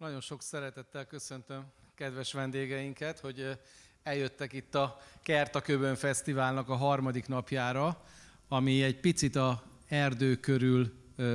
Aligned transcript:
Nagyon 0.00 0.20
sok 0.20 0.42
szeretettel 0.42 1.06
köszöntöm 1.06 1.64
kedves 1.94 2.32
vendégeinket, 2.32 3.18
hogy 3.18 3.58
eljöttek 4.02 4.52
itt 4.52 4.74
a 4.74 5.00
Kertaköbön 5.22 5.94
Fesztiválnak 5.96 6.68
a 6.68 6.74
harmadik 6.74 7.26
napjára, 7.26 8.04
ami 8.48 8.82
egy 8.82 9.00
picit 9.00 9.36
a 9.36 9.62
erdő 9.88 10.36
körül 10.36 10.92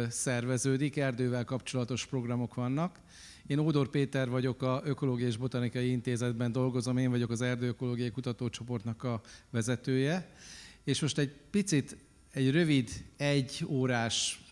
szerveződik, 0.10 0.98
erdővel 0.98 1.44
kapcsolatos 1.44 2.06
programok 2.06 2.54
vannak. 2.54 3.00
Én 3.48 3.60
Ódor 3.60 3.90
Péter 3.90 4.30
vagyok, 4.30 4.62
a 4.62 4.82
Ökológiai 4.84 5.30
és 5.30 5.38
Botanikai 5.38 5.90
Intézetben 5.90 6.52
dolgozom, 6.52 6.98
én 6.98 7.10
vagyok 7.10 7.30
az 7.30 7.42
Erdőökológiai 7.42 8.12
Kutatócsoportnak 8.12 9.04
a 9.04 9.22
vezetője, 9.50 10.34
és 10.84 11.02
most 11.02 11.18
egy 11.18 11.34
picit, 11.50 11.98
egy 12.32 12.52
rövid, 12.52 12.90
egy 13.18 13.66
órás 13.68 14.45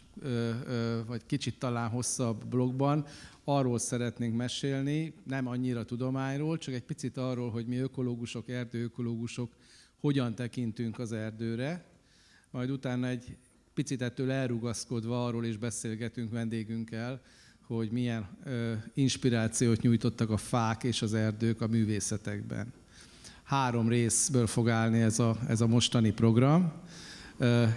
vagy 1.08 1.26
kicsit 1.26 1.60
talán 1.60 1.90
hosszabb 1.90 2.46
blogban 2.46 3.06
arról 3.44 3.80
szeretnénk 3.80 4.36
mesélni, 4.36 5.14
nem 5.24 5.48
annyira 5.48 5.86
tudományról, 5.86 6.58
csak 6.58 6.74
egy 6.74 6.84
picit 6.84 7.18
arról, 7.18 7.52
hogy 7.52 7.66
mi 7.66 7.78
ökológusok, 7.78 8.50
erdőökológusok 8.50 9.56
hogyan 10.00 10.36
tekintünk 10.36 11.00
az 11.00 11.12
erdőre, 11.12 11.86
majd 12.52 12.70
utána 12.70 13.08
egy 13.08 13.38
picit 13.74 14.02
ettől 14.02 14.32
elrugaszkodva 14.32 15.26
arról 15.26 15.46
is 15.46 15.58
beszélgetünk 15.58 16.32
vendégünkkel, 16.32 17.22
hogy 17.68 17.92
milyen 17.92 18.28
ö, 18.44 18.74
inspirációt 18.94 19.82
nyújtottak 19.82 20.30
a 20.30 20.38
fák 20.38 20.84
és 20.84 21.02
az 21.02 21.14
erdők 21.14 21.62
a 21.62 21.68
művészetekben. 21.68 22.74
Három 23.44 23.88
részből 23.88 24.48
fog 24.48 24.70
állni 24.70 25.02
ez 25.02 25.20
a, 25.20 25.38
ez 25.48 25.62
a 25.62 25.68
mostani 25.68 26.12
program. 26.12 26.74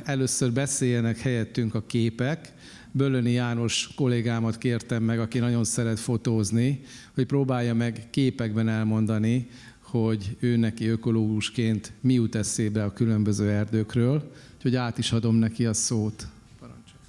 Először 0.05 0.53
beszéljenek 0.53 1.19
helyettünk 1.19 1.75
a 1.75 1.87
képek. 1.87 2.53
Bölöni 2.93 3.31
János 3.31 3.89
kollégámat 3.95 4.59
kértem 4.59 5.03
meg, 5.03 5.21
aki 5.21 5.39
nagyon 5.39 5.65
szeret 5.65 5.99
fotózni, 5.99 6.81
hogy 7.15 7.27
próbálja 7.27 7.75
meg 7.75 8.07
képekben 8.11 8.69
elmondani, 8.69 9.49
hogy 9.81 10.37
ő 10.41 10.57
neki 10.57 10.87
ökológusként 10.87 11.93
mi 12.01 12.13
jut 12.13 12.35
eszébe 12.35 12.85
a 12.85 12.93
különböző 12.93 13.51
erdőkről, 13.51 14.33
úgyhogy 14.57 14.77
át 14.77 14.99
is 14.99 15.13
adom 15.13 15.35
neki 15.35 15.67
a 15.67 15.73
szót. 15.73 16.27
Parancsolj. 16.61 17.01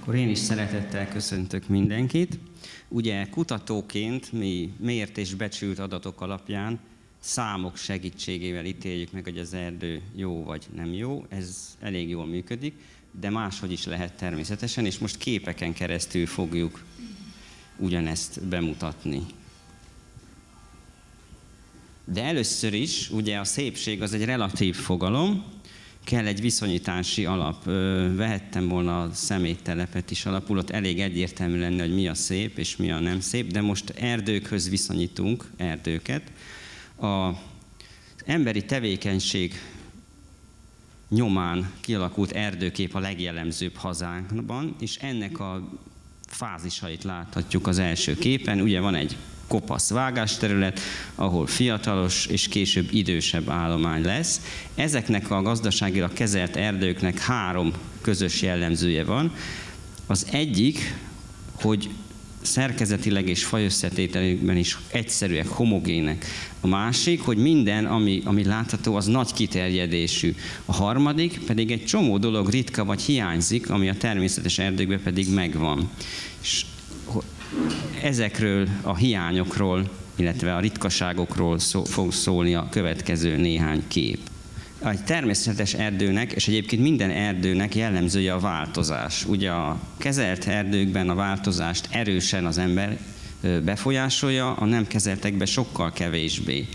Akkor 0.00 0.14
én 0.14 0.28
is 0.28 0.38
szeretettel 0.38 1.08
köszöntök 1.08 1.68
mindenkit. 1.68 2.38
Ugye 2.88 3.26
kutatóként 3.26 4.32
mi 4.32 4.72
mért 4.78 5.18
és 5.18 5.34
becsült 5.34 5.78
adatok 5.78 6.20
alapján 6.20 6.78
számok 7.18 7.76
segítségével 7.76 8.64
ítéljük 8.64 9.12
meg, 9.12 9.24
hogy 9.24 9.38
az 9.38 9.54
erdő 9.54 10.02
jó 10.14 10.44
vagy 10.44 10.66
nem 10.74 10.92
jó. 10.92 11.26
Ez 11.28 11.76
elég 11.80 12.08
jól 12.08 12.26
működik, 12.26 12.74
de 13.20 13.30
máshogy 13.30 13.72
is 13.72 13.84
lehet 13.84 14.12
természetesen, 14.12 14.86
és 14.86 14.98
most 14.98 15.16
képeken 15.16 15.72
keresztül 15.72 16.26
fogjuk 16.26 16.84
ugyanezt 17.76 18.46
bemutatni. 18.46 19.26
De 22.04 22.22
először 22.22 22.74
is, 22.74 23.10
ugye 23.10 23.38
a 23.38 23.44
szépség 23.44 24.02
az 24.02 24.12
egy 24.12 24.24
relatív 24.24 24.74
fogalom, 24.74 25.44
kell 26.04 26.26
egy 26.26 26.40
viszonyítási 26.40 27.24
alap. 27.24 27.64
Vehettem 28.14 28.68
volna 28.68 29.02
a 29.02 29.12
szeméttelepet 29.12 30.10
is 30.10 30.26
alapul, 30.26 30.58
ott 30.58 30.70
elég 30.70 31.00
egyértelmű 31.00 31.58
lenne, 31.58 31.82
hogy 31.82 31.94
mi 31.94 32.08
a 32.08 32.14
szép 32.14 32.58
és 32.58 32.76
mi 32.76 32.90
a 32.90 32.98
nem 32.98 33.20
szép, 33.20 33.52
de 33.52 33.60
most 33.60 33.90
erdőkhöz 33.90 34.68
viszonyítunk 34.68 35.50
erdőket. 35.56 36.22
A 37.00 37.30
emberi 38.24 38.64
tevékenység 38.64 39.60
nyomán 41.08 41.72
kialakult 41.80 42.32
erdőkép 42.32 42.94
a 42.94 42.98
legjellemzőbb 42.98 43.76
hazánkban, 43.76 44.76
és 44.80 44.96
ennek 44.96 45.40
a 45.40 45.68
fázisait 46.26 47.04
láthatjuk 47.04 47.66
az 47.66 47.78
első 47.78 48.14
képen. 48.14 48.60
Ugye 48.60 48.80
van 48.80 48.94
egy 48.94 49.16
kopasz 49.46 49.90
vágásterület, 49.90 50.80
ahol 51.14 51.46
fiatalos 51.46 52.26
és 52.26 52.48
később 52.48 52.88
idősebb 52.92 53.48
állomány 53.48 54.02
lesz. 54.02 54.40
Ezeknek 54.74 55.30
a 55.30 55.42
gazdaságilag 55.42 56.12
kezelt 56.12 56.56
erdőknek 56.56 57.18
három 57.18 57.72
közös 58.00 58.42
jellemzője 58.42 59.04
van. 59.04 59.34
Az 60.06 60.26
egyik, 60.30 60.94
hogy 61.52 61.90
szerkezetileg 62.40 63.28
és 63.28 63.44
fajösszetételükben 63.44 64.56
is 64.56 64.78
egyszerűek, 64.88 65.48
homogének. 65.48 66.26
A 66.60 66.66
másik, 66.66 67.20
hogy 67.20 67.36
minden, 67.36 67.86
ami, 67.86 68.22
ami 68.24 68.44
látható, 68.44 68.94
az 68.94 69.06
nagy 69.06 69.32
kiterjedésű. 69.32 70.34
A 70.64 70.72
harmadik 70.72 71.40
pedig 71.46 71.70
egy 71.70 71.84
csomó 71.84 72.18
dolog 72.18 72.48
ritka 72.48 72.84
vagy 72.84 73.00
hiányzik, 73.00 73.70
ami 73.70 73.88
a 73.88 73.96
természetes 73.96 74.58
erdőkben 74.58 75.02
pedig 75.02 75.32
megvan. 75.34 75.90
És 76.42 76.64
ezekről 78.02 78.68
a 78.82 78.96
hiányokról, 78.96 79.90
illetve 80.16 80.54
a 80.54 80.60
ritkaságokról 80.60 81.58
szó, 81.58 81.84
fog 81.84 82.12
szólni 82.12 82.54
a 82.54 82.68
következő 82.70 83.36
néhány 83.36 83.82
kép. 83.88 84.18
Egy 84.84 85.04
természetes 85.04 85.74
erdőnek, 85.74 86.32
és 86.32 86.48
egyébként 86.48 86.82
minden 86.82 87.10
erdőnek 87.10 87.74
jellemzője 87.74 88.32
a 88.32 88.38
változás. 88.38 89.24
Ugye 89.24 89.50
a 89.50 89.80
kezelt 89.96 90.46
erdőkben 90.46 91.08
a 91.08 91.14
változást 91.14 91.88
erősen 91.90 92.46
az 92.46 92.58
ember 92.58 92.98
befolyásolja, 93.64 94.52
a 94.52 94.64
nem 94.64 94.86
kezeltekben 94.86 95.46
sokkal 95.46 95.92
kevésbé. 95.92 96.68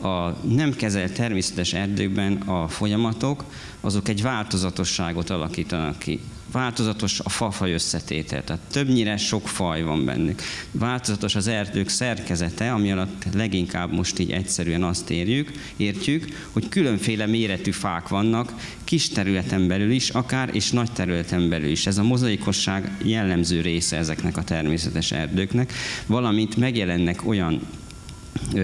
A 0.00 0.28
nem 0.28 0.74
kezelt 0.74 1.12
természetes 1.12 1.72
erdőkben 1.72 2.36
a 2.36 2.68
folyamatok, 2.68 3.44
azok 3.80 4.08
egy 4.08 4.22
változatosságot 4.22 5.30
alakítanak 5.30 5.98
ki 5.98 6.20
változatos 6.52 7.20
a 7.20 7.28
fafaj 7.28 7.72
összetétel, 7.72 8.44
tehát 8.44 8.62
többnyire 8.70 9.16
sok 9.16 9.48
faj 9.48 9.82
van 9.82 10.04
bennük. 10.04 10.42
Változatos 10.70 11.34
az 11.34 11.46
erdők 11.46 11.88
szerkezete, 11.88 12.72
ami 12.72 12.92
alatt 12.92 13.24
leginkább 13.34 13.92
most 13.92 14.18
így 14.18 14.30
egyszerűen 14.30 14.82
azt 14.82 15.10
érjük, 15.10 15.52
értjük, 15.76 16.48
hogy 16.52 16.68
különféle 16.68 17.26
méretű 17.26 17.70
fák 17.70 18.08
vannak, 18.08 18.54
kis 18.84 19.08
területen 19.08 19.68
belül 19.68 19.90
is, 19.90 20.10
akár 20.10 20.50
és 20.52 20.70
nagy 20.70 20.92
területen 20.92 21.48
belül 21.48 21.70
is. 21.70 21.86
Ez 21.86 21.98
a 21.98 22.02
mozaikosság 22.02 22.96
jellemző 23.02 23.60
része 23.60 23.96
ezeknek 23.96 24.36
a 24.36 24.44
természetes 24.44 25.12
erdőknek, 25.12 25.72
valamint 26.06 26.56
megjelennek 26.56 27.26
olyan 27.26 27.60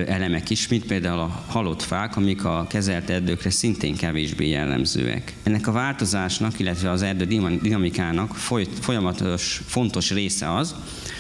elemek 0.07 0.51
is, 0.51 0.69
mint 0.69 0.87
például 0.87 1.19
a 1.19 1.45
halott 1.47 1.83
fák, 1.83 2.17
amik 2.17 2.45
a 2.45 2.67
kezelt 2.69 3.11
erdőkre 3.11 3.51
szintén 3.51 3.97
kevésbé 3.97 4.49
jellemzőek. 4.49 5.35
Ennek 5.43 5.67
a 5.67 5.73
változásnak, 5.73 6.59
illetve 6.59 6.91
az 6.91 7.03
erdő 7.03 7.25
dinamikának 7.63 8.35
folyamatos 8.81 9.61
fontos 9.67 10.11
része 10.11 10.55
az, 10.55 10.75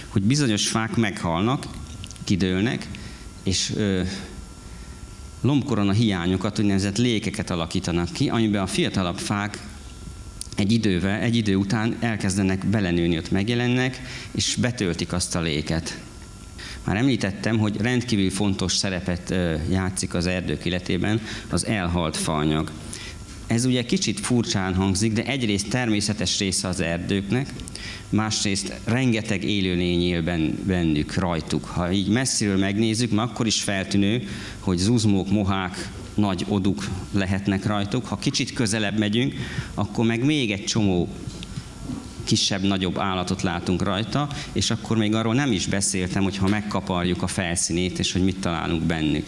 hogy 0.09 0.23
bizonyos 0.23 0.69
fák 0.69 0.97
meghalnak, 0.97 1.67
kidőlnek, 2.25 2.89
és 3.43 3.73
ö, 3.77 4.03
lombkorona 5.41 5.93
hiányokat, 5.93 6.59
úgynevezett 6.59 6.97
lékeket 6.97 7.51
alakítanak 7.51 8.13
ki, 8.13 8.29
amiben 8.29 8.63
a 8.63 8.67
fiatalabb 8.67 9.19
fák 9.19 9.63
egy 10.57 10.73
idővel, 10.73 11.21
egy 11.21 11.37
idő 11.37 11.57
után 11.57 11.97
elkezdenek 12.01 12.67
belenőni, 12.67 13.17
ott 13.17 13.31
megjelennek, 13.31 14.01
és 14.31 14.57
betöltik 14.61 15.13
azt 15.13 15.35
a 15.35 15.41
léket. 15.41 15.99
Már 16.85 16.97
említettem, 16.97 17.59
hogy 17.59 17.77
rendkívül 17.81 18.31
fontos 18.31 18.77
szerepet 18.77 19.35
játszik 19.71 20.15
az 20.15 20.27
erdők 20.27 20.65
életében 20.65 21.21
az 21.49 21.67
elhalt 21.67 22.17
faanyag. 22.17 22.71
Ez 23.47 23.65
ugye 23.65 23.85
kicsit 23.85 24.21
furcsán 24.21 24.75
hangzik, 24.75 25.13
de 25.13 25.25
egyrészt 25.25 25.69
természetes 25.69 26.39
része 26.39 26.69
az 26.69 26.81
erdőknek, 26.81 27.53
másrészt 28.09 28.81
rengeteg 28.85 29.45
élőlény 29.45 30.03
él 30.03 30.23
bennük, 30.65 31.15
rajtuk. 31.15 31.65
Ha 31.65 31.93
így 31.93 32.09
messziről 32.09 32.57
megnézzük, 32.57 33.11
már 33.11 33.27
akkor 33.27 33.47
is 33.47 33.63
feltűnő, 33.63 34.29
hogy 34.59 34.79
zuzmók, 34.79 35.31
mohák, 35.31 35.91
nagy 36.15 36.45
oduk 36.49 36.89
lehetnek 37.13 37.67
rajtuk. 37.67 38.07
Ha 38.07 38.17
kicsit 38.17 38.53
közelebb 38.53 38.99
megyünk, 38.99 39.35
akkor 39.75 40.05
meg 40.07 40.25
még 40.25 40.51
egy 40.51 40.65
csomó 40.65 41.09
kisebb-nagyobb 42.25 42.99
állatot 42.99 43.43
látunk 43.43 43.83
rajta, 43.83 44.29
és 44.53 44.71
akkor 44.71 44.97
még 44.97 45.15
arról 45.15 45.35
nem 45.35 45.53
is 45.53 45.67
beszéltem, 45.67 46.23
hogy 46.23 46.37
ha 46.37 46.49
megkaparjuk 46.49 47.23
a 47.23 47.27
felszínét, 47.27 47.99
és 47.99 48.13
hogy 48.13 48.25
mit 48.25 48.41
találunk 48.41 48.83
bennük. 48.83 49.27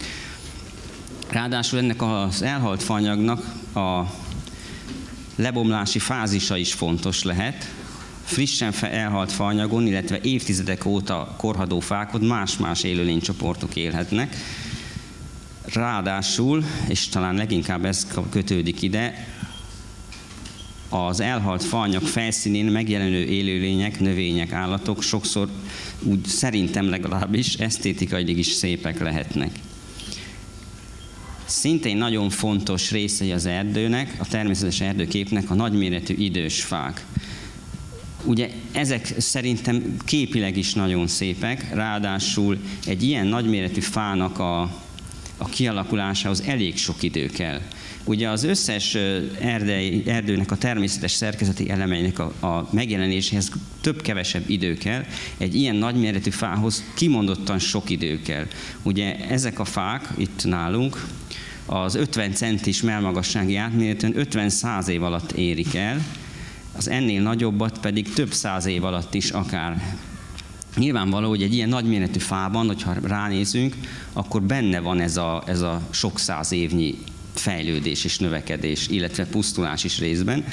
Ráadásul 1.29 1.79
ennek 1.79 2.03
az 2.03 2.43
elhalt 2.43 2.83
fanyagnak 2.83 3.55
a 3.75 4.03
lebomlási 5.37 5.99
fázisa 5.99 6.57
is 6.57 6.73
fontos 6.73 7.23
lehet. 7.23 7.75
Frissen 8.25 8.73
elhalt 8.81 9.33
faanyagon, 9.33 9.87
illetve 9.87 10.21
évtizedek 10.23 10.85
óta 10.85 11.35
korhadó 11.37 11.81
fákon 11.81 12.21
más-más 12.21 12.83
élőlénycsoportok 12.83 13.77
élhetnek. 13.77 14.37
Ráadásul, 15.73 16.65
és 16.89 17.09
talán 17.09 17.35
leginkább 17.35 17.85
ez 17.85 18.07
kötődik 18.31 18.83
ide, 18.83 19.27
az 20.89 21.21
elhalt 21.21 21.65
faanyag 21.65 22.03
felszínén 22.03 22.65
megjelenő 22.65 23.25
élőlények, 23.25 24.01
növények, 24.01 24.53
állatok 24.53 25.03
sokszor 25.03 25.49
úgy 26.03 26.25
szerintem 26.25 26.89
legalábbis 26.89 27.55
esztétikailag 27.55 28.39
is 28.39 28.47
szépek 28.47 29.01
lehetnek. 29.01 29.51
Szintén 31.45 31.97
nagyon 31.97 32.31
fontos 32.31 32.91
részei 32.91 33.33
az 33.33 33.47
erdőnek, 33.47 34.15
a 34.19 34.29
természetes 34.29 34.81
erdőképnek 34.81 35.51
a 35.51 35.55
nagyméretű 35.55 36.15
idős 36.15 36.63
fák. 36.63 37.05
Ugye 38.25 38.51
ezek 38.73 39.15
szerintem 39.19 39.97
képileg 40.05 40.57
is 40.57 40.75
nagyon 40.75 41.07
szépek, 41.07 41.75
ráadásul 41.75 42.59
egy 42.87 43.03
ilyen 43.03 43.27
nagyméretű 43.27 43.81
fának 43.81 44.39
a, 44.39 44.61
a 45.37 45.45
kialakulásához 45.49 46.43
elég 46.47 46.77
sok 46.77 47.03
idő 47.03 47.27
kell. 47.27 47.61
Ugye 48.07 48.29
az 48.29 48.45
összes 48.45 48.95
erdei, 49.41 50.03
erdőnek 50.07 50.51
a 50.51 50.57
természetes 50.57 51.13
szerkezeti 51.13 51.71
elemeinek 51.71 52.19
a, 52.19 52.47
a 52.47 52.69
megjelenéséhez 52.73 53.51
több-kevesebb 53.81 54.51
idő 54.51 54.75
kell, 54.75 55.05
egy 55.39 55.55
ilyen 55.55 55.77
nagyméretű 55.77 56.31
fához 56.31 56.85
kimondottan 56.95 57.59
sok 57.59 57.91
idő 57.91 58.23
kell. 58.23 58.47
Ugye 58.83 59.17
ezek 59.29 59.59
a 59.59 59.65
fák 59.65 60.09
itt 60.17 60.45
nálunk 60.45 61.07
az 61.67 61.95
50 61.95 62.33
centis 62.33 62.83
melmagassági 62.83 63.57
átméretűen 63.57 64.15
50-100 64.17 64.87
év 64.87 65.03
alatt 65.03 65.33
érik 65.33 65.75
el, 65.75 66.05
az 66.77 66.89
ennél 66.89 67.23
nagyobbat 67.23 67.79
pedig 67.79 68.13
több 68.13 68.33
száz 68.33 68.67
év 68.67 68.85
alatt 68.85 69.15
is 69.15 69.31
akár. 69.31 69.97
Nyilvánvaló, 70.77 71.29
hogy 71.29 71.43
egy 71.43 71.55
ilyen 71.55 71.69
nagyméretű 71.69 72.19
fában, 72.19 72.67
hogyha 72.67 72.95
ránézünk, 73.03 73.75
akkor 74.13 74.43
benne 74.43 74.81
van 74.81 75.01
ez 75.01 75.17
a, 75.17 75.43
ez 75.47 75.61
a 75.61 75.81
sok 75.91 76.19
száz 76.19 76.53
évnyi 76.53 76.99
fejlődés 77.39 78.05
és 78.05 78.19
növekedés, 78.19 78.89
illetve 78.89 79.27
pusztulás 79.27 79.85
is 79.85 79.99
részben. 79.99 80.45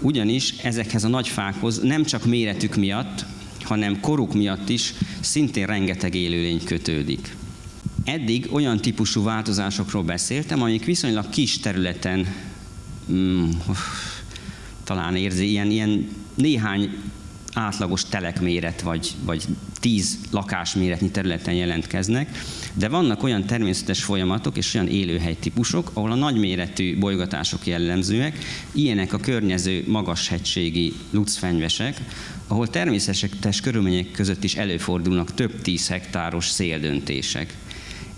Ugyanis 0.00 0.50
ezekhez 0.62 1.04
a 1.04 1.08
nagy 1.08 1.28
fákhoz 1.28 1.78
nem 1.82 2.04
csak 2.04 2.24
méretük 2.24 2.76
miatt, 2.76 3.24
hanem 3.62 4.00
koruk 4.00 4.34
miatt 4.34 4.68
is 4.68 4.94
szintén 5.20 5.66
rengeteg 5.66 6.14
élőlény 6.14 6.64
kötődik. 6.64 7.36
Eddig 8.04 8.48
olyan 8.50 8.80
típusú 8.80 9.22
változásokról 9.22 10.02
beszéltem, 10.02 10.62
amik 10.62 10.84
viszonylag 10.84 11.28
kis 11.28 11.58
területen 11.58 12.34
mm, 13.12 13.50
talán 14.84 15.16
érzi, 15.16 15.50
ilyen, 15.50 15.70
ilyen 15.70 16.08
néhány 16.34 16.90
átlagos 17.54 18.04
telekméret 18.04 18.80
vagy, 18.80 19.12
vagy 19.24 19.44
tíz 19.80 20.18
lakásméretnyi 20.30 21.10
területen 21.10 21.54
jelentkeznek, 21.54 22.38
de 22.74 22.88
vannak 22.88 23.22
olyan 23.22 23.46
természetes 23.46 24.02
folyamatok 24.04 24.56
és 24.56 24.74
olyan 24.74 24.88
élőhely 24.88 25.36
típusok, 25.40 25.90
ahol 25.92 26.10
a 26.10 26.14
nagyméretű 26.14 26.98
bolygatások 26.98 27.66
jellemzőek, 27.66 28.38
ilyenek 28.72 29.12
a 29.12 29.18
környező 29.18 29.84
magashegységi 29.86 30.92
lucfenyvesek, 31.10 32.00
ahol 32.46 32.68
természetes 32.68 33.60
körülmények 33.60 34.10
között 34.10 34.44
is 34.44 34.54
előfordulnak 34.54 35.34
több 35.34 35.60
tíz 35.60 35.88
hektáros 35.88 36.48
széldöntések. 36.48 37.56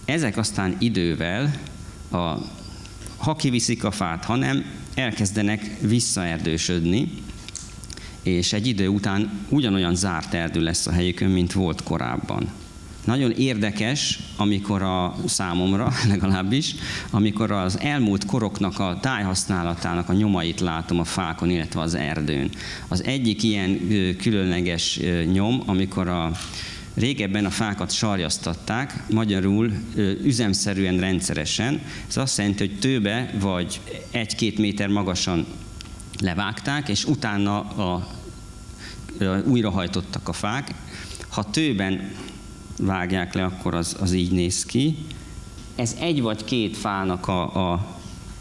Ezek 0.04 0.36
aztán 0.36 0.76
idővel, 0.78 1.54
a, 2.10 2.16
ha 3.16 3.36
kiviszik 3.36 3.84
a 3.84 3.90
fát, 3.90 4.24
hanem 4.24 4.64
elkezdenek 4.94 5.70
visszaerdősödni, 5.80 7.08
és 8.24 8.52
egy 8.52 8.66
idő 8.66 8.88
után 8.88 9.46
ugyanolyan 9.48 9.94
zárt 9.94 10.34
erdő 10.34 10.60
lesz 10.60 10.86
a 10.86 10.92
helyükön, 10.92 11.30
mint 11.30 11.52
volt 11.52 11.82
korábban. 11.82 12.48
Nagyon 13.04 13.30
érdekes, 13.30 14.18
amikor 14.36 14.82
a 14.82 15.14
számomra 15.26 15.92
legalábbis, 16.08 16.74
amikor 17.10 17.50
az 17.50 17.78
elmúlt 17.80 18.26
koroknak 18.26 18.78
a 18.78 18.98
tájhasználatának 19.00 20.08
a 20.08 20.12
nyomait 20.12 20.60
látom 20.60 20.98
a 20.98 21.04
fákon, 21.04 21.50
illetve 21.50 21.80
az 21.80 21.94
erdőn. 21.94 22.50
Az 22.88 23.04
egyik 23.04 23.42
ilyen 23.42 23.80
különleges 24.18 25.00
nyom, 25.32 25.62
amikor 25.66 26.08
a 26.08 26.30
Régebben 26.94 27.44
a 27.44 27.50
fákat 27.50 27.92
sarjasztatták, 27.92 29.02
magyarul 29.10 29.72
üzemszerűen, 30.24 30.98
rendszeresen. 30.98 31.80
Ez 32.08 32.16
azt 32.16 32.38
jelenti, 32.38 32.66
hogy 32.66 32.78
tőbe 32.78 33.34
vagy 33.40 33.80
egy-két 34.10 34.58
méter 34.58 34.88
magasan 34.88 35.46
levágták, 36.24 36.88
és 36.88 37.04
utána 37.04 37.60
a, 37.60 38.08
a, 39.20 39.24
újrahajtottak 39.46 40.28
a 40.28 40.32
fák. 40.32 40.74
Ha 41.28 41.50
tőben 41.50 42.12
vágják 42.78 43.34
le, 43.34 43.44
akkor 43.44 43.74
az, 43.74 43.96
az 44.00 44.12
így 44.12 44.30
néz 44.30 44.64
ki. 44.64 44.96
Ez 45.74 45.96
egy 46.00 46.22
vagy 46.22 46.44
két 46.44 46.76
fának 46.76 47.28
a, 47.28 47.72
a 47.72 47.86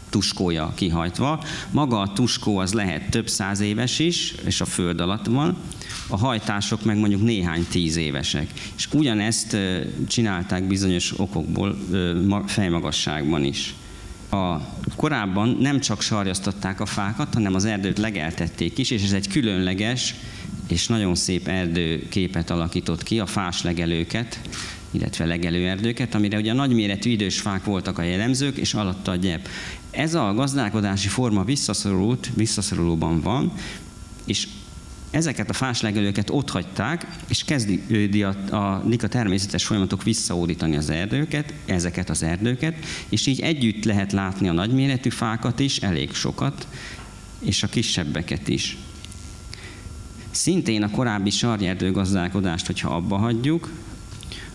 tuskója 0.08 0.72
kihajtva. 0.74 1.44
Maga 1.70 2.00
a 2.00 2.12
tuskó 2.12 2.58
az 2.58 2.72
lehet 2.72 3.10
több 3.10 3.28
száz 3.28 3.60
éves 3.60 3.98
is, 3.98 4.34
és 4.44 4.60
a 4.60 4.64
föld 4.64 5.00
alatt 5.00 5.26
van, 5.26 5.56
a 6.08 6.16
hajtások 6.16 6.84
meg 6.84 6.96
mondjuk 6.96 7.22
néhány 7.22 7.66
tíz 7.70 7.96
évesek. 7.96 8.52
És 8.76 8.88
ugyanezt 8.92 9.56
csinálták 10.08 10.64
bizonyos 10.64 11.18
okokból 11.18 11.78
fejmagasságban 12.46 13.44
is. 13.44 13.74
A, 14.30 14.54
korábban 14.96 15.56
nem 15.60 15.80
csak 15.80 16.00
sarjasztották 16.00 16.80
a 16.80 16.86
fákat, 16.86 17.34
hanem 17.34 17.54
az 17.54 17.64
erdőt 17.64 17.98
legeltették 17.98 18.78
is, 18.78 18.90
és 18.90 19.02
ez 19.02 19.12
egy 19.12 19.28
különleges 19.28 20.14
és 20.68 20.86
nagyon 20.86 21.14
szép 21.14 21.48
erdőképet 21.48 22.50
alakított 22.50 23.02
ki, 23.02 23.18
a 23.18 23.26
fás 23.26 23.62
legelőket, 23.62 24.40
illetve 24.90 25.24
legelőerdőket, 25.24 26.14
amire 26.14 26.38
ugye 26.38 26.52
nagyméretű 26.52 27.10
idős 27.10 27.40
fák 27.40 27.64
voltak 27.64 27.98
a 27.98 28.02
jellemzők, 28.02 28.56
és 28.56 28.74
alatta 28.74 29.10
a 29.10 29.16
gyep. 29.16 29.48
Ez 29.90 30.14
a 30.14 30.34
gazdálkodási 30.34 31.08
forma 31.08 31.44
visszaszorult, 31.44 32.30
visszaszorulóban 32.34 33.20
van, 33.20 33.52
és 34.24 34.48
ezeket 35.14 35.50
a 35.50 35.52
fáslegelőket 35.52 36.30
ott 36.30 36.50
hagyták, 36.50 37.06
és 37.28 37.44
kezdi 37.44 38.22
a, 38.22 38.54
a, 38.54 38.84
természetes 39.08 39.64
folyamatok 39.64 40.02
visszaódítani 40.02 40.76
az 40.76 40.90
erdőket, 40.90 41.52
ezeket 41.66 42.10
az 42.10 42.22
erdőket, 42.22 42.74
és 43.08 43.26
így 43.26 43.40
együtt 43.40 43.84
lehet 43.84 44.12
látni 44.12 44.48
a 44.48 44.52
nagyméretű 44.52 45.10
fákat 45.10 45.60
is, 45.60 45.78
elég 45.78 46.14
sokat, 46.14 46.66
és 47.38 47.62
a 47.62 47.66
kisebbeket 47.66 48.48
is. 48.48 48.76
Szintén 50.30 50.82
a 50.82 50.90
korábbi 50.90 51.30
sarjerdőgazdálkodást, 51.30 52.66
hogyha 52.66 52.94
abba 52.94 53.16
hagyjuk, 53.16 53.70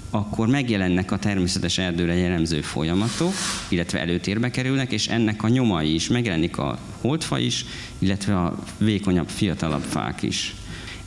akkor 0.09 0.47
megjelennek 0.47 1.11
a 1.11 1.17
természetes 1.17 1.77
erdőre 1.77 2.15
jellemző 2.15 2.61
folyamatok, 2.61 3.33
illetve 3.69 3.99
előtérbe 3.99 4.51
kerülnek, 4.51 4.91
és 4.91 5.07
ennek 5.07 5.43
a 5.43 5.47
nyomai 5.47 5.93
is, 5.93 6.07
megjelenik 6.07 6.57
a 6.57 6.79
holdfa 7.01 7.39
is, 7.39 7.65
illetve 7.99 8.39
a 8.39 8.63
vékonyabb, 8.77 9.29
fiatalabb 9.29 9.83
fák 9.83 10.21
is. 10.21 10.55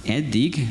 Eddig 0.02 0.66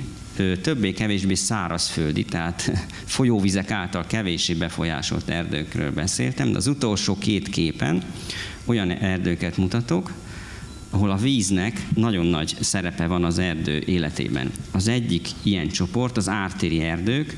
többé-kevésbé 0.61 1.33
szárazföldi, 1.33 2.25
tehát 2.25 2.71
folyóvizek 3.05 3.71
által 3.71 4.05
kevéssé 4.07 4.53
befolyásolt 4.53 5.29
erdőkről 5.29 5.91
beszéltem, 5.91 6.51
de 6.51 6.57
az 6.57 6.67
utolsó 6.67 7.17
két 7.17 7.49
képen 7.49 8.03
olyan 8.65 8.91
erdőket 8.91 9.57
mutatok, 9.57 10.11
ahol 10.89 11.09
a 11.09 11.15
víznek 11.15 11.87
nagyon 11.95 12.25
nagy 12.25 12.55
szerepe 12.59 13.07
van 13.07 13.23
az 13.23 13.39
erdő 13.39 13.83
életében. 13.85 14.51
Az 14.71 14.87
egyik 14.87 15.27
ilyen 15.43 15.67
csoport 15.67 16.17
az 16.17 16.29
ártéri 16.29 16.79
erdők, 16.79 17.37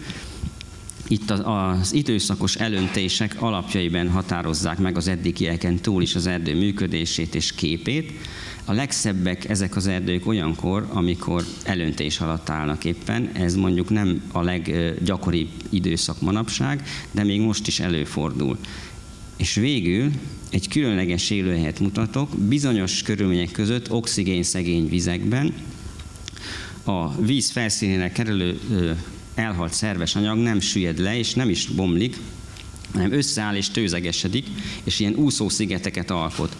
itt 1.13 1.29
az 1.29 1.93
időszakos 1.93 2.55
elöntések 2.55 3.41
alapjaiban 3.41 4.10
határozzák 4.10 4.77
meg 4.77 4.98
az 4.98 5.08
eddigieken 5.08 5.75
túl 5.75 6.01
is 6.01 6.15
az 6.15 6.27
erdő 6.27 6.55
működését 6.55 7.36
és 7.36 7.55
képét. 7.55 8.12
A 8.65 8.74
legszebbek 8.74 9.50
ezek 9.50 9.75
az 9.75 9.88
erdők 9.88 10.27
olyankor, 10.27 10.88
amikor 10.89 11.46
elöntés 11.63 12.20
alatt 12.20 12.50
állnak 12.50 12.86
éppen. 12.86 13.29
Ez 13.34 13.55
mondjuk 13.55 13.89
nem 13.89 14.22
a 14.32 14.41
leggyakoribb 14.41 15.50
időszak 15.70 16.22
manapság, 16.22 16.84
de 17.12 17.24
még 17.24 17.41
most 17.41 17.67
is 17.67 17.79
előfordul. 17.79 18.58
És 19.38 19.53
végül 19.53 20.12
egy 20.50 20.67
különleges 20.67 21.29
élőhelyet 21.29 21.79
mutatok, 21.79 22.38
bizonyos 22.38 23.01
körülmények 23.01 23.51
között 23.51 23.91
oxigén 23.91 24.43
szegény 24.43 24.89
vizekben, 24.89 25.53
a 26.84 27.22
víz 27.22 27.51
felszínére 27.51 28.12
kerülő 28.12 28.60
elhalt 29.36 29.74
szerves 29.74 30.16
anyag 30.16 30.38
nem 30.38 30.60
süllyed 30.60 31.00
le, 31.00 31.18
és 31.18 31.34
nem 31.34 31.50
is 31.50 31.66
bomlik, 31.66 32.18
hanem 32.94 33.12
összeáll 33.12 33.56
és 33.56 33.70
tőzegesedik, 33.70 34.48
és 34.84 35.00
ilyen 35.00 35.16
úszószigeteket 35.16 36.12
alkot. 36.12 36.58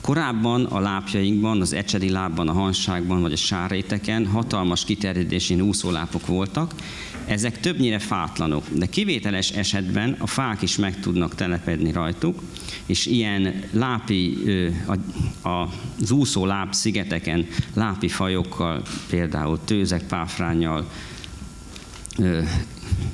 Korábban 0.00 0.64
a 0.64 0.80
lápjainkban, 0.80 1.60
az 1.60 1.72
ecsedi 1.72 2.10
lábban, 2.10 2.48
a 2.48 2.52
hanságban 2.52 3.20
vagy 3.20 3.32
a 3.32 3.36
sárréteken 3.36 4.26
hatalmas 4.26 4.84
kiterjedésén 4.84 5.60
úszólápok 5.60 6.26
voltak, 6.26 6.74
ezek 7.26 7.60
többnyire 7.60 7.98
fátlanok, 7.98 8.64
de 8.72 8.86
kivételes 8.86 9.50
esetben 9.50 10.16
a 10.18 10.26
fák 10.26 10.62
is 10.62 10.76
meg 10.76 11.00
tudnak 11.00 11.34
telepedni 11.34 11.92
rajtuk, 11.92 12.42
és 12.86 13.06
ilyen 13.06 13.62
lápi, 13.72 14.38
az 15.42 16.10
úszó 16.10 16.46
láb 16.46 16.74
szigeteken 16.74 17.46
lápi 17.74 18.08
fajokkal, 18.08 18.82
például 19.08 19.60
tőzek, 19.64 20.02
páfrányjal, 20.02 20.90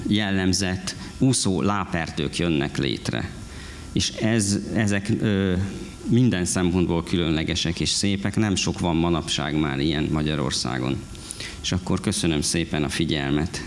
jellemzett 0.06 0.97
úszó 1.18 1.62
lápertők 1.62 2.37
jönnek 2.37 2.76
létre. 2.76 3.30
És 3.92 4.11
ez, 4.11 4.59
ezek 4.75 5.12
ö, 5.21 5.56
minden 6.09 6.44
szempontból 6.44 7.04
különlegesek 7.04 7.80
és 7.80 7.88
szépek, 7.88 8.37
nem 8.37 8.54
sok 8.54 8.78
van 8.78 8.97
manapság 8.97 9.59
már 9.59 9.78
ilyen 9.78 10.09
Magyarországon. 10.12 10.97
És 11.62 11.73
akkor 11.73 12.00
köszönöm 12.00 12.40
szépen 12.40 12.85
a 12.85 12.88
figyelmet. 12.88 13.64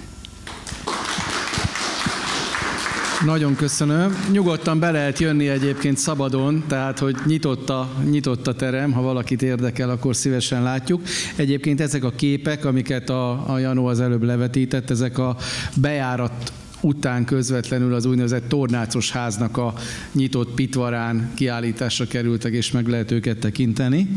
Nagyon 3.26 3.56
köszönöm. 3.56 4.16
Nyugodtan 4.32 4.80
be 4.80 4.92
lehet 4.92 5.20
jönni 5.20 5.48
egyébként 5.48 5.98
szabadon, 5.98 6.64
tehát 6.68 7.00
hogy 7.00 7.16
nyitott 7.26 7.70
a, 7.70 7.90
nyitott 8.10 8.48
a 8.48 8.54
terem, 8.56 8.92
ha 8.92 9.02
valakit 9.02 9.42
érdekel, 9.42 9.90
akkor 9.90 10.16
szívesen 10.16 10.64
látjuk. 10.64 11.02
Egyébként 11.36 11.82
ezek 11.82 12.04
a 12.04 12.12
képek, 12.12 12.66
amiket 12.66 13.10
a, 13.10 13.54
a 13.54 13.60
Janó 13.60 13.86
az 13.86 14.00
előbb 14.00 14.24
levetített, 14.24 14.90
ezek 14.90 15.18
a 15.18 15.38
bejárat 15.76 16.54
után 16.82 17.26
közvetlenül 17.26 17.94
az 17.94 18.06
úgynevezett 18.06 18.48
tornácos 18.48 19.12
háznak 19.12 19.58
a 19.58 19.74
nyitott 20.12 20.54
pitvarán 20.54 21.32
kiállításra 21.36 22.06
kerültek, 22.06 22.54
és 22.54 22.72
meg 22.72 22.88
lehet 22.88 23.12
őket 23.12 23.38
tekinteni. 23.38 24.10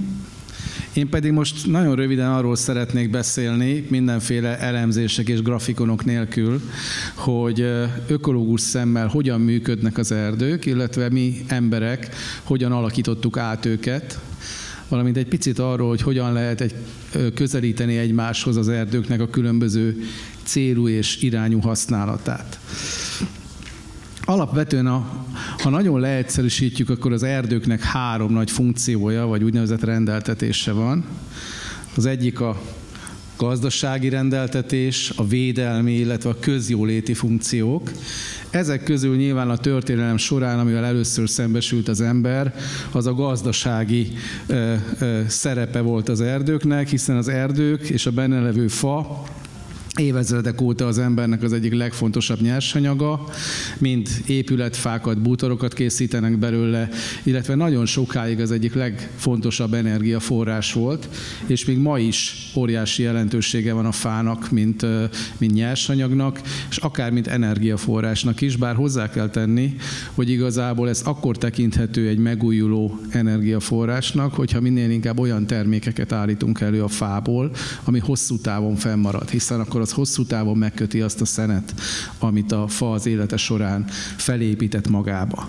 Én 0.92 1.08
pedig 1.08 1.32
most 1.32 1.66
nagyon 1.66 1.94
röviden 1.94 2.32
arról 2.32 2.56
szeretnék 2.56 3.10
beszélni, 3.10 3.86
mindenféle 3.88 4.58
elemzések 4.58 5.28
és 5.28 5.42
grafikonok 5.42 6.04
nélkül, 6.04 6.60
hogy 7.14 7.60
ökológus 8.06 8.60
szemmel 8.60 9.06
hogyan 9.06 9.40
működnek 9.40 9.98
az 9.98 10.12
erdők, 10.12 10.66
illetve 10.66 11.10
mi 11.10 11.44
emberek 11.46 12.14
hogyan 12.42 12.72
alakítottuk 12.72 13.36
át 13.36 13.66
őket, 13.66 14.20
valamint 14.88 15.16
egy 15.16 15.28
picit 15.28 15.58
arról, 15.58 15.88
hogy 15.88 16.02
hogyan 16.02 16.32
lehet 16.32 16.60
egy, 16.60 16.74
közelíteni 17.34 17.96
egymáshoz 17.96 18.56
az 18.56 18.68
erdőknek 18.68 19.20
a 19.20 19.28
különböző 19.28 20.02
célú 20.42 20.88
és 20.88 21.22
irányú 21.22 21.60
használatát. 21.60 22.58
Alapvetően, 24.28 24.86
a, 24.86 25.24
ha 25.58 25.70
nagyon 25.70 26.00
leegyszerűsítjük, 26.00 26.90
akkor 26.90 27.12
az 27.12 27.22
erdőknek 27.22 27.82
három 27.82 28.32
nagy 28.32 28.50
funkciója, 28.50 29.26
vagy 29.26 29.42
úgynevezett 29.42 29.84
rendeltetése 29.84 30.72
van. 30.72 31.04
Az 31.96 32.06
egyik 32.06 32.40
a 32.40 32.60
gazdasági 33.36 34.08
rendeltetés, 34.08 35.12
a 35.16 35.26
védelmi, 35.26 35.92
illetve 35.92 36.30
a 36.30 36.38
közjóléti 36.40 37.14
funkciók. 37.14 37.90
Ezek 38.50 38.82
közül 38.82 39.16
nyilván 39.16 39.50
a 39.50 39.56
történelem 39.56 40.16
során, 40.16 40.58
amivel 40.58 40.84
először 40.84 41.28
szembesült 41.28 41.88
az 41.88 42.00
ember, 42.00 42.54
az 42.92 43.06
a 43.06 43.14
gazdasági 43.14 44.12
ö, 44.46 44.74
ö, 44.98 45.20
szerepe 45.26 45.80
volt 45.80 46.08
az 46.08 46.20
erdőknek, 46.20 46.88
hiszen 46.88 47.16
az 47.16 47.28
erdők 47.28 47.88
és 47.88 48.06
a 48.06 48.10
benne 48.10 48.40
levő 48.40 48.68
fa 48.68 49.22
évezredek 49.98 50.60
óta 50.60 50.86
az 50.86 50.98
embernek 50.98 51.42
az 51.42 51.52
egyik 51.52 51.74
legfontosabb 51.74 52.40
nyersanyaga, 52.40 53.24
mind 53.78 54.08
épületfákat, 54.26 55.22
bútorokat 55.22 55.74
készítenek 55.74 56.38
belőle, 56.38 56.88
illetve 57.22 57.54
nagyon 57.54 57.86
sokáig 57.86 58.40
az 58.40 58.50
egyik 58.50 58.74
legfontosabb 58.74 59.74
energiaforrás 59.74 60.72
volt, 60.72 61.08
és 61.46 61.64
még 61.64 61.78
ma 61.78 61.98
is 61.98 62.50
óriási 62.56 63.02
jelentősége 63.02 63.72
van 63.72 63.86
a 63.86 63.92
fának, 63.92 64.50
mint, 64.50 64.86
mint 65.38 65.54
nyersanyagnak, 65.54 66.40
és 66.70 66.76
akár 66.76 67.10
mint 67.10 67.26
energiaforrásnak 67.26 68.40
is, 68.40 68.56
bár 68.56 68.74
hozzá 68.74 69.10
kell 69.10 69.30
tenni, 69.30 69.76
hogy 70.14 70.30
igazából 70.30 70.88
ez 70.88 71.02
akkor 71.04 71.36
tekinthető 71.36 72.08
egy 72.08 72.18
megújuló 72.18 73.00
energiaforrásnak, 73.10 74.34
hogyha 74.34 74.60
minél 74.60 74.90
inkább 74.90 75.18
olyan 75.18 75.46
termékeket 75.46 76.12
állítunk 76.12 76.60
elő 76.60 76.82
a 76.82 76.88
fából, 76.88 77.50
ami 77.84 77.98
hosszú 77.98 78.38
távon 78.38 78.76
fennmarad, 78.76 79.30
hiszen 79.30 79.60
akkor 79.60 79.80
az 79.88 79.94
hosszú 79.94 80.24
távon 80.24 80.56
megköti 80.56 81.00
azt 81.00 81.20
a 81.20 81.24
szenet, 81.24 81.74
amit 82.18 82.52
a 82.52 82.68
fa 82.68 82.92
az 82.92 83.06
élete 83.06 83.36
során 83.36 83.84
felépített 84.16 84.88
magába. 84.88 85.48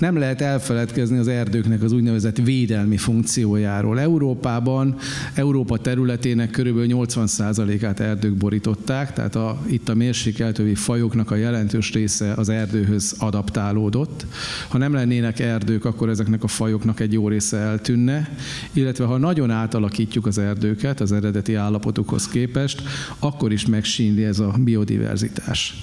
Nem 0.00 0.18
lehet 0.18 0.40
elfeledkezni 0.40 1.18
az 1.18 1.28
erdőknek 1.28 1.82
az 1.82 1.92
úgynevezett 1.92 2.36
védelmi 2.36 2.96
funkciójáról. 2.96 4.00
Európában, 4.00 4.96
Európa 5.34 5.78
területének 5.78 6.50
körülbelül 6.50 6.88
80%-át 6.92 8.00
erdők 8.00 8.34
borították, 8.34 9.12
tehát 9.12 9.34
a, 9.34 9.62
itt 9.66 9.88
a 9.88 9.94
mérsékeltővi 9.94 10.74
fajoknak 10.74 11.30
a 11.30 11.34
jelentős 11.34 11.92
része 11.92 12.32
az 12.32 12.48
erdőhöz 12.48 13.14
adaptálódott. 13.18 14.26
Ha 14.68 14.78
nem 14.78 14.92
lennének 14.92 15.38
erdők, 15.38 15.84
akkor 15.84 16.08
ezeknek 16.08 16.42
a 16.42 16.48
fajoknak 16.48 17.00
egy 17.00 17.12
jó 17.12 17.28
része 17.28 17.56
eltűnne, 17.56 18.28
illetve 18.72 19.04
ha 19.04 19.16
nagyon 19.16 19.50
átalakítjuk 19.50 20.26
az 20.26 20.38
erdőket 20.38 21.00
az 21.00 21.12
eredeti 21.12 21.54
állapotukhoz 21.54 22.28
képest, 22.28 22.82
akkor 23.18 23.52
is 23.52 23.66
megsínli 23.66 24.24
ez 24.24 24.38
a 24.38 24.54
biodiverzitás 24.58 25.74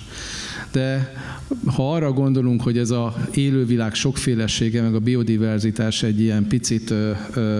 de 0.72 1.14
ha 1.66 1.94
arra 1.94 2.12
gondolunk, 2.12 2.62
hogy 2.62 2.78
ez 2.78 2.90
a 2.90 3.16
élővilág 3.34 3.94
sokfélesége, 3.94 4.82
meg 4.82 4.96
a 4.96 5.00
biodiverzitás 5.00 6.04
egy 6.04 6.22
ilyen 6.22 6.48
picit 6.48 6.90
ö, 6.90 7.12
ö, 7.34 7.60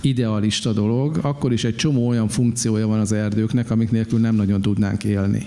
idealista 0.00 0.72
dolog, 0.72 1.18
akkor 1.22 1.52
is 1.52 1.64
egy 1.64 1.76
csomó 1.76 2.08
olyan 2.08 2.28
funkciója 2.28 2.86
van 2.86 3.00
az 3.00 3.12
erdőknek, 3.12 3.70
amik 3.70 3.90
nélkül 3.90 4.18
nem 4.18 4.34
nagyon 4.34 4.62
tudnánk 4.62 5.04
élni. 5.04 5.46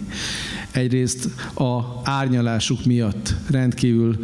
Egyrészt 0.72 1.30
a 1.54 2.02
árnyalásuk 2.04 2.86
miatt 2.86 3.34
rendkívül 3.50 4.20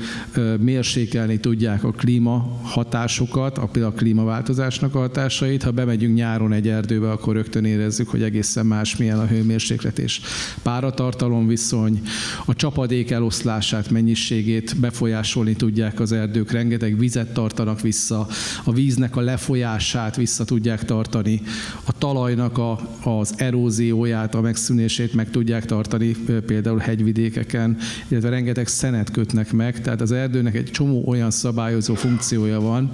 mérsékelni 0.60 1.40
tudják 1.40 1.84
a 1.84 1.92
klíma 1.92 2.60
hatásokat, 2.62 3.58
a 3.58 3.66
például 3.66 3.94
a 3.94 3.98
klímaváltozásnak 3.98 4.96
a 4.96 5.00
hatásait. 5.00 5.64
Ha 5.64 5.72
bemegyünk 5.72 6.16
nyáron 6.16 6.54
egy 6.54 6.68
erdőbe, 6.68 7.12
akkor 7.12 7.36
rögtön 7.36 7.66
érezzük, 7.66 8.10
hogy 8.10 8.22
egészen 8.22 8.66
más 8.66 8.98
milyen 8.98 9.20
a 9.20 9.26
hőmérséklet 9.26 10.00
és 10.00 10.22
páratartalom 10.62 11.48
viszony. 11.48 12.02
A 12.46 12.54
csapadék 12.74 13.12
eloszlását, 13.12 13.90
mennyiségét 13.90 14.80
befolyásolni 14.80 15.56
tudják 15.56 16.00
az 16.00 16.12
erdők, 16.12 16.52
rengeteg 16.52 16.98
vizet 16.98 17.34
tartanak 17.34 17.82
vissza, 17.82 18.28
a 18.64 18.72
víznek 18.72 19.16
a 19.16 19.22
lefolyását 19.22 20.16
vissza 20.16 20.44
tudják 20.44 20.86
tartani, 20.86 21.42
a 21.84 21.98
talajnak 21.98 22.58
a, 22.58 22.80
az 23.04 23.34
erózióját, 23.38 24.36
a 24.36 24.42
megszűnését 24.42 25.14
meg 25.14 25.30
tudják 25.30 25.66
tartani 25.66 26.16
például 26.46 26.78
hegyvidékeken, 26.78 27.78
illetve 28.08 28.30
rengeteg 28.30 28.68
szenet 28.68 29.12
kötnek 29.12 29.52
meg, 29.52 29.82
tehát 29.82 30.02
az 30.02 30.12
erdőnek 30.12 30.56
egy 30.56 30.72
csomó 30.72 31.04
olyan 31.08 31.32
szabályozó 31.32 31.94
funkciója 31.94 32.60
van, 32.60 32.92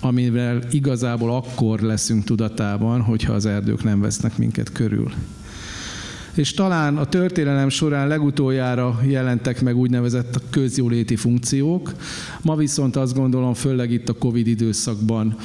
amivel 0.00 0.62
igazából 0.70 1.34
akkor 1.34 1.80
leszünk 1.80 2.24
tudatában, 2.24 3.00
hogyha 3.00 3.32
az 3.32 3.46
erdők 3.46 3.84
nem 3.84 4.00
vesznek 4.00 4.36
minket 4.36 4.72
körül 4.72 5.12
és 6.34 6.54
talán 6.54 6.96
a 6.96 7.04
történelem 7.04 7.68
során 7.68 8.08
legutoljára 8.08 9.00
jelentek 9.06 9.60
meg 9.60 9.76
úgynevezett 9.76 10.40
közjóléti 10.50 11.16
funkciók. 11.16 11.92
Ma 12.42 12.56
viszont 12.56 12.96
azt 12.96 13.14
gondolom, 13.14 13.54
főleg 13.54 13.90
itt 13.90 14.08
a 14.08 14.12
Covid 14.18 14.46
időszakban 14.46 15.36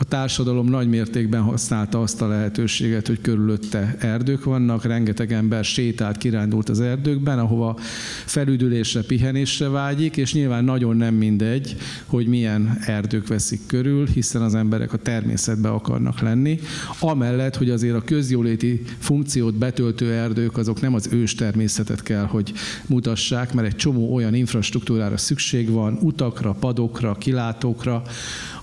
a 0.00 0.04
társadalom 0.04 0.68
nagy 0.68 0.88
mértékben 0.88 1.42
használta 1.42 2.00
azt 2.00 2.22
a 2.22 2.28
lehetőséget, 2.28 3.06
hogy 3.06 3.20
körülötte 3.20 3.96
erdők 3.98 4.44
vannak, 4.44 4.84
rengeteg 4.84 5.32
ember 5.32 5.64
sétált, 5.64 6.16
kirándult 6.16 6.68
az 6.68 6.80
erdőkben, 6.80 7.38
ahova 7.38 7.78
felüdülésre, 8.24 9.02
pihenésre 9.02 9.68
vágyik, 9.68 10.16
és 10.16 10.34
nyilván 10.34 10.64
nagyon 10.64 10.96
nem 10.96 11.14
mindegy, 11.14 11.76
hogy 12.06 12.26
milyen 12.26 12.78
erdők 12.86 13.26
veszik 13.26 13.60
körül, 13.66 14.06
hiszen 14.06 14.42
az 14.42 14.54
emberek 14.54 14.92
a 14.92 14.96
természetbe 14.96 15.68
akarnak 15.68 16.20
lenni. 16.20 16.60
Amellett, 17.00 17.56
hogy 17.56 17.70
azért 17.70 17.96
a 17.96 18.04
közjóléti 18.04 18.82
funkciót 18.98 19.54
betöltő 19.54 20.12
erdők 20.12 20.56
azok 20.56 20.80
nem 20.80 20.94
az 20.94 21.08
ős 21.12 21.34
természetet 21.34 22.02
kell, 22.02 22.24
hogy 22.24 22.52
mutassák, 22.86 23.52
mert 23.52 23.66
egy 23.66 23.76
csomó 23.76 24.14
olyan 24.14 24.34
infrastruktúrára 24.34 25.16
szükség 25.16 25.70
van, 25.70 25.98
utakra, 26.00 26.52
padokra, 26.52 27.14
kilátókra, 27.14 28.02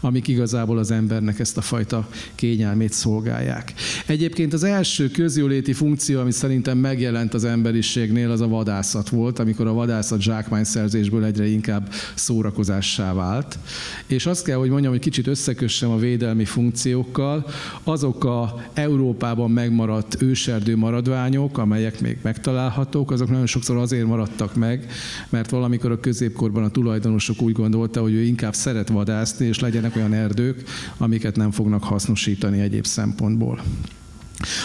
amik 0.08 0.28
igazából 0.28 0.78
az 0.78 0.92
embernek 0.92 1.40
ezt 1.40 1.58
a 1.58 1.62
fajta 1.62 2.08
kényelmét 2.36 2.94
szolgálják. 2.94 3.74
Egyébként 4.06 4.54
az 4.54 4.64
első 4.64 5.10
közjóléti 5.10 5.74
funkció, 5.74 6.20
ami 6.20 6.32
szerintem 6.32 6.78
megjelent 6.78 7.34
az 7.34 7.44
emberiségnél, 7.44 8.32
az 8.32 8.42
a 8.42 8.48
vadászat 8.48 9.10
volt, 9.10 9.40
amikor 9.40 9.68
a 9.68 9.74
vadászat 9.74 10.22
zsákmányszerzésből 10.22 11.24
egyre 11.24 11.48
inkább 11.48 11.90
szórakozássá 12.16 13.14
vált. 13.14 13.60
És 14.06 14.26
azt 14.26 14.44
kell, 14.44 14.58
hogy 14.58 14.70
mondjam, 14.70 14.92
hogy 14.92 15.02
kicsit 15.02 15.28
összekössem 15.28 15.90
a 15.90 15.98
védelmi 15.98 16.46
funkciókkal. 16.46 17.46
Azok 17.84 18.24
a 18.24 18.62
Európában 18.74 19.52
megmaradt 19.52 20.22
őserdő 20.22 20.76
maradványok, 20.76 21.58
amelyek 21.58 22.02
még 22.02 22.18
megtalálhatók, 22.22 23.12
azok 23.12 23.30
nagyon 23.30 23.46
sokszor 23.46 23.78
azért 23.78 24.06
maradtak 24.06 24.56
meg, 24.56 24.88
mert 25.30 25.50
valamikor 25.50 25.92
a 25.92 26.00
középkorban 26.00 26.64
a 26.64 26.70
tulajdonosok 26.70 27.42
úgy 27.42 27.54
gondolta, 27.54 28.02
hogy 28.02 28.14
ő 28.14 28.22
inkább 28.22 28.54
szeret 28.54 28.90
vadászni, 28.90 29.46
és 29.46 29.60
legyen 29.60 29.86
lennének 29.88 29.97
olyan 29.98 30.14
erdők, 30.14 30.64
amiket 30.98 31.36
nem 31.36 31.52
fognak 31.52 31.84
hasznosítani 31.84 32.60
egyéb 32.60 32.86
szempontból. 32.86 33.62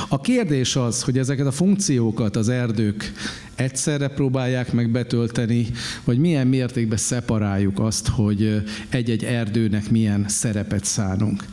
A 0.08 0.20
kérdés 0.20 0.76
az, 0.76 1.02
hogy 1.02 1.18
ezeket 1.18 1.46
a 1.46 1.52
funkciókat 1.52 2.36
az 2.36 2.48
erdők 2.48 3.12
egyszerre 3.54 4.08
próbálják 4.08 4.72
meg 4.72 4.90
betölteni, 4.90 5.66
vagy 6.04 6.18
milyen 6.18 6.46
mértékben 6.46 6.98
szeparáljuk 6.98 7.78
azt, 7.80 8.08
hogy 8.08 8.62
egy-egy 8.88 9.24
erdőnek 9.24 9.90
milyen 9.90 10.24
szerepet 10.28 10.84
szánunk. 10.84 11.44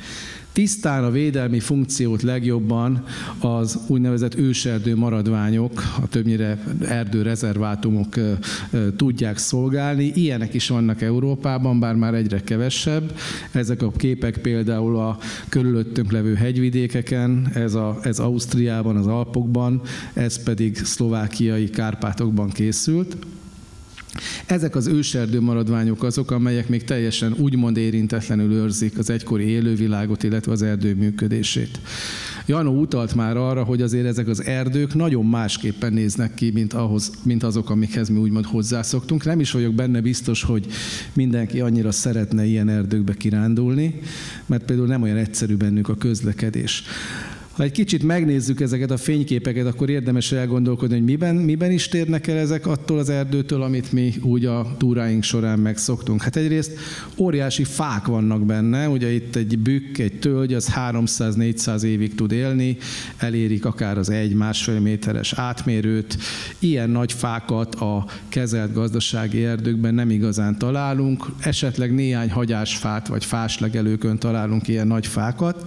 Tisztán 0.52 1.04
a 1.04 1.12
védelmi 1.12 1.60
funkciót 1.60 2.22
legjobban 2.22 3.04
az 3.40 3.80
úgynevezett 3.88 4.36
őserdő 4.36 4.96
maradványok, 4.96 5.84
a 6.02 6.08
többnyire 6.08 6.64
erdőrezervátumok 6.88 8.16
tudják 8.96 9.38
szolgálni. 9.38 10.12
Ilyenek 10.16 10.54
is 10.54 10.68
vannak 10.68 11.02
Európában, 11.02 11.80
bár 11.80 11.96
már 11.96 12.14
egyre 12.14 12.42
kevesebb. 12.42 13.18
Ezek 13.52 13.82
a 13.82 13.92
képek 13.92 14.38
például 14.38 14.98
a 14.98 15.18
körülöttünk 15.50 16.12
levő 16.12 16.34
hegyvidékeken, 16.34 17.52
ez, 17.54 17.74
a, 17.74 18.00
ez 18.02 18.20
Ausztriában, 18.20 18.96
az 18.96 19.08
Alpokban, 19.08 19.82
ez 20.14 20.44
pedig 20.44 20.78
szlovákiai 20.78 21.70
Kárpátokban 21.70 22.50
készült. 22.50 23.18
Ezek 24.46 24.76
az 24.76 24.88
őserdő 24.88 25.40
maradványok 25.42 26.04
azok, 26.04 26.32
amelyek 26.32 26.70
még 26.70 26.84
teljesen 26.84 27.34
úgymond 27.38 27.78
érintetlenül 27.78 28.52
őrzik 28.52 28.98
az 28.98 29.10
egykori 29.10 29.48
élővilágot, 29.48 30.24
illetve 30.24 30.52
az 30.52 30.62
erdő 30.62 30.96
működését. 30.96 31.80
Janó 32.46 32.80
utalt 32.80 33.16
már 33.16 33.38
arra, 33.38 33.64
hogy 33.64 33.82
azért 33.82 34.06
ezek 34.06 34.28
az 34.28 34.44
erdők 34.44 34.94
nagyon 34.94 35.26
másképpen 35.26 35.94
néznek 35.94 36.34
ki, 36.34 36.52
mint, 36.54 36.74
ahhoz, 36.74 37.12
mint 37.24 37.44
azok, 37.44 37.70
amikhez 37.70 38.10
mi 38.10 38.18
úgymond 38.18 38.46
hozzászoktunk. 38.46 39.26
Nem 39.26 39.40
is 39.40 39.52
vagyok 39.52 39.74
benne 39.74 40.02
biztos, 40.02 40.44
hogy 40.44 40.66
mindenki 41.14 41.60
annyira 41.60 41.92
szeretne 41.92 42.46
ilyen 42.46 42.70
erdőkbe 42.70 43.14
kirándulni, 43.14 44.00
mert 44.46 44.66
például 44.66 44.88
nem 44.88 45.02
olyan 45.02 45.18
egyszerű 45.18 45.56
bennük 45.56 45.90
a 45.90 45.96
közlekedés. 45.96 46.84
Ha 47.60 47.66
egy 47.66 47.72
kicsit 47.72 48.04
megnézzük 48.04 48.62
ezeket 48.62 48.92
a 48.92 48.98
fényképeket, 48.98 49.66
akkor 49.66 49.90
érdemes 49.90 50.32
elgondolkodni, 50.32 50.96
hogy 50.96 51.04
miben, 51.04 51.36
miben 51.36 51.72
is 51.72 51.88
térnek 51.88 52.28
el 52.28 52.38
ezek 52.38 52.68
attól 52.68 53.00
az 53.00 53.10
erdőtől, 53.10 53.62
amit 53.62 53.92
mi 53.92 54.14
úgy 54.22 54.46
a 54.46 54.76
túráink 54.78 55.24
során 55.24 55.60
megszoktunk. 55.60 56.22
Hát 56.22 56.36
egyrészt 56.36 56.72
óriási 57.18 57.64
fák 57.64 58.06
vannak 58.06 58.46
benne, 58.46 58.90
ugye 58.90 59.12
itt 59.12 59.36
egy 59.36 59.60
bükk, 59.60 59.98
egy 59.98 60.20
tölgy, 60.20 60.54
az 60.54 60.74
300-400 60.76 61.82
évig 61.82 62.16
tud 62.16 62.32
élni, 62.32 62.78
elérik 63.18 63.66
akár 63.66 63.98
az 63.98 64.10
egy-másfél 64.10 64.80
méteres 64.80 65.34
átmérőt. 65.34 66.18
Ilyen 66.60 66.90
nagy 66.90 67.14
fákat 67.14 67.76
a 67.76 68.06
kezelt 68.30 68.74
gazdasági 68.74 69.46
erdőkben 69.46 69.94
nem 69.94 70.10
igazán 70.10 70.58
találunk, 70.58 71.26
esetleg 71.40 71.94
néhány 71.94 72.32
hagyásfát 72.32 73.08
vagy 73.08 73.26
fáslegelőkön 73.26 74.18
találunk 74.18 74.68
ilyen 74.68 74.88
nagy 74.88 75.08
fákat. 75.08 75.66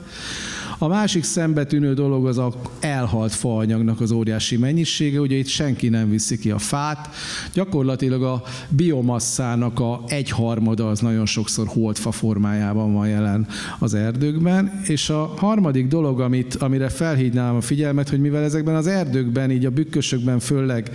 A 0.82 0.88
másik 0.88 1.22
szembetűnő 1.22 1.94
dolog 1.94 2.26
az 2.26 2.38
a 2.38 2.52
elhalt 2.80 3.32
faanyagnak 3.32 4.00
az 4.00 4.10
óriási 4.10 4.56
mennyisége, 4.56 5.20
ugye 5.20 5.36
itt 5.36 5.46
senki 5.46 5.88
nem 5.88 6.10
viszi 6.10 6.38
ki 6.38 6.50
a 6.50 6.58
fát, 6.58 7.08
gyakorlatilag 7.52 8.22
a 8.22 8.42
biomasszának 8.68 9.80
a 9.80 10.00
egyharmada 10.06 10.88
az 10.88 11.00
nagyon 11.00 11.26
sokszor 11.26 11.66
holdfa 11.66 12.12
formájában 12.12 12.92
van 12.92 13.08
jelen 13.08 13.46
az 13.78 13.94
erdőkben, 13.94 14.80
és 14.86 15.10
a 15.10 15.32
harmadik 15.36 15.86
dolog, 15.86 16.20
amit, 16.20 16.54
amire 16.54 16.88
felhívnám 16.88 17.56
a 17.56 17.60
figyelmet, 17.60 18.08
hogy 18.08 18.20
mivel 18.20 18.42
ezekben 18.42 18.74
az 18.74 18.86
erdőkben, 18.86 19.50
így 19.50 19.66
a 19.66 19.70
bükkösökben 19.70 20.38
főleg 20.38 20.90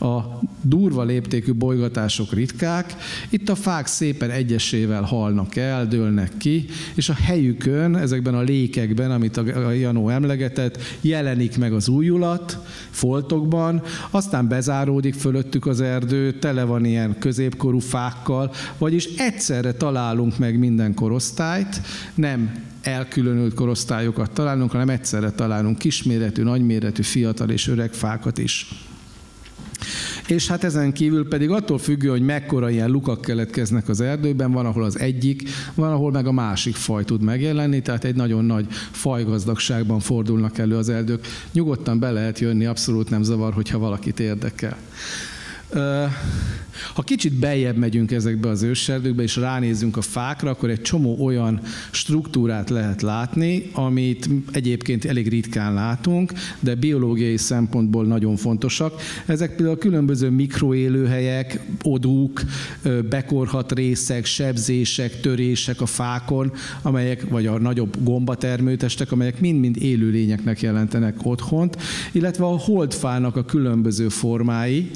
a 0.00 0.18
durva 0.62 1.02
léptékű 1.02 1.52
bolygatások 1.52 2.32
ritkák, 2.32 2.94
itt 3.28 3.48
a 3.48 3.54
fák 3.54 3.86
szépen 3.86 4.30
egyesével 4.30 5.02
halnak 5.02 5.56
el, 5.56 5.86
dőlnek 5.86 6.30
ki, 6.36 6.64
és 6.94 7.08
a 7.08 7.14
helyükön, 7.14 7.96
ezekben 7.96 8.34
a 8.34 8.40
lékekben, 8.40 9.10
amit 9.10 9.27
a 9.36 9.70
Janó 9.70 10.08
emlegetett, 10.08 10.78
jelenik 11.00 11.58
meg 11.58 11.72
az 11.72 11.88
újulat 11.88 12.58
foltokban, 12.90 13.82
aztán 14.10 14.48
bezáródik 14.48 15.14
fölöttük 15.14 15.66
az 15.66 15.80
erdő, 15.80 16.32
tele 16.32 16.64
van 16.64 16.84
ilyen 16.84 17.18
középkorú 17.18 17.78
fákkal, 17.78 18.52
vagyis 18.78 19.04
egyszerre 19.16 19.72
találunk 19.72 20.38
meg 20.38 20.58
minden 20.58 20.94
korosztályt, 20.94 21.80
nem 22.14 22.66
elkülönült 22.82 23.54
korosztályokat 23.54 24.30
találunk, 24.30 24.70
hanem 24.70 24.88
egyszerre 24.88 25.30
találunk 25.30 25.78
kisméretű, 25.78 26.42
nagyméretű, 26.42 27.02
fiatal 27.02 27.50
és 27.50 27.68
öreg 27.68 27.92
fákat 27.92 28.38
is. 28.38 28.68
És 30.28 30.48
hát 30.48 30.64
ezen 30.64 30.92
kívül 30.92 31.28
pedig 31.28 31.50
attól 31.50 31.78
függő, 31.78 32.08
hogy 32.08 32.22
mekkora 32.22 32.70
ilyen 32.70 32.90
lukak 32.90 33.20
keletkeznek 33.20 33.88
az 33.88 34.00
erdőben, 34.00 34.52
van, 34.52 34.66
ahol 34.66 34.84
az 34.84 34.98
egyik, 34.98 35.48
van, 35.74 35.92
ahol 35.92 36.10
meg 36.10 36.26
a 36.26 36.32
másik 36.32 36.74
faj 36.74 37.04
tud 37.04 37.22
megjelenni, 37.22 37.82
tehát 37.82 38.04
egy 38.04 38.14
nagyon 38.14 38.44
nagy 38.44 38.66
fajgazdagságban 38.90 40.00
fordulnak 40.00 40.58
elő 40.58 40.76
az 40.76 40.88
erdők. 40.88 41.26
Nyugodtan 41.52 41.98
be 41.98 42.10
lehet 42.10 42.38
jönni, 42.38 42.66
abszolút 42.66 43.10
nem 43.10 43.22
zavar, 43.22 43.52
hogyha 43.52 43.78
valakit 43.78 44.20
érdekel. 44.20 44.76
Ha 46.94 47.02
kicsit 47.02 47.32
beljebb 47.32 47.76
megyünk 47.76 48.10
ezekbe 48.10 48.48
az 48.48 48.62
őserdőkbe, 48.62 49.22
és 49.22 49.36
ránézünk 49.36 49.96
a 49.96 50.00
fákra, 50.00 50.50
akkor 50.50 50.70
egy 50.70 50.82
csomó 50.82 51.24
olyan 51.24 51.60
struktúrát 51.90 52.70
lehet 52.70 53.02
látni, 53.02 53.70
amit 53.72 54.28
egyébként 54.52 55.04
elég 55.04 55.28
ritkán 55.28 55.74
látunk, 55.74 56.32
de 56.60 56.74
biológiai 56.74 57.36
szempontból 57.36 58.04
nagyon 58.04 58.36
fontosak. 58.36 59.00
Ezek 59.26 59.56
például 59.56 59.78
különböző 59.78 60.30
mikroélőhelyek, 60.30 61.60
odúk, 61.82 62.42
bekorhat 63.08 63.72
részek, 63.72 64.24
sebzések, 64.24 65.20
törések 65.20 65.80
a 65.80 65.86
fákon, 65.86 66.52
amelyek, 66.82 67.28
vagy 67.28 67.46
a 67.46 67.58
nagyobb 67.58 67.96
gombatermőtestek, 68.02 69.12
amelyek 69.12 69.40
mind-mind 69.40 69.82
élőlényeknek 69.82 70.60
jelentenek 70.60 71.16
otthont, 71.22 71.76
illetve 72.12 72.44
a 72.44 72.58
holdfának 72.58 73.36
a 73.36 73.44
különböző 73.44 74.08
formái, 74.08 74.90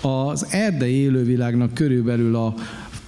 az 0.00 0.46
erdei 0.50 0.94
élővilágnak 0.94 1.74
körülbelül 1.74 2.36
a, 2.36 2.54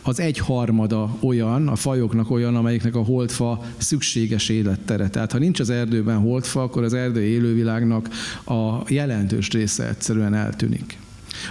az 0.03 0.21
egyharmada 0.21 1.17
olyan, 1.21 1.69
a 1.69 1.77
fajoknak 1.77 2.31
olyan, 2.31 2.57
amelyiknek 2.57 2.95
a 2.95 3.03
holdfa 3.03 3.65
szükséges 3.77 4.49
élettere. 4.49 5.09
Tehát 5.09 5.33
ha 5.33 5.39
nincs 5.39 5.61
az 5.61 5.71
erdőben 5.71 6.19
holdfa, 6.19 6.63
akkor 6.63 6.83
az 6.83 6.95
erdei 6.95 7.29
élővilágnak 7.29 8.09
a 8.45 8.83
jelentős 8.89 9.51
része 9.51 9.89
egyszerűen 9.89 10.35
eltűnik. 10.35 10.99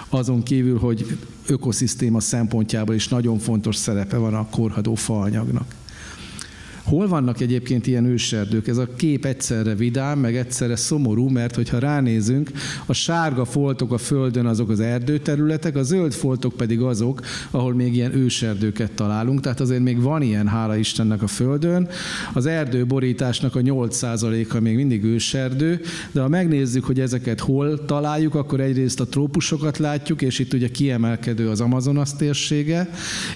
Azon 0.10 0.44
kívül, 0.44 0.80
hogy 0.80 1.18
ökoszisztéma 1.48 2.20
szempontjából 2.20 2.96
is 2.96 3.08
nagyon 3.08 3.40
fontos 3.40 3.76
szerepe 3.76 4.18
van 4.18 4.34
a 4.34 4.50
korhadó 4.50 4.96
faanyagnak. 4.96 5.76
Hol 6.84 7.08
vannak 7.08 7.40
egyébként 7.40 7.88
ilyen 7.88 8.06
őserdők? 8.06 8.68
Ez 8.68 8.78
a 8.78 8.88
kép 8.96 9.26
egyszerre 9.26 9.76
vidám, 9.76 10.20
meg 10.20 10.36
egyszerre 10.36 10.76
szomorú, 10.76 11.30
mert 11.30 11.56
hogyha 11.56 11.80
ránézünk, 11.80 12.52
a 12.86 12.94
sárga 12.94 13.46
foltok 13.46 13.92
a 13.92 13.98
földön 13.98 14.46
azok 14.46 14.70
az 14.70 14.80
erdőterületek, 14.80 15.76
a 15.76 15.84
zöld 15.84 16.14
foltok 16.14 16.54
pedig 16.54 16.82
azok, 16.82 17.22
ahol 17.52 17.74
még 17.74 17.96
ilyen 17.96 18.16
őserdőket 18.16 18.92
találunk, 18.92 19.40
tehát 19.40 19.60
azért 19.60 19.82
még 19.82 20.02
van 20.02 20.22
ilyen, 20.22 20.48
hála 20.48 20.76
Istennek 20.76 21.22
a 21.22 21.28
földön. 21.28 21.88
Az 22.34 22.46
erdőborításnak 22.46 23.56
a 23.56 23.60
8%-a 23.60 24.60
még 24.60 24.76
mindig 24.76 25.04
őserdő, 25.04 25.82
de 26.12 26.22
ha 26.22 26.28
megnézzük, 26.28 26.84
hogy 26.84 27.00
ezeket 27.00 27.40
hol 27.40 27.86
találjuk, 27.86 28.36
akkor 28.36 28.60
egyrészt 28.60 29.00
a 29.00 29.08
trópusokat 29.08 29.78
látjuk, 29.78 30.22
és 30.22 30.40
itt 30.40 30.54
ugye 30.54 30.70
kiemelkedő 30.70 31.50
az 31.50 31.62
Amazonas 31.62 32.16
térsége, 32.16 32.90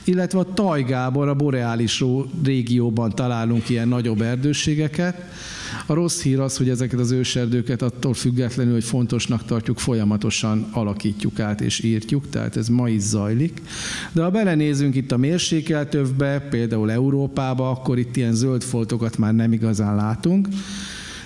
illetve 0.04 0.40
a 0.40 0.54
tajgában, 0.54 1.30
a 1.30 1.34
boreális 1.34 2.04
régióban 2.44 3.10
találjuk 3.10 3.34
találunk 3.36 3.70
ilyen 3.70 3.88
nagyobb 3.88 4.22
erdőségeket. 4.22 5.22
A 5.86 5.94
rossz 5.94 6.22
hír 6.22 6.40
az, 6.40 6.58
hogy 6.58 6.70
ezeket 6.70 7.00
az 7.00 7.12
őserdőket 7.12 7.82
attól 7.82 8.14
függetlenül, 8.14 8.74
hogy 8.74 8.84
fontosnak 8.84 9.46
tartjuk, 9.46 9.80
folyamatosan 9.80 10.68
alakítjuk 10.72 11.40
át 11.40 11.62
és 11.62 11.80
írtjuk, 11.80 12.30
tehát 12.30 12.58
ez 12.58 12.68
ma 12.68 12.90
is 12.90 13.02
zajlik. 13.02 13.62
De 14.12 14.24
ha 14.24 14.30
belenézünk 14.30 14.96
itt 14.96 15.12
a 15.12 15.18
mérsékeltövbe, 15.18 16.40
például 16.40 16.92
Európába, 16.92 17.70
akkor 17.70 17.98
itt 17.98 18.16
ilyen 18.16 18.34
zöld 18.34 18.64
foltokat 18.64 19.18
már 19.18 19.34
nem 19.34 19.54
igazán 19.54 19.96
látunk. 19.96 20.48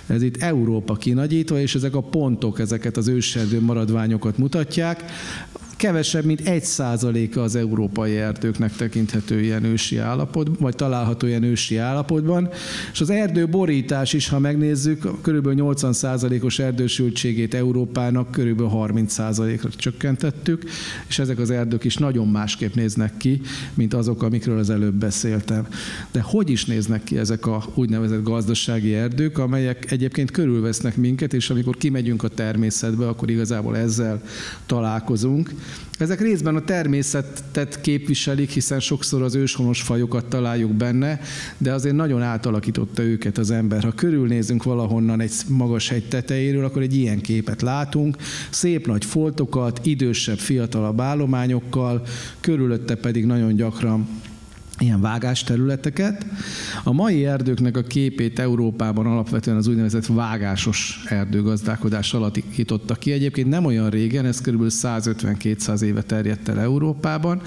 Ez 0.08 0.22
itt 0.22 0.42
Európa 0.42 0.94
kinagyítva, 0.94 1.60
és 1.60 1.76
ezek 1.76 1.96
a 1.96 2.02
pontok 2.02 2.60
ezeket 2.60 2.98
az 2.98 3.08
őserdő 3.08 3.62
maradványokat 3.62 4.38
mutatják 4.38 5.04
kevesebb, 5.80 6.24
mint 6.24 6.48
egy 6.48 6.64
százaléka 6.64 7.42
az 7.42 7.56
európai 7.56 8.18
erdőknek 8.18 8.76
tekinthető 8.76 9.42
ilyen 9.42 9.64
ősi 9.64 9.98
állapotban, 9.98 10.58
vagy 10.60 10.76
található 10.76 11.28
ilyen 11.28 11.44
ősi 11.44 11.78
állapotban. 11.78 12.50
És 12.92 13.02
az 13.02 13.10
erdőborítás 13.10 14.14
is, 14.14 14.30
ha 14.30 14.40
megnézzük, 14.40 15.08
kb. 15.22 15.48
80 15.48 15.94
százalékos 15.94 16.60
erdősültségét 16.60 17.54
Európának 17.54 18.32
kb. 18.32 18.62
30 18.62 19.14
százalékra 19.14 19.70
csökkentettük, 19.70 20.64
és 21.08 21.20
ezek 21.20 21.40
az 21.40 21.50
erdők 21.50 21.84
is 21.84 21.96
nagyon 21.96 22.28
másképp 22.28 22.74
néznek 22.74 23.18
ki, 23.18 23.42
mint 23.74 23.94
azok, 23.94 24.24
amikről 24.24 24.60
az 24.60 24.70
előbb 24.70 24.96
beszéltem. 24.96 25.68
De 26.12 26.22
hogy 26.22 26.50
is 26.50 26.66
néznek 26.66 27.04
ki 27.04 27.18
ezek 27.18 27.46
a 27.46 27.64
úgynevezett 27.74 28.24
gazdasági 28.24 28.94
erdők, 28.94 29.38
amelyek 29.38 29.92
egyébként 29.92 30.32
körülvesznek 30.32 30.96
minket, 30.96 31.34
és 31.34 31.50
amikor 31.50 31.78
kimegyünk 31.78 32.24
a 32.24 32.28
természetbe, 32.28 33.08
akkor 33.08 33.30
igazából 33.30 33.78
ezzel 33.78 34.22
találkozunk. 34.66 35.52
Ezek 36.00 36.22
részben 36.22 36.56
a 36.56 36.64
természetet 36.64 37.82
képviselik, 37.82 38.50
hiszen 38.50 38.80
sokszor 38.80 39.22
az 39.22 39.36
őshonos 39.36 39.82
fajokat 39.82 40.26
találjuk 40.26 40.74
benne, 40.74 41.20
de 41.58 41.74
azért 41.74 41.96
nagyon 41.96 42.22
átalakította 42.22 43.04
őket 43.04 43.38
az 43.38 43.52
ember. 43.52 43.84
Ha 43.84 43.92
körülnézünk 43.92 44.64
valahonnan 44.64 45.22
egy 45.22 45.32
magas 45.48 45.90
hegy 45.90 46.08
tetejéről, 46.08 46.66
akkor 46.66 46.82
egy 46.82 46.96
ilyen 46.96 47.22
képet 47.22 47.62
látunk, 47.62 48.18
szép 48.50 48.88
nagy 48.88 49.06
foltokat, 49.06 49.80
idősebb, 49.84 50.38
fiatalabb 50.38 51.02
állományokkal, 51.02 52.02
körülötte 52.40 52.96
pedig 52.96 53.26
nagyon 53.26 53.56
gyakran 53.56 54.08
ilyen 54.80 55.02
vágásterületeket. 55.02 56.26
A 56.84 56.92
mai 56.92 57.26
erdőknek 57.26 57.78
a 57.78 57.82
képét 57.82 58.40
Európában 58.40 59.06
alapvetően 59.06 59.58
az 59.58 59.68
úgynevezett 59.68 60.06
vágásos 60.06 61.04
erdőgazdálkodás 61.06 62.14
alakította 62.14 62.96
ki. 62.96 63.12
Egyébként 63.12 63.50
nem 63.50 63.66
olyan 63.66 63.90
régen, 63.90 64.26
ez 64.26 64.42
kb. 64.42 64.64
150-200 64.70 65.82
éve 65.82 66.02
terjedt 66.02 66.48
el 66.50 66.60
Európában, 66.60 67.42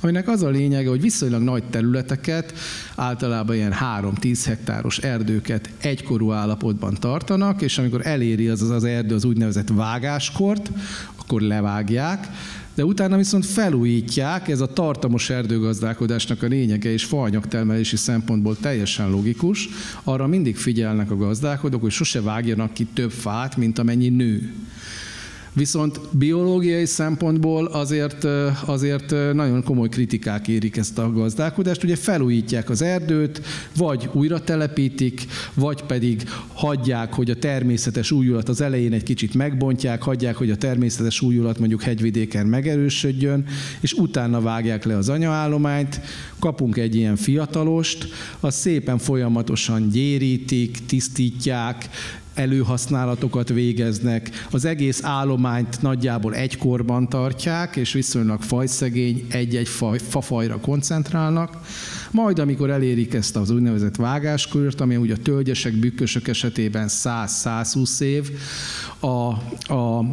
aminek 0.00 0.28
az 0.28 0.42
a 0.42 0.48
lényege, 0.48 0.88
hogy 0.88 1.00
viszonylag 1.00 1.42
nagy 1.42 1.64
területeket, 1.64 2.52
általában 2.96 3.56
ilyen 3.56 3.74
3-10 4.00 4.40
hektáros 4.46 4.98
erdőket 4.98 5.70
egykorú 5.78 6.32
állapotban 6.32 6.94
tartanak, 6.94 7.62
és 7.62 7.78
amikor 7.78 8.06
eléri 8.06 8.48
az 8.48 8.70
az 8.70 8.84
erdő 8.84 9.14
az 9.14 9.24
úgynevezett 9.24 9.68
vágáskort, 9.68 10.70
akkor 11.16 11.40
levágják, 11.40 12.28
de 12.78 12.84
utána 12.84 13.16
viszont 13.16 13.46
felújítják, 13.46 14.48
ez 14.48 14.60
a 14.60 14.72
tartamos 14.72 15.30
erdőgazdálkodásnak 15.30 16.42
a 16.42 16.46
lényege 16.46 16.90
és 16.90 17.04
faanyagtermelési 17.04 17.96
szempontból 17.96 18.56
teljesen 18.60 19.10
logikus. 19.10 19.68
Arra 20.04 20.26
mindig 20.26 20.56
figyelnek 20.56 21.10
a 21.10 21.16
gazdálkodók, 21.16 21.80
hogy 21.80 21.90
sose 21.90 22.20
vágjanak 22.20 22.72
ki 22.72 22.86
több 22.94 23.10
fát, 23.10 23.56
mint 23.56 23.78
amennyi 23.78 24.08
nő. 24.08 24.52
Viszont 25.52 26.00
biológiai 26.10 26.84
szempontból 26.84 27.66
azért, 27.66 28.24
azért 28.66 29.10
nagyon 29.32 29.62
komoly 29.62 29.88
kritikák 29.88 30.48
érik 30.48 30.76
ezt 30.76 30.98
a 30.98 31.12
gazdálkodást. 31.12 31.82
Ugye 31.82 31.96
felújítják 31.96 32.70
az 32.70 32.82
erdőt, 32.82 33.42
vagy 33.76 34.08
újra 34.12 34.40
telepítik, 34.40 35.26
vagy 35.54 35.82
pedig 35.82 36.22
hagyják, 36.52 37.14
hogy 37.14 37.30
a 37.30 37.36
természetes 37.38 38.10
újulat 38.10 38.48
az 38.48 38.60
elején 38.60 38.92
egy 38.92 39.02
kicsit 39.02 39.34
megbontják, 39.34 40.02
hagyják, 40.02 40.36
hogy 40.36 40.50
a 40.50 40.56
természetes 40.56 41.20
újulat 41.20 41.58
mondjuk 41.58 41.82
hegyvidéken 41.82 42.46
megerősödjön, 42.46 43.46
és 43.80 43.92
utána 43.92 44.40
vágják 44.40 44.84
le 44.84 44.96
az 44.96 45.08
anyaállományt, 45.08 46.00
kapunk 46.38 46.76
egy 46.76 46.94
ilyen 46.94 47.16
fiatalost, 47.16 48.08
az 48.40 48.54
szépen 48.54 48.98
folyamatosan 48.98 49.88
gyérítik, 49.88 50.86
tisztítják, 50.86 51.88
előhasználatokat 52.38 53.48
végeznek, 53.48 54.30
az 54.50 54.64
egész 54.64 55.04
állományt 55.04 55.82
nagyjából 55.82 56.34
egy 56.34 56.58
korban 56.58 57.08
tartják, 57.08 57.76
és 57.76 57.92
viszonylag 57.92 58.42
fajszegény, 58.42 59.26
egy-egy 59.30 59.68
faj, 59.68 59.98
fafajra 59.98 60.60
koncentrálnak. 60.60 61.56
Majd, 62.10 62.38
amikor 62.38 62.70
elérik 62.70 63.14
ezt 63.14 63.36
az 63.36 63.50
úgynevezett 63.50 63.96
vágáskört, 63.96 64.80
ami 64.80 64.96
ugye 64.96 65.14
a 65.14 65.22
tölgyesek, 65.22 65.72
bükkösök 65.72 66.28
esetében 66.28 66.86
100-120 66.90 68.00
év, 68.00 68.30
a, 69.00 69.06
a 69.74 70.04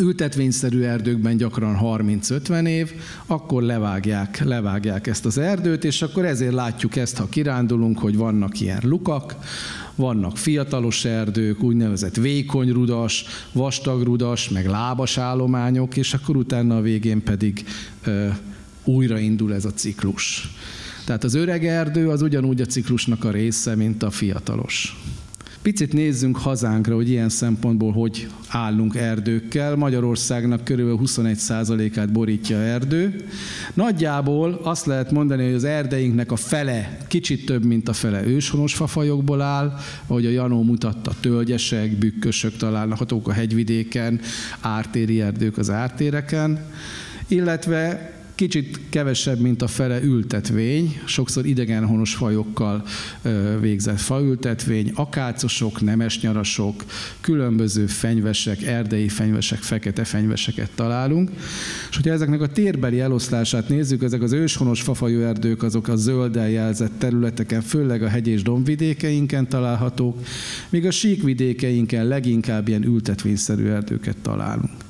ültetvényszerű 0.00 0.82
erdőkben 0.82 1.36
gyakran 1.36 1.78
30-50 1.82 2.66
év, 2.66 2.92
akkor 3.26 3.62
levágják, 3.62 4.44
levágják 4.44 5.06
ezt 5.06 5.26
az 5.26 5.38
erdőt, 5.38 5.84
és 5.84 6.02
akkor 6.02 6.24
ezért 6.24 6.52
látjuk 6.52 6.96
ezt, 6.96 7.16
ha 7.16 7.28
kirándulunk, 7.28 7.98
hogy 7.98 8.16
vannak 8.16 8.60
ilyen 8.60 8.80
lukak, 8.82 9.36
vannak 9.94 10.38
fiatalos 10.38 11.04
erdők, 11.04 11.62
úgynevezett 11.62 12.16
vékonyrudas, 12.16 13.24
vastagrudas, 13.52 14.48
meg 14.48 14.66
lábas 14.66 15.18
állományok, 15.18 15.96
és 15.96 16.14
akkor 16.14 16.36
utána 16.36 16.76
a 16.76 16.80
végén 16.80 17.22
pedig 17.22 17.64
újraindul 18.84 19.54
ez 19.54 19.64
a 19.64 19.72
ciklus. 19.72 20.48
Tehát 21.04 21.24
az 21.24 21.34
öreg 21.34 21.66
erdő 21.66 22.08
az 22.08 22.22
ugyanúgy 22.22 22.60
a 22.60 22.66
ciklusnak 22.66 23.24
a 23.24 23.30
része, 23.30 23.74
mint 23.74 24.02
a 24.02 24.10
fiatalos. 24.10 24.96
Picit 25.64 25.92
nézzünk 25.92 26.36
hazánkra, 26.36 26.94
hogy 26.94 27.10
ilyen 27.10 27.28
szempontból 27.28 27.92
hogy 27.92 28.28
állunk 28.48 28.96
erdőkkel. 28.96 29.76
Magyarországnak 29.76 30.64
körülbelül 30.64 31.00
21%-át 31.04 32.12
borítja 32.12 32.56
erdő. 32.56 33.24
Nagyjából 33.74 34.60
azt 34.62 34.86
lehet 34.86 35.10
mondani, 35.10 35.44
hogy 35.44 35.54
az 35.54 35.64
erdeinknek 35.64 36.32
a 36.32 36.36
fele, 36.36 36.98
kicsit 37.08 37.46
több, 37.46 37.64
mint 37.64 37.88
a 37.88 37.92
fele 37.92 38.26
őshonos 38.26 38.74
fafajokból 38.74 39.40
áll, 39.40 39.74
ahogy 40.06 40.26
a 40.26 40.30
Janó 40.30 40.62
mutatta, 40.62 41.12
tölgyesek, 41.20 41.90
bükkösök 41.90 42.56
találhatók 42.56 43.28
a 43.28 43.32
hegyvidéken, 43.32 44.20
ártéri 44.60 45.20
erdők 45.20 45.58
az 45.58 45.70
ártéreken, 45.70 46.66
illetve 47.28 48.13
kicsit 48.34 48.80
kevesebb, 48.88 49.40
mint 49.40 49.62
a 49.62 49.66
fele 49.66 50.02
ültetvény, 50.02 51.00
sokszor 51.04 51.46
idegenhonos 51.46 52.14
fajokkal 52.14 52.84
végzett 53.60 54.00
faültetvény, 54.00 54.92
akácosok, 54.94 55.80
nemesnyarasok, 55.80 56.84
különböző 57.20 57.86
fenyvesek, 57.86 58.62
erdei 58.62 59.08
fenyvesek, 59.08 59.58
fekete 59.58 60.04
fenyveseket 60.04 60.70
találunk. 60.74 61.30
És 61.90 61.96
hogyha 61.96 62.12
ezeknek 62.12 62.40
a 62.40 62.48
térbeli 62.48 63.00
eloszlását 63.00 63.68
nézzük, 63.68 64.02
ezek 64.02 64.22
az 64.22 64.32
őshonos 64.32 64.82
fafajú 64.82 65.20
erdők 65.20 65.62
azok 65.62 65.88
a 65.88 65.96
zölddel 65.96 66.50
jelzett 66.50 66.98
területeken, 66.98 67.60
főleg 67.60 68.02
a 68.02 68.08
hegy 68.08 68.28
és 68.28 68.42
dombvidékeinken 68.42 69.48
találhatók, 69.48 70.18
míg 70.68 70.86
a 70.86 70.90
síkvidékeinken 70.90 72.06
leginkább 72.06 72.68
ilyen 72.68 72.84
ültetvényszerű 72.84 73.66
erdőket 73.66 74.16
találunk. 74.22 74.83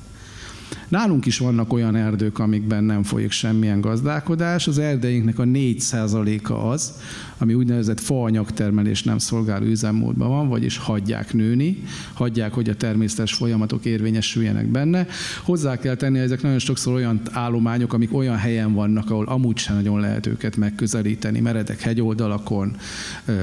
Nálunk 0.87 1.25
is 1.25 1.37
vannak 1.37 1.73
olyan 1.73 1.95
erdők, 1.95 2.39
amikben 2.39 2.83
nem 2.83 3.03
folyik 3.03 3.31
semmilyen 3.31 3.81
gazdálkodás. 3.81 4.67
Az 4.67 4.79
erdeinknek 4.79 5.39
a 5.39 5.43
4%-a 5.43 6.53
az, 6.53 6.93
ami 7.37 7.53
úgynevezett 7.53 7.99
faanyagtermelés 7.99 9.03
nem 9.03 9.17
szolgáló 9.17 9.65
üzemmódban 9.65 10.29
van, 10.29 10.47
vagyis 10.47 10.77
hagyják 10.77 11.33
nőni, 11.33 11.83
hagyják, 12.13 12.53
hogy 12.53 12.69
a 12.69 12.75
természetes 12.75 13.33
folyamatok 13.33 13.85
érvényesüljenek 13.85 14.65
benne. 14.65 15.07
Hozzá 15.43 15.77
kell 15.77 15.95
tenni, 15.95 16.19
ezek 16.19 16.41
nagyon 16.41 16.59
sokszor 16.59 16.93
olyan 16.93 17.21
állományok, 17.31 17.93
amik 17.93 18.13
olyan 18.13 18.37
helyen 18.37 18.73
vannak, 18.73 19.09
ahol 19.09 19.25
amúgy 19.25 19.57
sem 19.57 19.75
nagyon 19.75 19.99
lehet 19.99 20.25
őket 20.25 20.55
megközelíteni, 20.55 21.39
meredek 21.39 21.81
hegyoldalakon, 21.81 22.75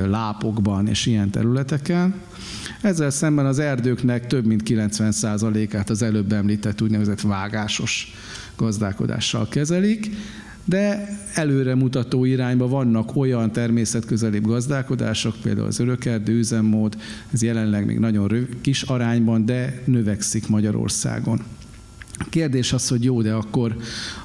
lápokban 0.07 0.87
és 0.87 1.07
ilyen 1.07 1.31
területeken. 1.31 2.15
Ezzel 2.83 3.11
szemben 3.11 3.47
az 3.47 3.59
erdőknek 3.59 4.27
több 4.27 4.45
mint 4.45 4.63
90%-át 4.67 5.91
az 5.91 6.03
előbb 6.03 6.33
említett 6.33 6.81
úgynevezett 6.81 7.21
vágásos 7.21 8.13
gazdálkodással 8.57 9.49
kezelik, 9.49 10.11
de 10.65 11.09
előremutató 11.35 12.25
irányba 12.25 12.69
vannak 12.69 13.17
olyan 13.17 13.53
természetközelibb 13.53 14.47
gazdálkodások, 14.47 15.35
például 15.43 15.67
az 15.67 15.79
örökerdő 15.79 16.33
üzemmód, 16.33 16.97
ez 17.33 17.43
jelenleg 17.43 17.87
még 17.87 17.99
nagyon 17.99 18.29
röv, 18.29 18.47
kis 18.61 18.83
arányban, 18.83 19.47
de 19.47 19.83
növekszik 19.85 20.49
Magyarországon. 20.49 21.41
A 22.19 22.27
kérdés 22.29 22.73
az, 22.73 22.89
hogy 22.89 23.05
jó, 23.05 23.23
de 23.23 23.33
akkor, 23.33 23.77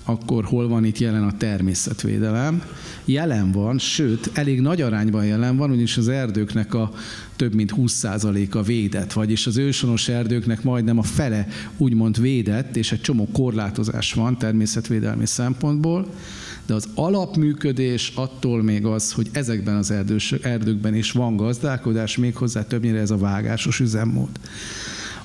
akkor 0.03 0.43
hol 0.43 0.67
van 0.67 0.85
itt 0.85 0.97
jelen 0.97 1.23
a 1.23 1.37
természetvédelem? 1.37 2.63
Jelen 3.05 3.51
van, 3.51 3.77
sőt, 3.77 4.29
elég 4.33 4.61
nagy 4.61 4.81
arányban 4.81 5.25
jelen 5.25 5.57
van, 5.57 5.69
ugyanis 5.69 5.97
az 5.97 6.07
erdőknek 6.07 6.73
a 6.73 6.91
több 7.37 7.53
mint 7.53 7.73
20%-a 7.77 8.61
védett, 8.61 9.13
vagyis 9.13 9.47
az 9.47 9.57
ősonos 9.57 10.07
erdőknek 10.07 10.63
majdnem 10.63 10.97
a 10.97 11.03
fele 11.03 11.47
úgymond 11.77 12.21
védett, 12.21 12.75
és 12.75 12.91
egy 12.91 13.01
csomó 13.01 13.27
korlátozás 13.31 14.13
van 14.13 14.37
természetvédelmi 14.37 15.25
szempontból, 15.25 16.07
de 16.65 16.73
az 16.73 16.87
alapműködés 16.95 18.11
attól 18.15 18.63
még 18.63 18.85
az, 18.85 19.11
hogy 19.11 19.29
ezekben 19.31 19.75
az 19.75 19.91
erdős, 19.91 20.31
erdőkben 20.31 20.95
is 20.95 21.11
van 21.11 21.35
gazdálkodás, 21.35 22.17
méghozzá 22.17 22.63
többnyire 22.63 22.99
ez 22.99 23.11
a 23.11 23.17
vágásos 23.17 23.79
üzemmód. 23.79 24.29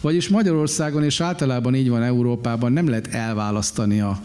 Vagyis 0.00 0.28
Magyarországon 0.28 1.04
és 1.04 1.20
általában 1.20 1.74
így 1.74 1.88
van 1.88 2.02
Európában 2.02 2.72
nem 2.72 2.88
lehet 2.88 3.06
elválasztani 3.06 4.00
a, 4.00 4.20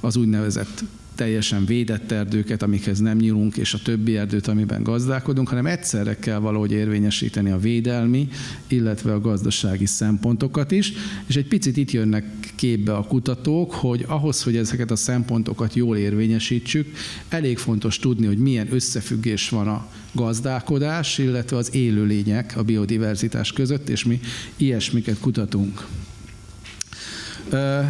az 0.00 0.16
úgynevezett 0.16 0.84
teljesen 1.16 1.64
védett 1.64 2.12
erdőket, 2.12 2.62
amikhez 2.62 2.98
nem 2.98 3.16
nyúlunk, 3.16 3.56
és 3.56 3.74
a 3.74 3.78
többi 3.84 4.16
erdőt, 4.16 4.46
amiben 4.46 4.82
gazdálkodunk, 4.82 5.48
hanem 5.48 5.66
egyszerre 5.66 6.16
kell 6.16 6.38
valahogy 6.38 6.72
érvényesíteni 6.72 7.50
a 7.50 7.58
védelmi, 7.58 8.28
illetve 8.66 9.12
a 9.12 9.20
gazdasági 9.20 9.86
szempontokat 9.86 10.70
is. 10.70 10.92
És 11.26 11.36
egy 11.36 11.48
picit 11.48 11.76
itt 11.76 11.90
jönnek 11.90 12.24
képbe 12.54 12.94
a 12.94 13.02
kutatók, 13.02 13.72
hogy 13.72 14.04
ahhoz, 14.08 14.42
hogy 14.42 14.56
ezeket 14.56 14.90
a 14.90 14.96
szempontokat 14.96 15.74
jól 15.74 15.96
érvényesítsük, 15.96 16.86
elég 17.28 17.58
fontos 17.58 17.98
tudni, 17.98 18.26
hogy 18.26 18.38
milyen 18.38 18.74
összefüggés 18.74 19.48
van 19.48 19.68
a 19.68 19.86
gazdálkodás, 20.12 21.18
illetve 21.18 21.56
az 21.56 21.74
élőlények, 21.74 22.56
a 22.56 22.62
biodiverzitás 22.62 23.52
között, 23.52 23.88
és 23.88 24.04
mi 24.04 24.20
ilyesmiket 24.56 25.18
kutatunk. 25.18 25.86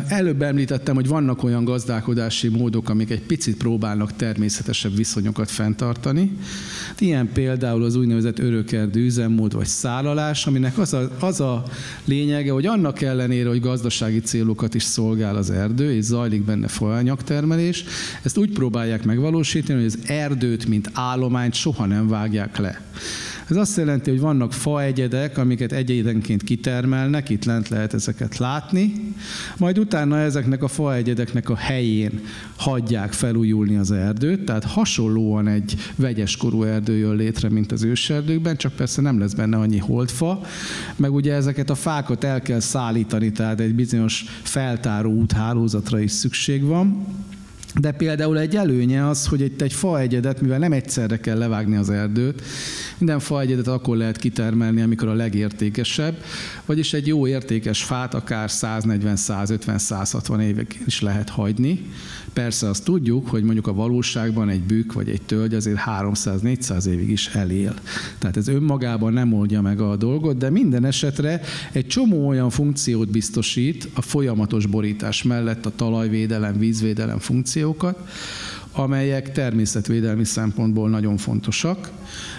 Előbb 0.09 0.43
említettem, 0.43 0.95
hogy 0.95 1.09
vannak 1.09 1.43
olyan 1.43 1.65
gazdálkodási 1.65 2.49
módok, 2.49 2.89
amik 2.89 3.11
egy 3.11 3.23
picit 3.23 3.57
próbálnak 3.57 4.17
természetesebb 4.17 4.97
viszonyokat 4.97 5.51
fenntartani. 5.51 6.37
Ilyen 6.99 7.33
például 7.33 7.83
az 7.83 7.97
úgynevezett 7.97 8.39
örökerdő 8.39 9.05
üzemmód 9.05 9.55
vagy 9.55 9.67
szállalás, 9.67 10.47
aminek 10.47 10.79
az 10.79 10.93
a, 10.93 11.11
az 11.21 11.41
a 11.41 11.63
lényege, 12.05 12.53
hogy 12.53 12.67
annak 12.67 13.01
ellenére, 13.01 13.49
hogy 13.49 13.61
gazdasági 13.61 14.21
célokat 14.21 14.75
is 14.75 14.83
szolgál 14.83 15.37
az 15.37 15.51
erdő, 15.51 15.93
és 15.93 16.05
zajlik 16.05 16.43
benne 16.43 16.69
faanyagtermelés, 16.69 17.85
ezt 18.23 18.39
úgy 18.39 18.51
próbálják 18.51 19.05
megvalósítani, 19.05 19.83
hogy 19.83 19.93
az 19.93 19.99
erdőt, 20.11 20.67
mint 20.67 20.91
állományt 20.93 21.55
soha 21.55 21.87
nem 21.87 22.09
vágják 22.09 22.57
le. 22.57 22.81
Ez 23.51 23.57
azt 23.57 23.77
jelenti, 23.77 24.11
hogy 24.11 24.21
vannak 24.21 24.53
faegyedek, 24.53 25.39
amiket 25.39 25.73
egyedenként 25.73 26.43
kitermelnek, 26.43 27.29
itt 27.29 27.45
lent 27.45 27.69
lehet 27.69 27.95
ezeket 27.95 28.37
látni, 28.37 29.15
majd 29.59 29.79
utána 29.79 30.19
ezeknek 30.19 30.63
a 30.63 30.69
faegyedeknek 30.69 31.49
a 31.49 31.57
helyén 31.57 32.21
hagyják 32.57 33.13
felújulni 33.13 33.77
az 33.77 33.91
erdőt, 33.91 34.45
tehát 34.45 34.65
hasonlóan 34.65 35.49
egy 35.49 35.77
vegyes 35.95 36.37
korú 36.37 36.63
erdő 36.63 36.97
jön 36.97 37.17
létre, 37.17 37.49
mint 37.49 37.73
az 37.73 37.83
őserdőkben, 37.83 38.57
csak 38.57 38.73
persze 38.73 39.01
nem 39.01 39.19
lesz 39.19 39.35
benne 39.35 39.57
annyi 39.57 39.79
holdfa, 39.79 40.41
meg 40.97 41.15
ugye 41.15 41.35
ezeket 41.35 41.71
a 41.71 41.75
fákat 41.75 42.25
el 42.25 42.43
kell 42.43 42.61
szállítani, 42.61 43.33
tehát 43.33 43.61
egy 43.61 43.75
bizonyos 43.75 44.25
feltáró 44.43 45.13
úthálózatra 45.13 46.01
is 46.01 46.11
szükség 46.11 46.65
van. 46.65 47.07
De 47.75 47.93
például 47.93 48.39
egy 48.39 48.57
előnye 48.57 49.09
az, 49.09 49.27
hogy 49.27 49.41
itt 49.41 49.61
egy 49.61 49.73
faegyedet, 49.73 50.41
mivel 50.41 50.59
nem 50.59 50.73
egyszerre 50.73 51.21
kell 51.21 51.39
levágni 51.39 51.77
az 51.77 51.91
erdőt, 51.91 52.43
minden 52.99 53.19
faegyedet 53.19 53.67
akkor 53.67 53.97
lehet 53.97 54.17
kitermelni, 54.17 54.83
amikor 54.83 55.09
a 55.09 55.15
legértékesebb, 55.15 56.23
vagyis 56.67 56.93
egy 56.93 57.07
jó 57.07 57.27
értékes 57.27 57.83
fát 57.83 58.15
akár 58.15 58.51
140, 58.51 59.17
150, 59.17 59.79
160 59.79 60.41
évig 60.41 60.83
is 60.87 61.01
lehet 61.01 61.29
hagyni. 61.29 61.91
Persze 62.37 62.69
azt 62.69 62.85
tudjuk, 62.85 63.29
hogy 63.29 63.43
mondjuk 63.43 63.67
a 63.67 63.73
valóságban 63.75 64.49
egy 64.49 64.61
bükk 64.63 64.93
vagy 64.93 65.09
egy 65.09 65.23
tölgy 65.23 65.55
azért 65.55 65.79
300-400 65.87 66.87
évig 66.87 67.11
is 67.11 67.29
elél. 67.35 67.75
Tehát 68.19 68.37
ez 68.37 68.49
önmagában 68.49 69.13
nem 69.13 69.33
oldja 69.33 69.61
meg 69.61 69.81
a 69.81 69.97
dolgot, 69.97 70.37
de 70.37 70.51
minden 70.51 70.85
esetre 70.85 71.41
egy 71.73 71.87
csomó 71.87 72.29
olyan 72.29 72.51
funkciót 72.51 73.11
biztosít 73.11 73.89
a 73.95 74.03
folyamatos 74.03 74.67
borítás 74.67 75.23
mellett 75.23 75.67
a 75.67 75.73
talajvédelem, 75.77 76.59
vízvédelem 76.59 77.19
funkciókat, 77.19 78.09
amelyek 78.73 79.33
természetvédelmi 79.33 80.25
szempontból 80.25 80.89
nagyon 80.89 81.17
fontosak, 81.17 81.91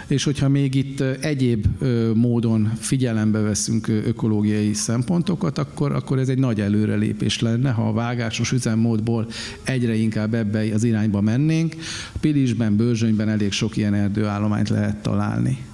és 0.08 0.24
hogyha 0.24 0.50
még 0.50 0.76
itt 0.76 1.02
egyéb 1.02 1.68
módon 2.14 2.72
figyelembe 2.80 3.40
veszünk 3.40 3.88
ökológiai 3.88 4.74
szempontokat, 4.74 5.58
akkor, 5.58 5.92
akkor 5.92 6.20
ez 6.20 6.30
egy 6.30 6.38
nagy 6.38 6.62
előrelépés 6.62 7.40
lenne, 7.40 7.72
ha 7.72 7.88
a 7.88 7.94
vágásos 7.94 8.52
üzemmódból 8.52 9.28
egyre 9.64 9.96
inkább 9.96 10.34
ebbe 10.34 10.74
az 10.74 10.84
irányba 10.84 11.22
mennénk. 11.22 11.76
Pilisben, 12.20 12.76
Bőrzsönyben 12.76 13.30
elég 13.30 13.52
sok 13.52 13.78
ilyen 13.78 13.94
erdőállományt 13.94 14.70
lehet 14.70 14.96
találni. 14.96 15.67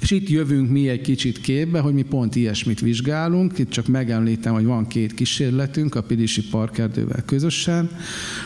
És 0.00 0.10
itt 0.10 0.28
jövünk 0.28 0.70
mi 0.70 0.88
egy 0.88 1.00
kicsit 1.00 1.40
képbe, 1.40 1.80
hogy 1.80 1.94
mi 1.94 2.02
pont 2.02 2.36
ilyesmit 2.36 2.80
vizsgálunk. 2.80 3.58
Itt 3.58 3.70
csak 3.70 3.86
megemlítem, 3.86 4.52
hogy 4.52 4.64
van 4.64 4.86
két 4.86 5.14
kísérletünk 5.14 5.94
a 5.94 6.02
Pilisi 6.02 6.42
Parkerdővel 6.48 7.22
közösen. 7.26 7.90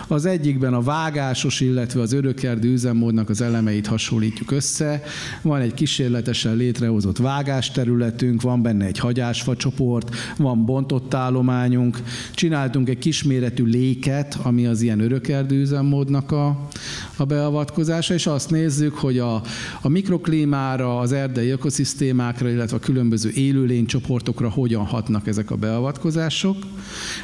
Az 0.08 0.24
egyikben 0.24 0.74
a 0.74 0.80
vágásos, 0.80 1.60
illetve 1.60 2.00
az 2.00 2.12
örökerdő 2.12 2.72
üzemmódnak 2.72 3.28
az 3.28 3.40
elemeit 3.40 3.86
hasonlítjuk 3.86 4.50
össze. 4.50 5.02
Van 5.42 5.60
egy 5.60 5.74
kísérletesen 5.74 6.56
létrehozott 6.56 7.18
vágásterületünk, 7.18 8.42
van 8.42 8.62
benne 8.62 8.84
egy 8.84 8.98
hagyásfa 8.98 9.56
csoport, 9.56 10.14
van 10.36 10.64
bontott 10.64 11.14
állományunk. 11.14 12.02
Csináltunk 12.34 12.88
egy 12.88 12.98
kisméretű 12.98 13.64
léket, 13.64 14.38
ami 14.42 14.66
az 14.66 14.82
ilyen 14.82 15.00
örökerdő 15.00 15.60
üzemmódnak 15.60 16.32
a, 16.32 16.68
a 17.16 17.24
beavatkozása, 17.24 18.14
és 18.14 18.26
azt 18.26 18.50
nézzük, 18.50 18.94
hogy 18.94 19.18
a, 19.18 19.42
a 19.80 19.88
mikroklímára, 19.88 20.98
az 20.98 21.12
erdei 21.12 21.41
ökoszisztémákra, 21.50 22.50
illetve 22.50 22.76
a 22.76 22.80
különböző 22.80 23.30
élőlénycsoportokra 23.30 24.50
hogyan 24.50 24.84
hatnak 24.84 25.26
ezek 25.26 25.50
a 25.50 25.56
beavatkozások. 25.56 26.56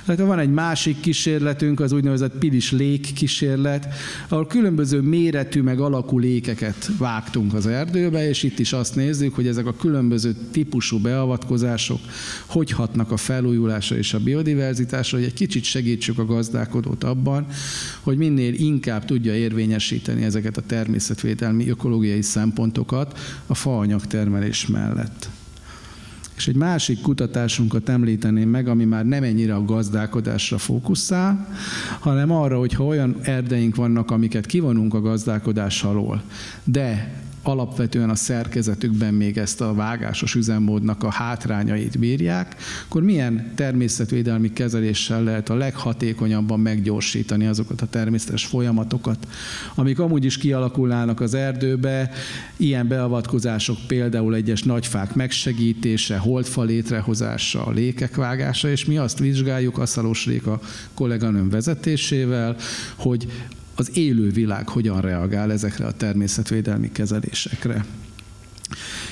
Tehát 0.05 0.21
van 0.21 0.39
egy 0.39 0.51
másik 0.51 1.01
kísérletünk, 1.01 1.81
az 1.81 1.93
úgynevezett 1.93 2.39
pilis 2.39 2.73
lék 2.73 3.13
kísérlet, 3.13 3.89
ahol 4.29 4.47
különböző 4.47 5.01
méretű 5.01 5.63
meg 5.63 5.81
alakú 5.81 6.19
lékeket 6.19 6.91
vágtunk 6.99 7.55
az 7.55 7.67
erdőbe, 7.67 8.29
és 8.29 8.43
itt 8.43 8.59
is 8.59 8.73
azt 8.73 8.95
nézzük, 8.95 9.35
hogy 9.35 9.47
ezek 9.47 9.67
a 9.67 9.77
különböző 9.77 10.35
típusú 10.51 10.99
beavatkozások 10.99 12.01
hogy 12.47 12.71
hatnak 12.71 13.11
a 13.11 13.17
felújulásra 13.17 13.97
és 13.97 14.15
a 14.15 14.19
biodiverzitásra, 14.19 15.19
hogy 15.19 15.27
egy 15.27 15.35
kicsit 15.35 15.65
segítsük 15.65 16.19
a 16.19 16.25
gazdálkodót 16.25 17.05
abban, 17.05 17.47
hogy 18.01 18.17
minél 18.17 18.55
inkább 18.55 19.05
tudja 19.05 19.35
érvényesíteni 19.35 20.23
ezeket 20.25 20.57
a 20.57 20.63
természetvédelmi 20.67 21.69
ökológiai 21.69 22.23
szempontokat 22.23 23.19
a 23.47 23.55
faanyag 23.55 24.07
termelés 24.09 24.67
mellett. 24.67 25.29
És 26.37 26.49
egy 26.49 26.57
másik 26.57 27.01
kutatásunkat 27.01 27.89
említeném 27.89 28.49
meg, 28.49 28.69
ami 28.69 28.85
már 28.85 29.05
nem 29.05 29.23
ennyire 29.23 29.55
a 29.55 29.65
gazdálkodásra 29.65 30.59
fókuszál, 30.59 31.49
hanem 32.01 32.31
arra, 32.31 32.59
hogy 32.59 32.73
ha 32.73 32.85
olyan 32.85 33.17
erdeink 33.23 33.77
vannak, 33.77 34.11
amiket 34.11 34.47
kivonunk 34.47 34.95
a 34.95 35.01
gazdálkodás 35.01 35.85
alól, 35.85 36.23
de 36.65 37.13
alapvetően 37.49 38.11
a 38.11 38.15
szerkezetükben 38.15 39.15
még 39.15 39.39
ezt 39.39 39.61
a 39.61 39.75
vágásos 39.75 40.35
üzemmódnak 40.35 41.03
a 41.03 41.11
hátrányait 41.11 41.99
bírják, 41.99 42.57
akkor 42.87 43.03
milyen 43.03 43.53
természetvédelmi 43.55 44.53
kezeléssel 44.53 45.23
lehet 45.23 45.49
a 45.49 45.55
leghatékonyabban 45.55 46.61
meggyorsítani 46.61 47.47
azokat 47.47 47.81
a 47.81 47.87
természetes 47.87 48.45
folyamatokat, 48.45 49.27
amik 49.75 49.99
amúgy 49.99 50.25
is 50.25 50.39
kialakulnának 50.39 51.21
az 51.21 51.35
erdőbe, 51.35 52.11
ilyen 52.57 52.89
beavatkozások 52.89 53.77
például 53.87 54.35
egyes 54.35 54.63
nagyfák 54.63 55.15
megsegítése, 55.15 56.17
holdfa 56.17 56.63
létrehozása, 56.63 57.67
a 57.67 57.71
lékek 57.71 58.17
vágása, 58.17 58.71
és 58.71 58.85
mi 58.85 58.99
azt 58.99 59.19
vizsgáljuk 59.19 59.79
Asszalos 59.79 60.27
Réka 60.27 60.61
kolléganőm 60.95 61.51
vezetésével, 61.51 62.57
hogy 62.97 63.27
az 63.79 63.97
élő 63.97 64.31
világ 64.31 64.69
hogyan 64.69 65.01
reagál 65.01 65.53
ezekre 65.53 65.87
a 65.87 65.93
természetvédelmi 65.93 66.93
kezelésekre. 66.93 67.85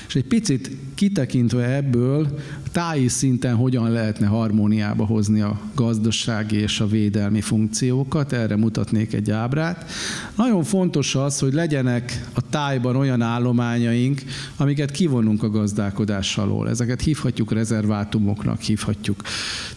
És 0.07 0.15
egy 0.15 0.25
picit 0.25 0.71
kitekintve 0.95 1.75
ebből, 1.75 2.39
táji 2.71 3.07
szinten 3.07 3.55
hogyan 3.55 3.91
lehetne 3.91 4.27
harmóniába 4.27 5.05
hozni 5.05 5.41
a 5.41 5.59
gazdasági 5.75 6.55
és 6.55 6.79
a 6.79 6.87
védelmi 6.87 7.41
funkciókat, 7.41 8.33
erre 8.33 8.55
mutatnék 8.55 9.13
egy 9.13 9.31
ábrát. 9.31 9.91
Nagyon 10.35 10.63
fontos 10.63 11.15
az, 11.15 11.39
hogy 11.39 11.53
legyenek 11.53 12.29
a 12.33 12.49
tájban 12.49 12.95
olyan 12.95 13.21
állományaink, 13.21 14.21
amiket 14.57 14.91
kivonunk 14.91 15.43
a 15.43 15.49
gazdálkodás 15.49 16.37
alól. 16.37 16.69
Ezeket 16.69 17.01
hívhatjuk 17.01 17.51
rezervátumoknak, 17.51 18.61
hívhatjuk 18.61 19.21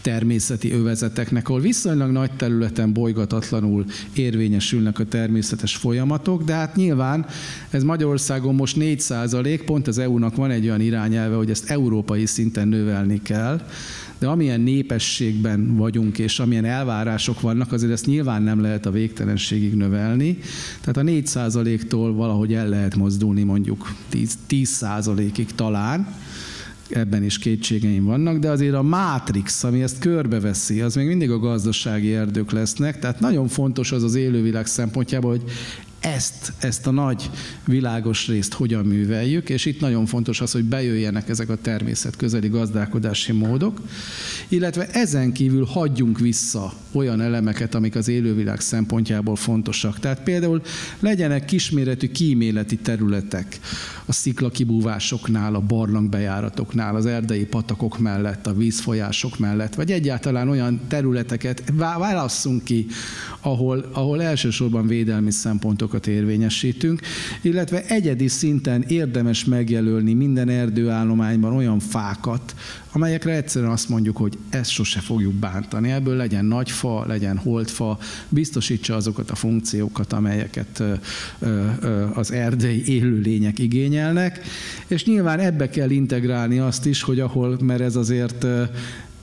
természeti 0.03 0.73
övezeteknek, 0.73 1.49
ahol 1.49 1.61
viszonylag 1.61 2.11
nagy 2.11 2.31
területen 2.31 2.93
bolygatatlanul 2.93 3.85
érvényesülnek 4.13 4.99
a 4.99 5.05
természetes 5.05 5.77
folyamatok, 5.77 6.43
de 6.43 6.53
hát 6.53 6.77
nyilván 6.77 7.27
ez 7.71 7.83
Magyarországon 7.83 8.55
most 8.55 8.77
4 8.77 9.63
pont 9.65 9.89
az 9.89 9.99
EU-nak 10.21 10.37
van 10.37 10.51
egy 10.51 10.67
olyan 10.67 10.81
irányelve, 10.81 11.37
hogy 11.37 11.51
ezt 11.51 11.71
európai 11.71 12.27
szinten 12.27 12.69
növelni 12.69 13.23
kell, 13.23 13.61
de 14.19 14.27
amilyen 14.27 14.61
népességben 14.61 15.77
vagyunk, 15.77 16.19
és 16.19 16.39
amilyen 16.39 16.65
elvárások 16.65 17.41
vannak, 17.41 17.73
azért 17.73 17.93
ezt 17.93 18.07
nyilván 18.07 18.43
nem 18.43 18.61
lehet 18.61 18.87
a 18.87 18.91
végtelenségig 18.91 19.75
növelni. 19.75 20.39
Tehát 20.81 20.97
a 20.97 21.11
4%-tól 21.13 22.15
valahogy 22.15 22.55
el 22.55 22.69
lehet 22.69 22.97
mozdulni 22.97 23.43
mondjuk 23.43 23.95
10, 24.09 24.39
10%-ig 24.49 25.55
talán, 25.55 26.15
ebben 26.89 27.25
is 27.25 27.39
kétségeim 27.39 28.05
vannak, 28.05 28.39
de 28.39 28.51
azért 28.51 28.75
a 28.75 28.83
mátrix, 28.83 29.65
ami 29.65 29.83
ezt 29.83 29.99
körbeveszi, 29.99 30.81
az 30.81 30.95
még 30.95 31.07
mindig 31.07 31.31
a 31.31 31.39
gazdasági 31.39 32.15
erdők 32.15 32.51
lesznek, 32.51 32.99
tehát 32.99 33.21
nagyon 33.21 33.49
fontos 33.49 33.93
az 33.93 34.03
az 34.03 34.15
élővilág 34.15 34.67
szempontjából, 34.67 35.31
hogy 35.31 35.43
ezt, 36.01 36.53
ezt 36.59 36.87
a 36.87 36.91
nagy 36.91 37.31
világos 37.65 38.27
részt 38.27 38.53
hogyan 38.53 38.85
műveljük, 38.85 39.49
és 39.49 39.65
itt 39.65 39.81
nagyon 39.81 40.07
fontos 40.07 40.41
az, 40.41 40.53
hogy 40.53 40.65
bejöjjenek 40.65 41.29
ezek 41.29 41.49
a 41.49 41.57
természet 41.57 42.17
közeli 42.17 42.49
gazdálkodási 42.49 43.33
módok, 43.33 43.81
illetve 44.49 44.87
ezen 44.87 45.33
kívül 45.33 45.65
hagyjunk 45.65 46.19
vissza 46.19 46.73
olyan 46.93 47.21
elemeket, 47.21 47.75
amik 47.75 47.95
az 47.95 48.09
élővilág 48.09 48.61
szempontjából 48.61 49.37
fontosak. 49.37 49.99
Tehát 49.99 50.23
például 50.23 50.63
legyenek 51.01 51.45
kisméretű 51.45 52.09
kíméleti 52.09 52.77
területek 52.77 53.61
a 54.11 54.13
sziklakibúvásoknál, 54.13 55.55
a 55.55 55.61
barlangbejáratoknál, 55.61 56.97
az 56.97 57.07
erdei 57.07 57.45
patakok 57.45 57.99
mellett, 57.99 58.47
a 58.47 58.55
vízfolyások 58.55 59.39
mellett, 59.39 59.75
vagy 59.75 59.93
egyáltalán 59.93 60.49
olyan 60.49 60.81
területeket 60.89 61.63
válasszunk 61.77 62.65
ki, 62.65 62.87
ahol, 63.41 63.85
ahol 63.93 64.23
elsősorban 64.23 64.87
védelmi 64.87 65.31
szempontokat 65.31 66.07
érvényesítünk, 66.07 67.01
illetve 67.43 67.85
egyedi 67.87 68.29
szinten 68.29 68.83
érdemes 68.83 69.45
megjelölni 69.45 70.13
minden 70.13 70.49
erdőállományban 70.49 71.53
olyan 71.57 71.79
fákat, 71.79 72.55
amelyekre 72.93 73.33
egyszerűen 73.33 73.71
azt 73.71 73.89
mondjuk, 73.89 74.17
hogy 74.17 74.39
ezt 74.51 74.71
sose 74.71 75.01
fogjuk 75.01 75.35
bántani. 75.35 75.91
Ebből 75.91 76.17
legyen 76.17 76.45
nagy 76.45 76.71
fa, 76.71 77.07
legyen 77.07 77.37
holdfa, 77.37 77.99
biztosítsa 78.29 78.95
azokat 78.95 79.31
a 79.31 79.35
funkciókat, 79.35 80.13
amelyeket 80.13 80.83
az 82.15 82.33
erdei 82.33 82.87
élőlények 82.87 83.59
igényelnek, 83.59 84.41
és 84.87 85.05
nyilván 85.05 85.39
ebbe 85.39 85.69
kell 85.69 85.91
integrálni 85.91 86.59
azt 86.59 86.87
is, 86.87 87.03
hogy 87.03 87.21
ahol, 87.21 87.59
mert 87.63 87.81
ez 87.81 87.97
azért 87.97 88.47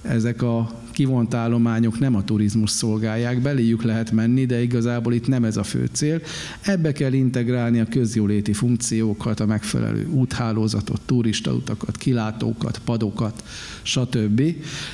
ezek 0.01 0.41
a 0.41 0.85
kivont 0.97 1.33
állományok 1.33 1.99
nem 1.99 2.15
a 2.15 2.23
turizmus 2.23 2.69
szolgálják, 2.69 3.41
beléjük 3.41 3.83
lehet 3.83 4.11
menni, 4.11 4.45
de 4.45 4.61
igazából 4.61 5.13
itt 5.13 5.27
nem 5.27 5.43
ez 5.43 5.57
a 5.57 5.63
fő 5.63 5.89
cél. 5.91 6.21
Ebbe 6.61 6.91
kell 6.91 7.13
integrálni 7.13 7.79
a 7.79 7.85
közjóléti 7.85 8.53
funkciókat, 8.53 9.39
a 9.39 9.45
megfelelő 9.45 10.07
úthálózatot, 10.07 11.01
turistautakat, 11.05 11.97
kilátókat, 11.97 12.81
padokat, 12.85 13.43
stb. 13.81 14.41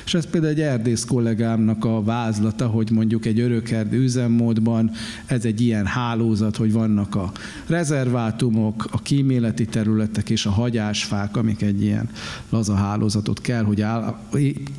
És 0.04 0.14
ez 0.14 0.26
például 0.30 0.52
egy 0.52 0.60
erdész 0.60 1.04
kollégámnak 1.04 1.84
a 1.84 2.02
vázlata, 2.02 2.66
hogy 2.66 2.90
mondjuk 2.90 3.26
egy 3.26 3.40
örökerdő 3.40 3.98
üzemmódban 3.98 4.90
ez 5.26 5.44
egy 5.44 5.60
ilyen 5.60 5.86
hálózat, 5.86 6.56
hogy 6.56 6.72
vannak 6.72 7.14
a 7.14 7.32
rezervátumok, 7.66 8.88
a 8.90 9.02
kíméleti 9.02 9.66
területek 9.66 10.30
és 10.30 10.46
a 10.46 10.50
hagyásfák, 10.50 11.36
amik 11.36 11.62
egy 11.62 11.82
ilyen 11.82 12.08
laza 12.48 12.74
hálózatot 12.74 13.40
kell, 13.40 13.62
hogy 13.64 13.80
áll, 13.80 14.18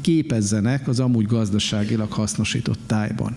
képezzenek 0.01 0.87
az 0.87 0.99
amúgy 0.99 1.13
gazdaságilag 1.23 2.11
hasznosított 2.11 2.79
tájban. 2.85 3.33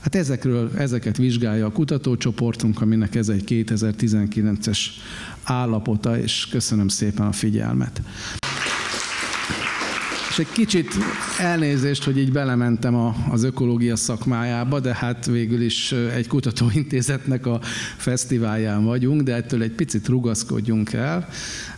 Hát 0.00 0.14
ezekről, 0.14 0.70
ezeket 0.76 1.16
vizsgálja 1.16 1.66
a 1.66 1.72
kutatócsoportunk, 1.72 2.80
aminek 2.80 3.14
ez 3.14 3.28
egy 3.28 3.44
2019-es 3.46 4.78
állapota, 5.42 6.18
és 6.18 6.46
köszönöm 6.50 6.88
szépen 6.88 7.26
a 7.26 7.32
figyelmet. 7.32 8.02
És 10.32 10.38
egy 10.38 10.52
kicsit 10.52 10.94
elnézést, 11.38 12.04
hogy 12.04 12.18
így 12.18 12.32
belementem 12.32 12.94
a, 12.94 13.16
az 13.30 13.42
ökológia 13.42 13.96
szakmájába, 13.96 14.80
de 14.80 14.94
hát 14.94 15.26
végül 15.26 15.60
is 15.60 15.92
egy 15.92 16.26
kutatóintézetnek 16.26 17.46
a 17.46 17.60
fesztiválján 17.96 18.84
vagyunk, 18.84 19.22
de 19.22 19.34
ettől 19.34 19.62
egy 19.62 19.70
picit 19.70 20.08
rugaszkodjunk 20.08 20.92
el. 20.92 21.28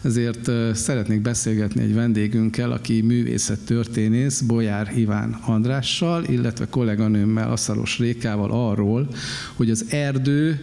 Ezért 0.02 0.50
szeretnék 0.74 1.20
beszélgetni 1.20 1.82
egy 1.82 1.94
vendégünkkel, 1.94 2.72
aki 2.72 3.00
művészettörténész, 3.00 4.40
Bolyár 4.40 4.92
Iván 4.96 5.38
Andrással, 5.46 6.24
illetve 6.24 6.66
kolléganőmmel, 6.70 7.50
Aszaros 7.50 7.98
Rékával 7.98 8.50
arról, 8.50 9.08
hogy 9.54 9.70
az 9.70 9.84
erdő 9.88 10.60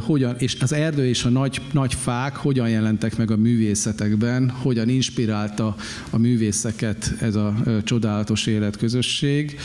hogyan, 0.00 0.34
és 0.38 0.56
az 0.60 0.72
erdő 0.72 1.06
és 1.06 1.24
a 1.24 1.28
nagy, 1.28 1.60
nagy 1.72 1.94
fák 1.94 2.36
hogyan 2.36 2.68
jelentek 2.68 3.16
meg 3.16 3.30
a 3.30 3.36
művészetekben, 3.36 4.50
hogyan 4.50 4.88
inspirálta 4.88 5.76
a 6.10 6.18
művészeket 6.18 7.09
ez 7.20 7.34
a 7.34 7.54
csodálatos 7.84 8.46
életközösség, 8.46 9.58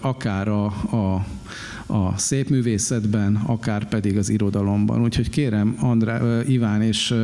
akár 0.00 0.48
a, 0.48 0.64
a 0.66 1.26
a 1.86 2.18
szépművészetben, 2.18 3.34
akár 3.46 3.88
pedig 3.88 4.16
az 4.16 4.28
irodalomban. 4.28 5.02
Úgyhogy 5.02 5.30
kérem, 5.30 5.76
Andrá, 5.80 6.40
Iván 6.46 6.82
és 6.82 7.14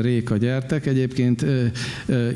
Réka 0.00 0.36
gyertek. 0.36 0.86
Egyébként 0.86 1.44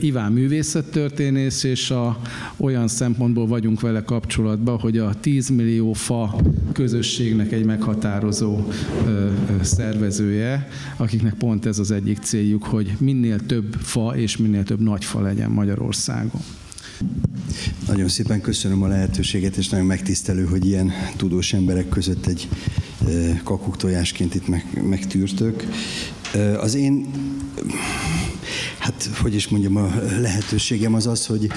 Iván 0.00 0.32
művészettörténész, 0.32 1.62
és 1.62 1.90
a, 1.90 2.20
olyan 2.56 2.88
szempontból 2.88 3.46
vagyunk 3.46 3.80
vele 3.80 4.02
kapcsolatban, 4.02 4.78
hogy 4.78 4.98
a 4.98 5.14
10 5.20 5.48
millió 5.48 5.92
fa 5.92 6.36
közösségnek 6.72 7.52
egy 7.52 7.64
meghatározó 7.64 8.68
szervezője, 9.60 10.68
akiknek 10.96 11.34
pont 11.34 11.66
ez 11.66 11.78
az 11.78 11.90
egyik 11.90 12.18
céljuk, 12.18 12.64
hogy 12.64 12.92
minél 12.98 13.46
több 13.46 13.74
fa 13.74 14.16
és 14.16 14.36
minél 14.36 14.64
több 14.64 14.80
nagy 14.80 15.04
fa 15.04 15.20
legyen 15.20 15.50
Magyarországon. 15.50 16.40
Nagyon 17.86 18.08
szépen 18.08 18.40
köszönöm 18.40 18.82
a 18.82 18.86
lehetőséget, 18.86 19.56
és 19.56 19.68
nagyon 19.68 19.86
megtisztelő, 19.86 20.44
hogy 20.44 20.66
ilyen 20.66 20.92
tudós 21.16 21.52
emberek 21.52 21.88
között 21.88 22.26
egy 22.26 22.48
kakuktojásként 23.44 24.34
itt 24.34 24.48
meg, 24.48 24.64
megtűrtök. 24.88 25.66
Az 26.60 26.74
én 26.74 27.06
hát 28.82 29.10
hogy 29.20 29.34
is 29.34 29.48
mondjam, 29.48 29.76
a 29.76 29.92
lehetőségem 30.20 30.94
az 30.94 31.06
az, 31.06 31.26
hogy 31.26 31.50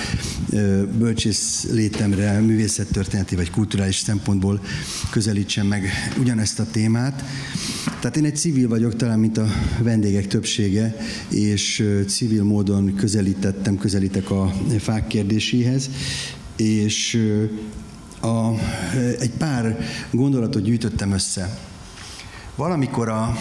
bölcsész 0.97 1.67
létemre 1.71 2.39
művészettörténeti 2.39 3.35
vagy 3.35 3.49
kulturális 3.49 3.95
szempontból 3.95 4.61
közelítsem 5.09 5.67
meg 5.67 5.89
ugyanezt 6.19 6.59
a 6.59 6.65
témát. 6.71 7.23
Tehát 7.99 8.17
én 8.17 8.25
egy 8.25 8.35
civil 8.35 8.67
vagyok, 8.67 8.95
talán 8.95 9.19
mint 9.19 9.37
a 9.37 9.47
vendégek 9.79 10.27
többsége, 10.27 10.95
és 11.29 11.89
civil 12.07 12.43
módon 12.43 12.95
közelítettem, 12.95 13.77
közelítek 13.77 14.29
a 14.29 14.53
fák 14.79 15.07
kérdéséhez, 15.07 15.89
és 16.55 17.21
a, 18.21 18.49
egy 19.19 19.31
pár 19.37 19.77
gondolatot 20.11 20.63
gyűjtöttem 20.63 21.11
össze. 21.11 21.59
Valamikor 22.55 23.09
a 23.09 23.35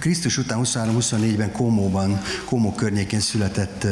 Krisztus 0.00 0.38
után 0.38 0.60
23-24-ben 0.64 1.52
Komóban, 1.52 2.20
Komó 2.44 2.72
környékén 2.72 3.20
született 3.20 3.86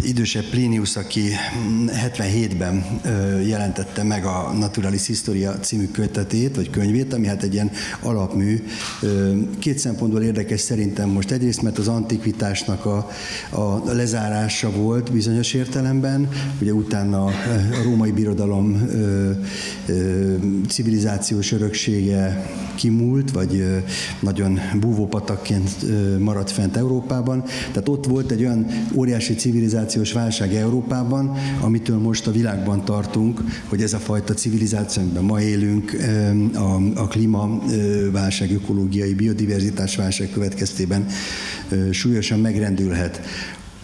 idősebb 0.00 0.44
Plinius, 0.44 0.96
aki 0.96 1.30
77-ben 1.86 3.00
ö, 3.04 3.40
jelentette 3.40 4.02
meg 4.02 4.24
a 4.24 4.52
Naturalis 4.58 5.06
Historia 5.06 5.58
című 5.60 5.86
kötetét, 5.86 6.56
vagy 6.56 6.70
könyvét, 6.70 7.12
ami 7.12 7.26
hát 7.26 7.42
egy 7.42 7.52
ilyen 7.52 7.70
alapmű. 8.00 8.64
Két 9.58 9.78
szempontból 9.78 10.22
érdekes 10.22 10.60
szerintem 10.60 11.08
most. 11.08 11.30
Egyrészt, 11.30 11.62
mert 11.62 11.78
az 11.78 11.88
antikvitásnak 11.88 12.84
a, 12.84 13.10
a 13.50 13.92
lezárása 13.92 14.70
volt 14.70 15.12
bizonyos 15.12 15.52
értelemben, 15.52 16.28
ugye 16.60 16.72
utána 16.72 17.24
a 17.24 17.32
római 17.82 18.10
birodalom 18.10 18.88
civilizációs 20.68 21.52
öröksége 21.52 22.46
kimúlt, 22.74 23.30
vagy 23.30 23.64
nagyon 24.26 24.60
búvópatakként 24.80 25.70
maradt 26.18 26.50
fent 26.50 26.76
Európában. 26.76 27.44
Tehát 27.72 27.88
ott 27.88 28.06
volt 28.06 28.30
egy 28.30 28.40
olyan 28.40 28.66
óriási 28.94 29.34
civilizációs 29.34 30.12
válság 30.12 30.54
Európában, 30.54 31.36
amitől 31.60 31.98
most 31.98 32.26
a 32.26 32.30
világban 32.30 32.84
tartunk, 32.84 33.40
hogy 33.68 33.82
ez 33.82 33.92
a 33.92 33.98
fajta 33.98 34.34
civilizáció, 34.34 35.02
amiben 35.02 35.24
ma 35.24 35.40
élünk, 35.40 35.96
a, 36.54 37.00
a 37.00 37.06
klímaválság, 37.06 38.50
ökológiai, 38.50 39.14
biodiverzitás 39.14 39.96
válság 39.96 40.30
következtében 40.30 41.06
súlyosan 41.90 42.40
megrendülhet. 42.40 43.20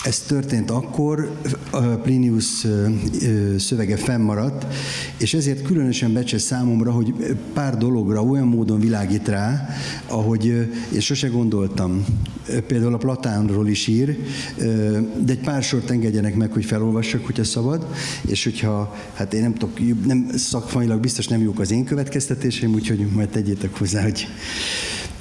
Ez 0.04 0.18
történt 0.18 0.70
akkor, 0.70 1.36
Plinius 2.02 2.66
szövege 3.58 3.96
fennmaradt, 3.96 4.66
és 5.18 5.34
ezért 5.34 5.62
különösen 5.62 6.12
becses 6.12 6.42
számomra, 6.42 6.90
hogy 6.90 7.14
pár 7.52 7.76
dologra 7.76 8.22
olyan 8.22 8.46
módon 8.46 8.80
világít 8.80 9.28
rá, 9.28 9.68
ahogy 10.06 10.44
én 10.94 11.00
sose 11.00 11.28
gondoltam. 11.28 12.04
Például 12.66 12.94
a 12.94 12.98
Platánról 12.98 13.68
is 13.68 13.86
ír, 13.86 14.16
de 15.24 15.32
egy 15.32 15.40
pár 15.40 15.62
sort 15.62 15.90
engedjenek 15.90 16.34
meg, 16.34 16.52
hogy 16.52 16.64
felolvassak, 16.64 17.24
hogyha 17.26 17.44
szabad, 17.44 17.86
és 18.28 18.44
hogyha, 18.44 18.96
hát 19.14 19.34
én 19.34 19.40
nem 19.40 19.54
tudok, 19.54 20.04
nem 20.06 20.30
szakmailag 20.34 21.00
biztos 21.00 21.26
nem 21.26 21.42
jók 21.42 21.60
az 21.60 21.70
én 21.70 21.84
következtetésem, 21.84 22.72
úgyhogy 22.74 23.06
majd 23.14 23.28
tegyétek 23.28 23.78
hozzá, 23.78 24.02
hogy 24.02 24.26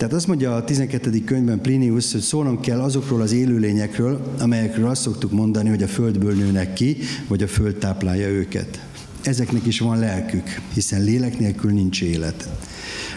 tehát 0.01 0.15
azt 0.15 0.27
mondja 0.27 0.55
a 0.55 0.63
12. 0.63 1.23
könyvben 1.25 1.61
Plinius, 1.61 2.11
hogy 2.11 2.21
szólnom 2.21 2.59
kell 2.59 2.79
azokról 2.79 3.21
az 3.21 3.31
élőlényekről, 3.31 4.33
amelyekről 4.39 4.87
azt 4.87 5.01
szoktuk 5.01 5.31
mondani, 5.31 5.69
hogy 5.69 5.83
a 5.83 5.87
földből 5.87 6.33
nőnek 6.33 6.73
ki, 6.73 6.97
vagy 7.27 7.43
a 7.43 7.47
föld 7.47 7.75
táplálja 7.75 8.27
őket. 8.27 8.85
Ezeknek 9.23 9.65
is 9.65 9.79
van 9.79 9.99
lelkük, 9.99 10.61
hiszen 10.73 11.03
lélek 11.03 11.39
nélkül 11.39 11.71
nincs 11.71 12.01
élet. 12.01 12.49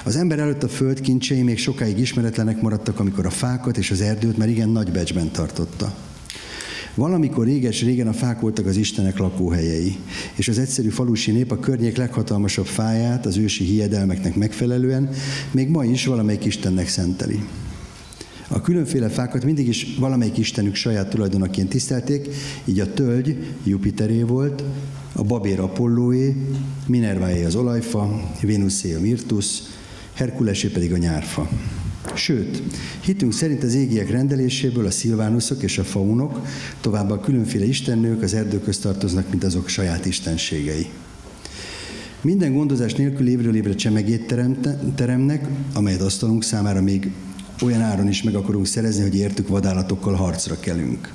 Az 0.04 0.16
ember 0.16 0.38
előtt 0.38 0.62
a 0.62 0.68
föld 0.68 1.00
kincsei 1.00 1.42
még 1.42 1.58
sokáig 1.58 1.98
ismeretlenek 1.98 2.60
maradtak, 2.60 3.00
amikor 3.00 3.26
a 3.26 3.30
fákat 3.30 3.76
és 3.76 3.90
az 3.90 4.00
erdőt 4.00 4.36
már 4.36 4.48
igen 4.48 4.68
nagy 4.68 4.92
becsben 4.92 5.30
tartotta. 5.30 5.94
Valamikor 6.94 7.44
réges-régen 7.44 8.08
a 8.08 8.12
fák 8.12 8.40
voltak 8.40 8.66
az 8.66 8.76
Istenek 8.76 9.18
lakóhelyei, 9.18 9.96
és 10.34 10.48
az 10.48 10.58
egyszerű 10.58 10.88
falusi 10.88 11.30
nép 11.30 11.50
a 11.50 11.58
környék 11.58 11.96
leghatalmasabb 11.96 12.66
fáját 12.66 13.26
az 13.26 13.36
ősi 13.36 13.64
hiedelmeknek 13.64 14.34
megfelelően 14.34 15.10
még 15.50 15.68
ma 15.68 15.84
is 15.84 16.06
valamelyik 16.06 16.44
Istennek 16.44 16.88
szenteli. 16.88 17.44
A 18.48 18.60
különféle 18.60 19.08
fákat 19.08 19.44
mindig 19.44 19.68
is 19.68 19.96
valamelyik 19.98 20.38
istenük 20.38 20.74
saját 20.74 21.08
tulajdonaként 21.10 21.68
tisztelték, 21.68 22.28
így 22.64 22.80
a 22.80 22.92
tölgy 22.92 23.54
Jupiteré 23.64 24.22
volt, 24.22 24.62
a 25.12 25.22
babér 25.22 25.60
Apollóé, 25.60 26.36
Minerváé 26.86 27.44
az 27.44 27.54
olajfa, 27.54 28.30
Vénuszé 28.40 28.94
a 28.94 29.00
mirtus, 29.00 29.46
Herkulesé 30.12 30.68
pedig 30.68 30.92
a 30.92 30.96
nyárfa. 30.96 31.48
Sőt, 32.14 32.62
hitünk 33.00 33.32
szerint 33.32 33.62
az 33.62 33.74
égiek 33.74 34.10
rendeléséből 34.10 34.86
a 34.86 34.90
szilvánuszok 34.90 35.62
és 35.62 35.78
a 35.78 35.84
faunok, 35.84 36.46
továbbá 36.80 37.14
a 37.14 37.20
különféle 37.20 37.64
istennők 37.64 38.22
az 38.22 38.34
erdőköz 38.34 38.78
tartoznak, 38.78 39.30
mint 39.30 39.44
azok 39.44 39.68
saját 39.68 40.06
istenségei. 40.06 40.86
Minden 42.20 42.52
gondozás 42.52 42.94
nélkül 42.94 43.28
évről 43.28 43.56
évre 43.56 43.74
csemegét 43.74 44.34
teremnek, 44.94 45.48
amelyet 45.74 46.00
asztalunk 46.00 46.44
számára 46.44 46.82
még 46.82 47.10
olyan 47.62 47.80
áron 47.80 48.08
is 48.08 48.22
meg 48.22 48.34
akarunk 48.34 48.66
szerezni, 48.66 49.02
hogy 49.02 49.16
értük 49.16 49.48
vadállatokkal 49.48 50.14
harcra 50.14 50.60
kelünk. 50.60 51.12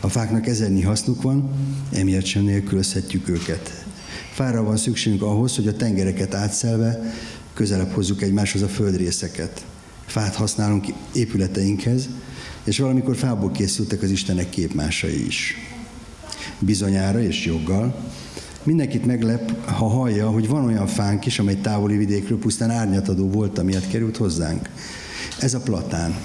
A 0.00 0.08
fáknak 0.08 0.46
ezernyi 0.46 0.82
hasznuk 0.82 1.22
van, 1.22 1.50
emiatt 1.92 2.24
sem 2.24 2.42
nélkülözhetjük 2.42 3.28
őket. 3.28 3.84
Fára 4.32 4.62
van 4.62 4.76
szükségünk 4.76 5.22
ahhoz, 5.22 5.56
hogy 5.56 5.68
a 5.68 5.76
tengereket 5.76 6.34
átszelve 6.34 7.14
közelebb 7.54 7.90
hozzuk 7.90 8.22
egymáshoz 8.22 8.62
a 8.62 8.68
földrészeket 8.68 9.64
fát 10.06 10.34
használunk 10.34 10.86
épületeinkhez, 11.12 12.08
és 12.64 12.78
valamikor 12.78 13.16
fából 13.16 13.50
készültek 13.50 14.02
az 14.02 14.10
Istenek 14.10 14.48
képmásai 14.48 15.26
is. 15.26 15.56
bizonyára 16.58 17.20
és 17.22 17.44
joggal. 17.44 18.10
Mindenkit 18.62 19.06
meglep, 19.06 19.66
ha 19.66 19.86
hallja, 19.86 20.30
hogy 20.30 20.48
van 20.48 20.64
olyan 20.64 20.86
fánk 20.86 21.26
is, 21.26 21.38
amely 21.38 21.56
távoli 21.56 21.96
vidékről 21.96 22.38
pusztán 22.38 22.70
árnyatadó 22.70 23.30
volt, 23.30 23.58
amiatt 23.58 23.88
került 23.88 24.16
hozzánk. 24.16 24.68
Ez 25.38 25.54
a 25.54 25.60
platán 25.60 26.16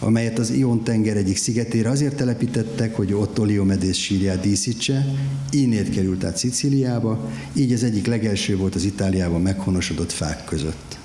amelyet 0.00 0.38
az 0.38 0.50
Ion 0.50 0.84
tenger 0.84 1.16
egyik 1.16 1.36
szigetére 1.36 1.90
azért 1.90 2.16
telepítettek, 2.16 2.94
hogy 2.94 3.12
ott 3.12 3.40
Oliomedész 3.40 3.96
sírját 3.96 4.40
díszítse, 4.40 5.06
innét 5.50 5.90
került 5.90 6.24
át 6.24 6.36
Szicíliába, 6.36 7.30
így 7.52 7.72
az 7.72 7.82
egyik 7.82 8.06
legelső 8.06 8.56
volt 8.56 8.74
az 8.74 8.84
Itáliában 8.84 9.40
meghonosodott 9.40 10.12
fák 10.12 10.44
között 10.44 10.95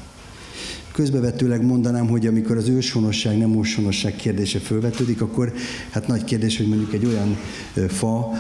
közbevetőleg 0.92 1.66
mondanám, 1.66 2.08
hogy 2.08 2.28
amikor 2.28 2.58
az 2.58 2.68
őshonosság, 2.68 3.38
nem 3.38 3.60
őshonosság 3.60 4.16
kérdése 4.16 4.60
fölvetődik, 4.60 5.22
akkor 5.22 5.54
hát 5.90 6.08
nagy 6.08 6.24
kérdés, 6.24 6.58
hogy 6.58 6.68
mondjuk 6.68 6.94
egy 6.94 7.06
olyan 7.06 7.38
fa, 7.88 8.32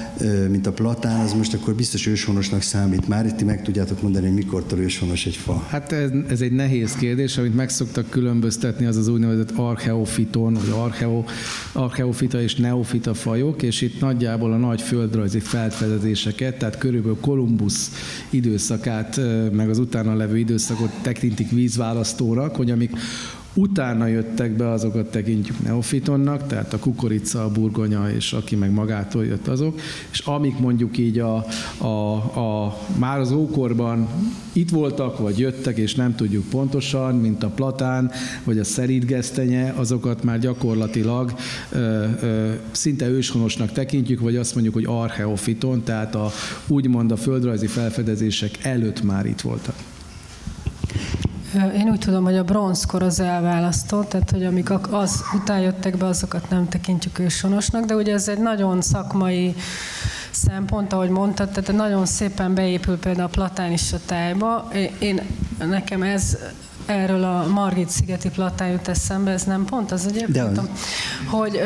mint 0.49 0.67
a 0.67 0.71
platán, 0.71 1.19
az 1.19 1.33
most 1.33 1.53
akkor 1.53 1.75
biztos 1.75 2.07
őshonosnak 2.07 2.61
számít. 2.61 3.07
Már 3.07 3.25
itt 3.25 3.45
meg 3.45 3.63
tudjátok 3.63 4.01
mondani, 4.01 4.25
hogy 4.25 4.35
mikortól 4.35 4.79
őshonos 4.79 5.25
egy 5.25 5.35
fa? 5.35 5.65
Hát 5.69 5.91
ez, 5.91 6.09
ez 6.29 6.41
egy 6.41 6.51
nehéz 6.51 6.93
kérdés, 6.95 7.37
amit 7.37 7.55
meg 7.55 7.69
szoktak 7.69 8.09
különböztetni, 8.09 8.85
az 8.85 8.97
az 8.97 9.07
úgynevezett 9.07 9.51
archeofiton, 9.51 10.53
vagy 10.53 10.73
archeo, 10.75 11.23
archeofita 11.71 12.41
és 12.41 12.55
neofita 12.55 13.13
fajok, 13.13 13.61
és 13.61 13.81
itt 13.81 13.99
nagyjából 13.99 14.53
a 14.53 14.57
nagy 14.57 14.81
földrajzi 14.81 15.39
felfedezéseket, 15.39 16.57
tehát 16.57 16.77
körülbelül 16.77 17.17
Kolumbusz 17.21 17.91
időszakát, 18.29 19.19
meg 19.51 19.69
az 19.69 19.77
utána 19.77 20.15
levő 20.15 20.37
időszakot 20.37 20.91
tekintik 21.01 21.49
vízválasztóra, 21.51 22.40
vannak, 22.41 22.55
hogy 22.55 22.71
amik 22.71 22.91
utána 23.53 24.07
jöttek 24.07 24.51
be, 24.51 24.69
azokat 24.69 25.11
tekintjük 25.11 25.63
neofitonnak, 25.63 26.47
tehát 26.47 26.73
a 26.73 26.79
kukorica, 26.79 27.43
a 27.43 27.51
burgonya, 27.51 28.11
és 28.11 28.33
aki 28.33 28.55
meg 28.55 28.71
magától 28.71 29.25
jött 29.25 29.47
azok, 29.47 29.79
és 30.11 30.19
amik 30.19 30.59
mondjuk 30.59 30.97
így 30.97 31.19
a, 31.19 31.45
a, 31.77 32.13
a, 32.39 32.77
már 32.97 33.19
az 33.19 33.31
ókorban 33.31 34.07
itt 34.53 34.69
voltak, 34.69 35.17
vagy 35.17 35.39
jöttek, 35.39 35.77
és 35.77 35.95
nem 35.95 36.15
tudjuk 36.15 36.49
pontosan, 36.49 37.15
mint 37.15 37.43
a 37.43 37.49
platán, 37.49 38.11
vagy 38.43 38.59
a 38.59 38.63
szerítgesztenye, 38.63 39.73
azokat 39.75 40.23
már 40.23 40.39
gyakorlatilag 40.39 41.33
ö, 41.71 42.05
ö, 42.21 42.51
szinte 42.71 43.09
őshonosnak 43.09 43.71
tekintjük, 43.71 44.19
vagy 44.19 44.35
azt 44.35 44.53
mondjuk, 44.53 44.73
hogy 44.73 44.85
archeofiton, 44.87 45.83
tehát 45.83 46.15
a, 46.15 46.31
úgymond 46.67 47.11
a 47.11 47.17
földrajzi 47.17 47.67
felfedezések 47.67 48.57
előtt 48.61 49.03
már 49.03 49.25
itt 49.25 49.41
voltak. 49.41 49.75
Én 51.53 51.89
úgy 51.89 51.99
tudom, 51.99 52.23
hogy 52.23 52.37
a 52.37 52.43
bronzkor 52.43 53.03
az 53.03 53.19
elválasztott, 53.19 54.09
tehát 54.09 54.31
hogy 54.31 54.45
amik 54.45 54.69
az 54.91 55.23
után 55.35 55.59
jöttek 55.59 55.97
be, 55.97 56.05
azokat 56.05 56.49
nem 56.49 56.69
tekintjük 56.69 57.19
ősonosnak, 57.19 57.85
de 57.85 57.95
ugye 57.95 58.13
ez 58.13 58.27
egy 58.27 58.39
nagyon 58.39 58.81
szakmai 58.81 59.55
szempont, 60.31 60.93
ahogy 60.93 61.09
mondtad, 61.09 61.49
tehát 61.49 61.71
nagyon 61.71 62.05
szépen 62.05 62.53
beépül 62.53 62.97
például 62.97 63.25
a 63.25 63.29
platán 63.29 63.71
is 63.71 63.93
a 63.93 63.97
tájba. 64.05 64.71
Én, 64.99 65.21
nekem 65.59 66.01
ez 66.03 66.37
erről 66.85 67.23
a 67.23 67.47
Margit 67.47 67.89
szigeti 67.89 68.29
platán 68.29 68.67
jut 68.67 68.87
eszembe, 68.87 69.31
ez 69.31 69.43
nem 69.43 69.65
pont 69.65 69.91
az 69.91 70.07
egyébként, 70.07 70.59
hogy 71.25 71.61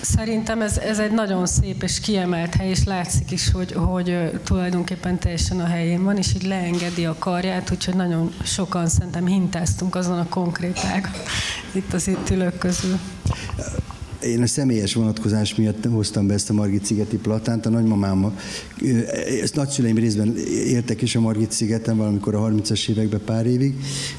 Szerintem 0.00 0.62
ez, 0.62 0.78
ez 0.78 0.98
egy 0.98 1.12
nagyon 1.12 1.46
szép 1.46 1.82
és 1.82 2.00
kiemelt 2.00 2.54
hely, 2.54 2.68
és 2.68 2.84
látszik 2.84 3.30
is, 3.30 3.50
hogy, 3.50 3.72
hogy 3.72 4.40
tulajdonképpen 4.44 5.18
teljesen 5.18 5.60
a 5.60 5.66
helyén 5.66 6.04
van, 6.04 6.16
és 6.16 6.34
így 6.34 6.46
leengedi 6.46 7.06
a 7.06 7.16
karját, 7.18 7.70
úgyhogy 7.70 7.94
nagyon 7.94 8.34
sokan 8.44 8.88
szerintem 8.88 9.26
hintáztunk 9.26 9.94
azon 9.94 10.18
a 10.18 10.28
konkrét 10.28 10.78
itt 11.72 11.92
az 11.92 12.08
itt 12.08 12.30
ülők 12.30 12.58
közül. 12.58 12.98
Én 14.22 14.42
a 14.42 14.46
személyes 14.46 14.94
vonatkozás 14.94 15.54
miatt 15.54 15.84
hoztam 15.84 16.26
be 16.26 16.34
ezt 16.34 16.50
a 16.50 16.52
Margit 16.52 16.84
szigeti 16.84 17.16
platánt. 17.16 17.66
A 17.66 17.70
nagymamám, 17.70 18.38
ezt 19.42 19.54
nagyszüleim 19.54 19.96
részben 19.96 20.36
éltek 20.66 21.02
is 21.02 21.16
a 21.16 21.20
Margit 21.20 21.52
szigeten 21.52 21.96
valamikor 21.96 22.34
a 22.34 22.48
30-as 22.48 22.88
években 22.88 23.20
pár 23.24 23.46
évig, 23.46 23.74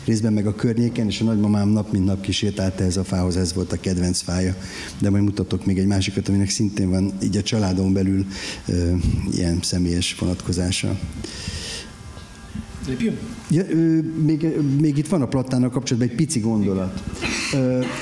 részben 0.05 0.33
meg 0.33 0.47
a 0.47 0.55
környéken, 0.55 1.07
és 1.07 1.21
a 1.21 1.23
nagymamám 1.23 1.69
nap 1.69 1.91
mint 1.91 2.05
nap 2.05 2.21
kísértálta 2.21 2.83
ez 2.83 2.97
a 2.97 3.03
fához, 3.03 3.37
ez 3.37 3.53
volt 3.53 3.71
a 3.71 3.79
kedvenc 3.79 4.21
fája. 4.21 4.55
De 4.99 5.09
majd 5.09 5.23
mutatok 5.23 5.65
még 5.65 5.77
egy 5.77 5.87
másikat, 5.87 6.27
aminek 6.27 6.49
szintén 6.49 6.89
van 6.89 7.11
így 7.23 7.37
a 7.37 7.41
családon 7.41 7.93
belül 7.93 8.25
ilyen 9.31 9.59
személyes 9.61 10.15
vonatkozása. 10.19 10.99
Lépjünk? 12.91 13.19
Ja, 13.49 13.63
még, 14.25 14.47
még 14.79 14.97
itt 14.97 15.07
van 15.07 15.21
a 15.21 15.27
platánnal 15.27 15.69
kapcsolatban 15.69 16.11
egy 16.11 16.15
pici 16.15 16.39
gondolat. 16.39 17.03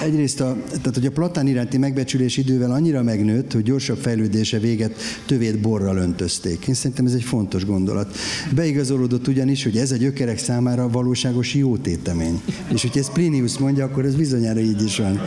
Egyrészt, 0.03 0.41
a, 0.41 0.57
tehát, 0.67 0.93
hogy 0.93 1.05
a 1.05 1.11
platán 1.11 1.47
iránti 1.47 1.77
megbecsülés 1.77 2.37
idővel 2.37 2.71
annyira 2.71 3.03
megnőtt, 3.03 3.51
hogy 3.53 3.63
gyorsabb 3.63 3.97
fejlődése 3.97 4.59
véget 4.59 4.95
tövét 5.25 5.59
borral 5.59 5.97
öntözték. 5.97 6.67
Én 6.67 6.73
szerintem 6.73 7.05
ez 7.05 7.13
egy 7.13 7.23
fontos 7.23 7.65
gondolat. 7.65 8.15
Beigazolódott 8.55 9.27
ugyanis, 9.27 9.63
hogy 9.63 9.77
ez 9.77 9.91
a 9.91 9.95
gyökerek 9.95 10.37
számára 10.37 10.89
valóságos 10.89 11.53
jó 11.53 11.77
tétemény. 11.77 12.41
És 12.73 12.81
hogyha 12.81 12.99
ezt 12.99 13.11
Plinius 13.11 13.57
mondja, 13.57 13.85
akkor 13.85 14.05
ez 14.05 14.15
bizonyára 14.15 14.59
így 14.59 14.83
is 14.83 14.97
van. 14.97 15.21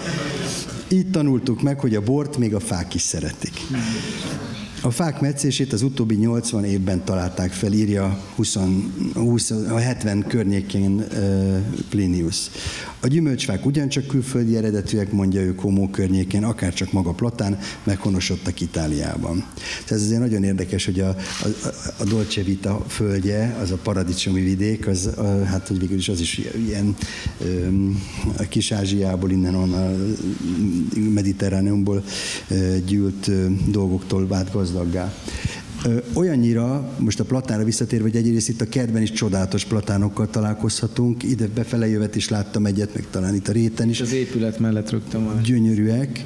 Így 0.88 1.10
tanultuk 1.10 1.62
meg, 1.62 1.80
hogy 1.80 1.94
a 1.94 2.00
bort 2.00 2.38
még 2.38 2.54
a 2.54 2.60
fák 2.60 2.94
is 2.94 3.02
szeretik. 3.02 3.52
A 4.84 4.90
fák 4.90 5.20
metszését 5.20 5.72
az 5.72 5.82
utóbbi 5.82 6.14
80 6.14 6.64
évben 6.64 7.04
találták 7.04 7.52
fel, 7.52 7.72
írja 7.72 8.20
20, 8.34 8.58
20, 9.14 9.50
a 9.50 9.78
70 9.78 10.24
környékén 10.28 11.04
Plinius. 11.88 12.50
A 13.04 13.08
gyümölcsfák 13.08 13.66
ugyancsak 13.66 14.06
külföldi 14.06 14.56
eredetűek, 14.56 15.12
mondja 15.12 15.40
ő 15.40 15.54
Komó 15.54 15.88
környékén, 15.88 16.44
akár 16.44 16.74
csak 16.74 16.92
maga 16.92 17.12
Platán, 17.12 17.58
meghonosodtak 17.84 18.60
Itáliában. 18.60 19.44
Tehát 19.54 19.90
ez 19.90 20.02
azért 20.02 20.20
nagyon 20.20 20.44
érdekes, 20.44 20.84
hogy 20.84 21.00
a, 21.00 21.08
a, 21.08 21.16
a 21.98 22.04
Dolce 22.04 22.42
Vita 22.42 22.84
földje, 22.88 23.56
az 23.60 23.70
a 23.70 23.76
paradicsomi 23.76 24.40
vidék, 24.40 24.86
az, 24.86 25.06
a, 25.06 25.44
hát 25.44 25.68
hogy 25.68 25.78
végül 25.78 25.96
is 25.96 26.08
az 26.08 26.20
is 26.20 26.40
ilyen 26.66 26.96
a 28.36 28.42
Kis-Ázsiából, 28.42 29.30
innen 29.30 29.54
a 29.54 29.92
Mediterráneumból 31.14 32.04
gyűlt 32.86 33.30
dolgoktól 33.70 34.26
vált 34.26 34.52
gazdaggá 34.52 35.14
olyannyira, 36.14 36.94
most 36.98 37.20
a 37.20 37.24
platára 37.24 37.64
visszatérve, 37.64 38.04
hogy 38.04 38.16
egyrészt 38.16 38.48
itt 38.48 38.60
a 38.60 38.68
kertben 38.68 39.02
is 39.02 39.10
csodálatos 39.12 39.64
platánokkal 39.64 40.30
találkozhatunk, 40.30 41.22
ide 41.22 41.46
befele 41.54 41.88
jövet 41.88 42.16
is 42.16 42.28
láttam 42.28 42.66
egyet, 42.66 42.94
meg 42.94 43.06
talán 43.10 43.34
itt 43.34 43.48
a 43.48 43.52
réten 43.52 43.88
is. 43.88 44.00
Az 44.00 44.12
épület 44.12 44.58
mellett 44.58 44.90
rögtön 44.90 45.24
van. 45.24 45.42
Gyönyörűek. 45.42 46.24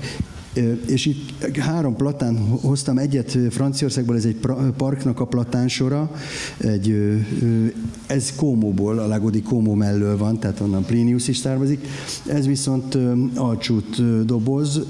És 0.86 1.06
itt 1.06 1.56
három 1.56 1.96
platán 1.96 2.36
hoztam, 2.36 2.98
egyet 2.98 3.38
Franciaországból, 3.50 4.16
ez 4.16 4.24
egy 4.24 4.38
parknak 4.76 5.20
a 5.20 5.24
platánsora, 5.24 6.10
egy, 6.56 6.96
ez 8.06 8.34
Kómóból, 8.36 8.98
a 8.98 9.06
Lagodi 9.06 9.42
Kómó 9.42 9.74
mellől 9.74 10.16
van, 10.16 10.40
tehát 10.40 10.60
onnan 10.60 10.84
Plinius 10.84 11.28
is 11.28 11.36
származik. 11.36 11.86
Ez 12.26 12.46
viszont 12.46 12.98
alcsút 13.34 14.24
doboz, 14.24 14.80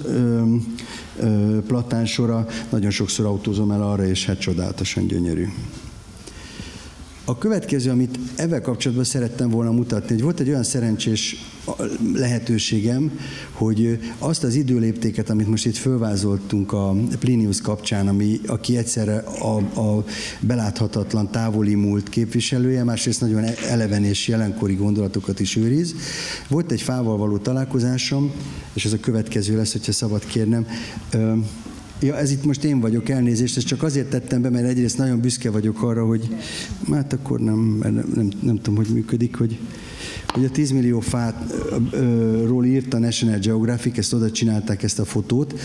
platánsora, 1.66 2.46
nagyon 2.70 2.90
sokszor 2.90 3.26
autózom 3.26 3.70
el 3.70 3.82
arra, 3.82 4.06
és 4.06 4.26
hát 4.26 4.38
csodálatosan 4.38 5.06
gyönyörű. 5.06 5.46
A 7.28 7.38
következő, 7.38 7.90
amit 7.90 8.18
ezzel 8.36 8.60
kapcsolatban 8.60 9.04
szerettem 9.04 9.50
volna 9.50 9.70
mutatni, 9.70 10.14
hogy 10.14 10.22
volt 10.22 10.40
egy 10.40 10.48
olyan 10.48 10.62
szerencsés 10.62 11.36
lehetőségem, 12.14 13.18
hogy 13.52 13.98
azt 14.18 14.44
az 14.44 14.54
időléptéket, 14.54 15.30
amit 15.30 15.48
most 15.48 15.66
itt 15.66 15.76
fölvázoltunk 15.76 16.72
a 16.72 16.94
Plinius 17.18 17.60
kapcsán, 17.60 18.08
ami, 18.08 18.40
aki 18.46 18.76
egyszerre 18.76 19.16
a, 19.18 19.56
a 19.80 20.04
beláthatatlan 20.40 21.30
távoli 21.30 21.74
múlt 21.74 22.08
képviselője, 22.08 22.84
másrészt 22.84 23.20
nagyon 23.20 23.44
eleven 23.68 24.04
és 24.04 24.28
jelenkori 24.28 24.74
gondolatokat 24.74 25.40
is 25.40 25.56
őriz. 25.56 25.94
Volt 26.48 26.72
egy 26.72 26.82
fával 26.82 27.16
való 27.16 27.38
találkozásom, 27.38 28.32
és 28.72 28.84
ez 28.84 28.92
a 28.92 29.00
következő 29.00 29.56
lesz, 29.56 29.72
hogyha 29.72 29.92
szabad 29.92 30.24
kérnem. 30.24 30.66
Ja, 32.00 32.16
ez 32.16 32.30
itt 32.30 32.44
most 32.44 32.64
én 32.64 32.80
vagyok, 32.80 33.08
elnézést, 33.08 33.56
ezt 33.56 33.66
csak 33.66 33.82
azért 33.82 34.10
tettem 34.10 34.42
be, 34.42 34.50
mert 34.50 34.66
egyrészt 34.66 34.98
nagyon 34.98 35.20
büszke 35.20 35.50
vagyok 35.50 35.82
arra, 35.82 36.06
hogy 36.06 36.36
hát 36.90 37.12
akkor 37.12 37.40
nem, 37.40 37.78
nem, 37.82 38.12
nem, 38.14 38.28
nem 38.40 38.56
tudom, 38.56 38.76
hogy 38.76 38.88
működik, 38.92 39.36
hogy, 39.36 39.58
hogy 40.26 40.44
a 40.44 40.50
10 40.50 40.70
millió 40.70 41.00
fátról 41.00 42.64
írt 42.64 42.94
a 42.94 42.98
National 42.98 43.38
Geographic, 43.38 43.98
ezt 43.98 44.12
oda 44.12 44.30
csinálták 44.30 44.82
ezt 44.82 44.98
a 44.98 45.04
fotót, 45.04 45.60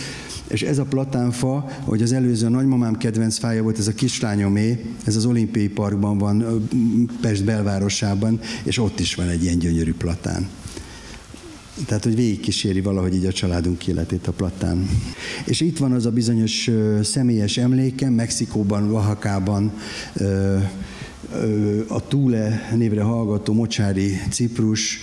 és 0.47 0.61
ez 0.61 0.77
a 0.77 0.83
platánfa, 0.83 1.69
hogy 1.83 2.01
az 2.01 2.11
előző 2.11 2.45
a 2.45 2.49
nagymamám 2.49 2.97
kedvenc 2.97 3.37
fája 3.37 3.63
volt, 3.63 3.77
ez 3.77 3.87
a 3.87 3.93
kislányomé, 3.93 4.85
ez 5.03 5.15
az 5.15 5.25
olimpiai 5.25 5.69
parkban 5.69 6.17
van, 6.17 6.67
Pest 7.21 7.43
belvárosában, 7.43 8.39
és 8.63 8.77
ott 8.77 8.99
is 8.99 9.15
van 9.15 9.27
egy 9.27 9.43
ilyen 9.43 9.59
gyönyörű 9.59 9.93
platán. 9.93 10.47
Tehát, 11.85 12.03
hogy 12.03 12.15
végigkíséri 12.15 12.81
valahogy 12.81 13.15
így 13.15 13.25
a 13.25 13.31
családunk 13.31 13.87
életét 13.87 14.27
a 14.27 14.31
platán. 14.31 14.89
És 15.45 15.61
itt 15.61 15.77
van 15.77 15.91
az 15.91 16.05
a 16.05 16.11
bizonyos 16.11 16.69
személyes 17.03 17.57
emlékem, 17.57 18.13
Mexikóban, 18.13 18.91
Oaxacában, 18.91 19.71
a 21.87 22.07
Túle 22.07 22.69
névre 22.75 23.01
hallgató 23.01 23.53
Mocsári 23.53 24.21
Ciprus, 24.29 24.99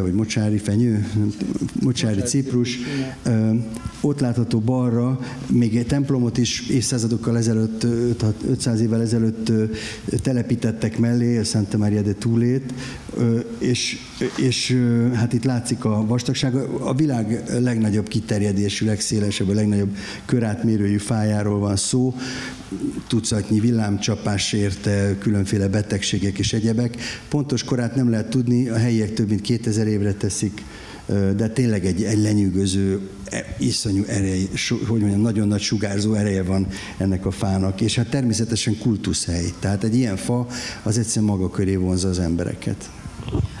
vagy 0.00 0.12
mocsári 0.12 0.58
fenyő, 0.58 1.08
mocsári 1.80 2.20
ciprus. 2.20 2.78
Ott 4.00 4.20
látható 4.20 4.58
balra 4.58 5.18
még 5.46 5.76
egy 5.76 5.86
templomot 5.86 6.38
is 6.38 6.68
évszázadokkal 6.68 7.36
ezelőtt, 7.36 7.86
500 8.50 8.80
évvel 8.80 9.00
ezelőtt 9.00 9.52
telepítettek 10.22 10.98
mellé, 10.98 11.38
a 11.38 11.44
Santa 11.44 11.78
Maria 11.78 12.02
de 12.02 12.12
Túlét, 12.12 12.72
és, 13.58 13.96
és 14.36 14.78
hát 15.14 15.32
itt 15.32 15.44
látszik 15.44 15.84
a 15.84 16.06
vastagság. 16.06 16.54
A 16.80 16.94
világ 16.94 17.42
legnagyobb 17.60 18.08
kiterjedésű, 18.08 18.86
legszélesebb, 18.86 19.48
a 19.48 19.54
legnagyobb 19.54 19.96
körátmérőjű 20.24 20.98
fájáról 20.98 21.58
van 21.58 21.76
szó 21.76 22.14
tucatnyi 23.08 23.60
villámcsapás 23.60 24.52
érte, 24.52 25.16
különféle 25.18 25.68
betegségek 25.68 26.38
és 26.38 26.52
egyebek. 26.52 26.96
Pontos 27.28 27.64
korát 27.64 27.94
nem 27.94 28.10
lehet 28.10 28.30
tudni, 28.30 28.68
a 28.68 28.76
helyiek 28.76 29.14
több 29.14 29.28
mint 29.28 29.40
2000 29.60 29.86
évre 29.86 30.12
teszik, 30.12 30.62
de 31.36 31.48
tényleg 31.48 31.86
egy, 31.86 32.02
egy 32.02 32.18
lenyűgöző, 32.18 33.00
e, 33.24 33.56
iszonyú 33.58 34.04
erej, 34.06 34.48
hogy 34.88 35.00
mondjam, 35.00 35.20
nagyon 35.20 35.48
nagy 35.48 35.60
sugárzó 35.60 36.14
ereje 36.14 36.42
van 36.42 36.66
ennek 36.98 37.26
a 37.26 37.30
fának, 37.30 37.80
és 37.80 37.96
hát 37.96 38.10
természetesen 38.10 38.78
kultuszhely. 38.78 39.52
Tehát 39.58 39.84
egy 39.84 39.94
ilyen 39.94 40.16
fa 40.16 40.46
az 40.82 40.98
egyszerűen 40.98 41.30
maga 41.30 41.50
köré 41.50 41.76
vonza 41.76 42.08
az 42.08 42.18
embereket. 42.18 42.90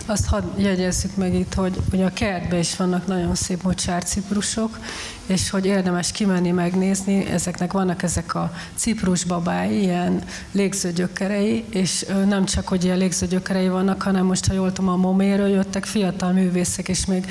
Azt 0.06 0.26
hadd 0.26 0.42
jegyezzük 0.56 1.16
meg 1.16 1.34
itt, 1.34 1.54
hogy, 1.54 1.76
hogy 1.90 2.02
a 2.02 2.12
kertben 2.12 2.58
is 2.58 2.76
vannak 2.76 3.06
nagyon 3.06 3.34
szép 3.34 3.62
mocsárciprusok, 3.62 4.78
és 5.26 5.50
hogy 5.50 5.66
érdemes 5.66 6.12
kimenni 6.12 6.50
megnézni, 6.50 7.26
ezeknek 7.26 7.72
vannak 7.72 8.02
ezek 8.02 8.34
a 8.34 8.52
ciprusbabái, 8.74 9.80
ilyen 9.80 10.22
légzőgyökerei, 10.52 11.64
és 11.70 12.06
nem 12.28 12.44
csak, 12.44 12.68
hogy 12.68 12.84
ilyen 12.84 12.98
légzőgyökerei 12.98 13.68
vannak, 13.68 14.02
hanem 14.02 14.26
most, 14.26 14.46
ha 14.46 14.54
jól 14.54 14.72
tudom, 14.72 14.90
a 14.90 14.96
moméről 14.96 15.48
jöttek 15.48 15.84
fiatal 15.84 16.32
művészek, 16.32 16.88
és 16.88 17.06
még 17.06 17.26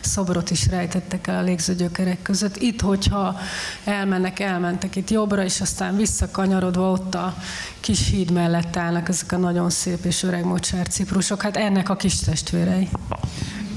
szobrot 0.00 0.50
is 0.50 0.68
rejtettek 0.68 1.26
el 1.26 1.38
a 1.38 1.42
légzőgyökerek 1.42 2.22
között. 2.22 2.56
Itt, 2.56 2.80
hogyha 2.80 3.38
elmennek, 3.84 4.40
elmentek 4.40 4.96
itt 4.96 5.10
jobbra, 5.10 5.44
és 5.44 5.60
aztán 5.60 5.96
visszakanyarodva 5.96 6.90
ott 6.90 7.14
a 7.14 7.34
kis 7.82 8.10
híd 8.10 8.30
mellett 8.30 8.76
állnak 8.76 9.08
ezek 9.08 9.32
a 9.32 9.36
nagyon 9.36 9.70
szép 9.70 10.04
és 10.04 10.22
öreg 10.22 10.44
mocsár 10.44 10.88
ciprusok. 10.88 11.42
Hát 11.42 11.56
ennek 11.56 11.88
a 11.88 11.96
kis 11.96 12.18
testvérei. 12.18 12.88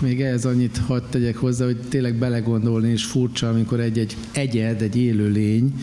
Még 0.01 0.21
ehhez 0.21 0.45
annyit 0.45 0.77
hadd 0.77 1.01
tegyek 1.09 1.37
hozzá, 1.37 1.65
hogy 1.65 1.79
tényleg 1.89 2.15
belegondolni 2.15 2.91
is 2.91 3.05
furcsa, 3.05 3.49
amikor 3.49 3.79
egy-egy 3.79 4.15
egyed, 4.31 4.81
egy 4.81 4.97
élő 4.97 5.29
lény, 5.29 5.73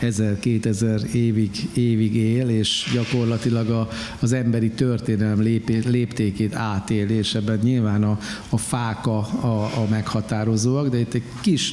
1000-2000 0.00 1.02
évig, 1.02 1.50
évig 1.74 2.14
él, 2.16 2.48
és 2.48 2.90
gyakorlatilag 2.92 3.70
a, 3.70 3.88
az 4.20 4.32
emberi 4.32 4.70
történelem 4.70 5.40
lép, 5.40 5.86
léptékét 5.86 6.54
átél, 6.54 7.08
és 7.08 7.34
ebben 7.34 7.58
nyilván 7.62 8.02
a, 8.02 8.18
a 8.48 8.56
fák 8.56 9.06
a, 9.06 9.18
a, 9.40 9.62
a 9.62 9.86
meghatározóak, 9.90 10.88
de 10.88 10.98
itt 10.98 11.14
egy 11.14 11.22
kis 11.40 11.72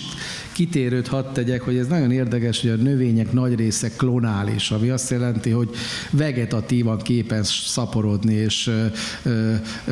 kitérőt 0.56 1.08
hadd 1.08 1.34
tegyek, 1.34 1.62
hogy 1.62 1.78
ez 1.78 1.88
nagyon 1.88 2.12
érdekes, 2.12 2.62
hogy 2.62 2.70
a 2.70 2.76
növények 2.76 3.32
nagy 3.32 3.56
része 3.56 3.90
klonális, 3.90 4.72
ami 4.72 4.90
azt 4.90 5.10
jelenti, 5.10 5.50
hogy 5.50 5.70
vegetatívan 6.12 6.98
képes 6.98 7.64
szaporodni, 7.66 8.34
és 8.34 8.72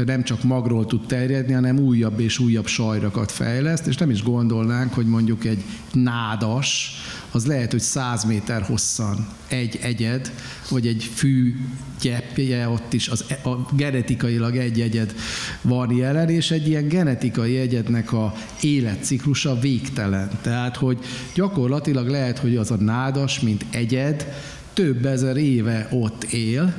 nem 0.06 0.24
csak 0.24 0.44
magról 0.44 0.86
tud 0.86 1.06
terjedni, 1.08 1.54
hanem 1.54 1.80
újabb 1.80 2.20
és 2.20 2.40
újabb 2.40 2.66
sajrakat 2.66 3.32
fejleszt, 3.32 3.88
és 3.88 3.98
nem 3.98 4.10
is 4.10 4.24
gondolnánk, 4.24 4.94
hogy 4.94 5.06
mondjuk 5.06 5.46
egy 5.46 5.64
nádas, 5.92 6.92
az 7.34 7.46
lehet, 7.46 7.72
hogy 7.72 7.82
100 7.82 8.24
méter 8.24 8.62
hosszan 8.62 9.28
egy 9.48 9.80
egyed, 9.82 10.32
vagy 10.70 10.88
egy 10.88 11.10
fű 11.14 11.56
gyepje, 12.02 12.70
ott 12.70 12.94
is 12.94 13.08
az, 13.08 13.26
e, 13.28 13.50
a 13.50 13.68
genetikailag 13.76 14.56
egy 14.56 14.82
egyed 14.82 15.16
van 15.62 15.96
jelen, 15.96 16.30
és 16.30 16.52
egy 16.52 16.68
ilyen 16.68 16.88
genetikai 16.88 17.58
egyednek 17.58 18.14
a 18.14 18.34
életciklusa 18.62 19.60
végtelen. 19.60 20.30
Tehát, 20.42 20.78
hogy 20.78 20.98
gyakorlatilag 21.34 22.08
lehet, 22.08 22.40
hogy 22.40 22.56
az 22.56 22.72
a 22.72 22.76
nádas, 22.76 23.40
mint 23.40 23.66
egyed, 23.70 24.28
több 24.74 25.06
ezer 25.06 25.38
éve 25.38 25.88
ott 25.92 26.24
él, 26.24 26.74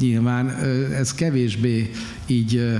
nyilván 0.00 0.48
ez 0.92 1.14
kevésbé 1.14 1.90
így 2.26 2.76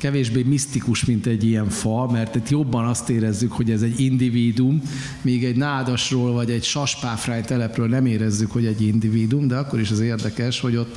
kevésbé 0.00 0.42
misztikus, 0.42 1.04
mint 1.04 1.26
egy 1.26 1.44
ilyen 1.44 1.68
fa, 1.68 2.10
mert 2.10 2.34
itt 2.34 2.48
jobban 2.48 2.86
azt 2.86 3.08
érezzük, 3.08 3.52
hogy 3.52 3.70
ez 3.70 3.82
egy 3.82 4.00
individum, 4.00 4.82
míg 5.22 5.44
egy 5.44 5.56
nádasról 5.56 6.32
vagy 6.32 6.50
egy 6.50 6.62
saspáfráj 6.62 7.42
telepről 7.42 7.88
nem 7.88 8.06
érezzük, 8.06 8.50
hogy 8.50 8.66
egy 8.66 8.82
individum, 8.82 9.48
de 9.48 9.56
akkor 9.56 9.80
is 9.80 9.90
az 9.90 10.00
érdekes, 10.00 10.60
hogy 10.60 10.76
ott, 10.76 10.96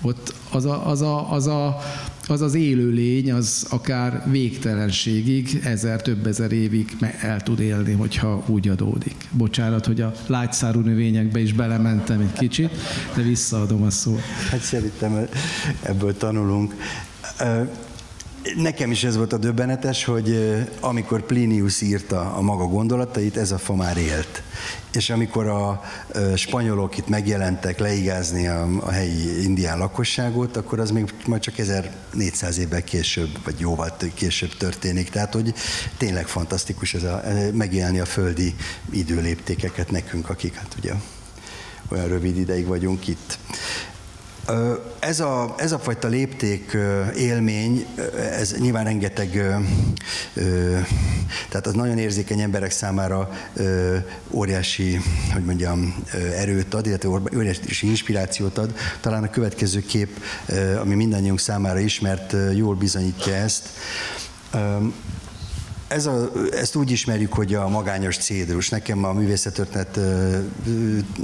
ott 0.00 0.34
az, 0.50 0.64
a, 0.64 0.88
az, 0.88 1.00
a, 1.00 1.32
az, 1.32 1.46
a, 1.46 1.76
az 2.26 2.40
az 2.40 2.54
élő 2.54 2.90
lény, 2.90 3.32
az 3.32 3.66
akár 3.70 4.22
végtelenségig, 4.30 5.60
ezer, 5.64 6.02
több 6.02 6.26
ezer 6.26 6.52
évig 6.52 6.96
el 7.20 7.42
tud 7.42 7.60
élni, 7.60 7.92
hogyha 7.92 8.44
úgy 8.46 8.68
adódik. 8.68 9.28
Bocsánat, 9.30 9.86
hogy 9.86 10.00
a 10.00 10.12
lágyszárú 10.26 10.80
növényekbe 10.80 11.40
is 11.40 11.52
belementem 11.52 12.20
egy 12.20 12.38
kicsit, 12.38 12.70
de 13.16 13.22
visszaadom 13.22 13.82
a 13.82 13.90
szót. 13.90 14.20
Hát 14.50 14.60
szerintem 14.60 15.28
ebből 15.82 16.16
tanulunk. 16.16 16.74
Nekem 18.54 18.90
is 18.90 19.04
ez 19.04 19.16
volt 19.16 19.32
a 19.32 19.36
döbbenetes, 19.36 20.04
hogy 20.04 20.56
amikor 20.80 21.22
Plinius 21.22 21.80
írta 21.80 22.20
a 22.20 22.40
maga 22.40 22.64
gondolatait, 22.66 23.36
ez 23.36 23.50
a 23.50 23.58
fa 23.58 23.74
már 23.74 23.96
élt. 23.96 24.42
És 24.92 25.10
amikor 25.10 25.46
a 25.46 25.82
spanyolok 26.36 26.98
itt 26.98 27.08
megjelentek 27.08 27.78
leigázni 27.78 28.46
a, 28.46 28.68
a 28.80 28.90
helyi 28.90 29.42
indián 29.42 29.78
lakosságot, 29.78 30.56
akkor 30.56 30.80
az 30.80 30.90
még 30.90 31.14
majd 31.26 31.42
csak 31.42 31.58
1400 31.58 32.58
évvel 32.58 32.84
később, 32.84 33.38
vagy 33.44 33.60
jóval 33.60 33.96
később 34.14 34.56
történik. 34.56 35.10
Tehát, 35.10 35.32
hogy 35.32 35.54
tényleg 35.96 36.26
fantasztikus 36.26 36.94
ez 36.94 37.02
a, 37.02 37.22
megélni 37.52 38.00
a 38.00 38.04
földi 38.04 38.54
időléptékeket 38.90 39.90
nekünk, 39.90 40.28
akik 40.30 40.54
hát 40.54 40.74
ugye 40.78 40.92
olyan 41.88 42.08
rövid 42.08 42.36
ideig 42.36 42.66
vagyunk 42.66 43.08
itt. 43.08 43.38
Ez 44.98 45.20
a, 45.20 45.54
ez 45.58 45.72
a 45.72 45.78
fajta 45.78 46.08
lépték 46.08 46.76
élmény, 47.16 47.86
ez 48.30 48.54
nyilván 48.58 48.84
rengeteg, 48.84 49.30
tehát 51.48 51.66
az 51.66 51.72
nagyon 51.72 51.98
érzékeny 51.98 52.40
emberek 52.40 52.70
számára 52.70 53.30
óriási, 54.30 55.00
hogy 55.32 55.44
mondjam, 55.44 56.04
erőt 56.36 56.74
ad, 56.74 56.86
illetve 56.86 57.08
óriási 57.36 57.86
inspirációt 57.86 58.58
ad. 58.58 58.74
Talán 59.00 59.22
a 59.22 59.30
következő 59.30 59.80
kép, 59.80 60.22
ami 60.80 60.94
mindannyiunk 60.94 61.40
számára 61.40 61.78
ismert, 61.78 62.34
jól 62.54 62.74
bizonyítja 62.74 63.34
ezt. 63.34 63.68
Ez 65.88 66.06
a, 66.06 66.30
ezt 66.52 66.74
úgy 66.74 66.90
ismerjük, 66.90 67.32
hogy 67.32 67.54
a 67.54 67.68
magányos 67.68 68.16
cédrus. 68.16 68.68
Nekem 68.68 69.04
a 69.04 69.12
művészettörténet 69.12 69.98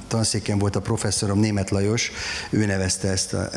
tanszéken 0.09 0.59
volt 0.59 0.77
a 0.77 0.81
professzorom, 0.81 1.39
Német 1.39 1.71
Lajos, 1.71 2.11
ő 2.51 2.67
nevezte 2.67 3.09
ezt 3.09 3.33
a, 3.33 3.49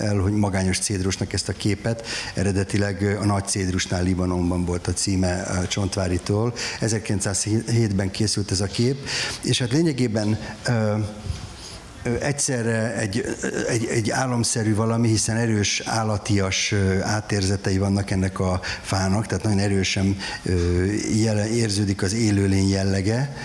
el, 0.00 0.18
hogy 0.18 0.32
magányos 0.32 0.78
cédrusnak 0.78 1.32
ezt 1.32 1.48
a 1.48 1.52
képet. 1.52 2.06
Eredetileg 2.34 3.18
a 3.20 3.24
nagy 3.24 3.46
cédrusnál 3.46 4.02
Libanonban 4.02 4.64
volt 4.64 4.86
a 4.86 4.92
címe 4.92 5.42
a 5.42 5.66
Csontváritól. 5.66 6.54
1907-ben 6.80 8.10
készült 8.10 8.50
ez 8.50 8.60
a 8.60 8.66
kép, 8.66 9.08
és 9.42 9.58
hát 9.58 9.72
lényegében 9.72 10.38
egyszerre 12.20 12.94
egy, 12.94 13.24
egy, 13.68 13.86
egy 13.86 14.10
álomszerű 14.10 14.74
valami, 14.74 15.08
hiszen 15.08 15.36
erős 15.36 15.82
állatias 15.84 16.74
átérzetei 17.02 17.78
vannak 17.78 18.10
ennek 18.10 18.40
a 18.40 18.60
fának, 18.82 19.26
tehát 19.26 19.44
nagyon 19.44 19.58
erősen 19.58 20.16
érződik 21.52 22.02
az 22.02 22.14
élőlény 22.14 22.68
jellege, 22.68 23.36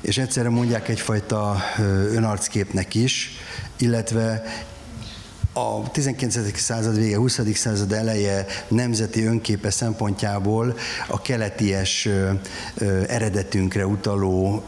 és 0.00 0.18
egyszerre 0.18 0.48
mondják 0.48 0.88
egyfajta 0.88 1.56
önarcképnek 2.12 2.94
is, 2.94 3.30
illetve 3.78 4.42
a 5.60 5.90
19. 5.92 6.58
század 6.58 6.96
vége, 6.96 7.16
20. 7.16 7.40
század 7.54 7.92
eleje 7.92 8.46
nemzeti 8.68 9.24
önképe 9.24 9.70
szempontjából 9.70 10.76
a 11.08 11.22
keleties 11.22 12.08
eredetünkre 13.06 13.86
utaló 13.86 14.64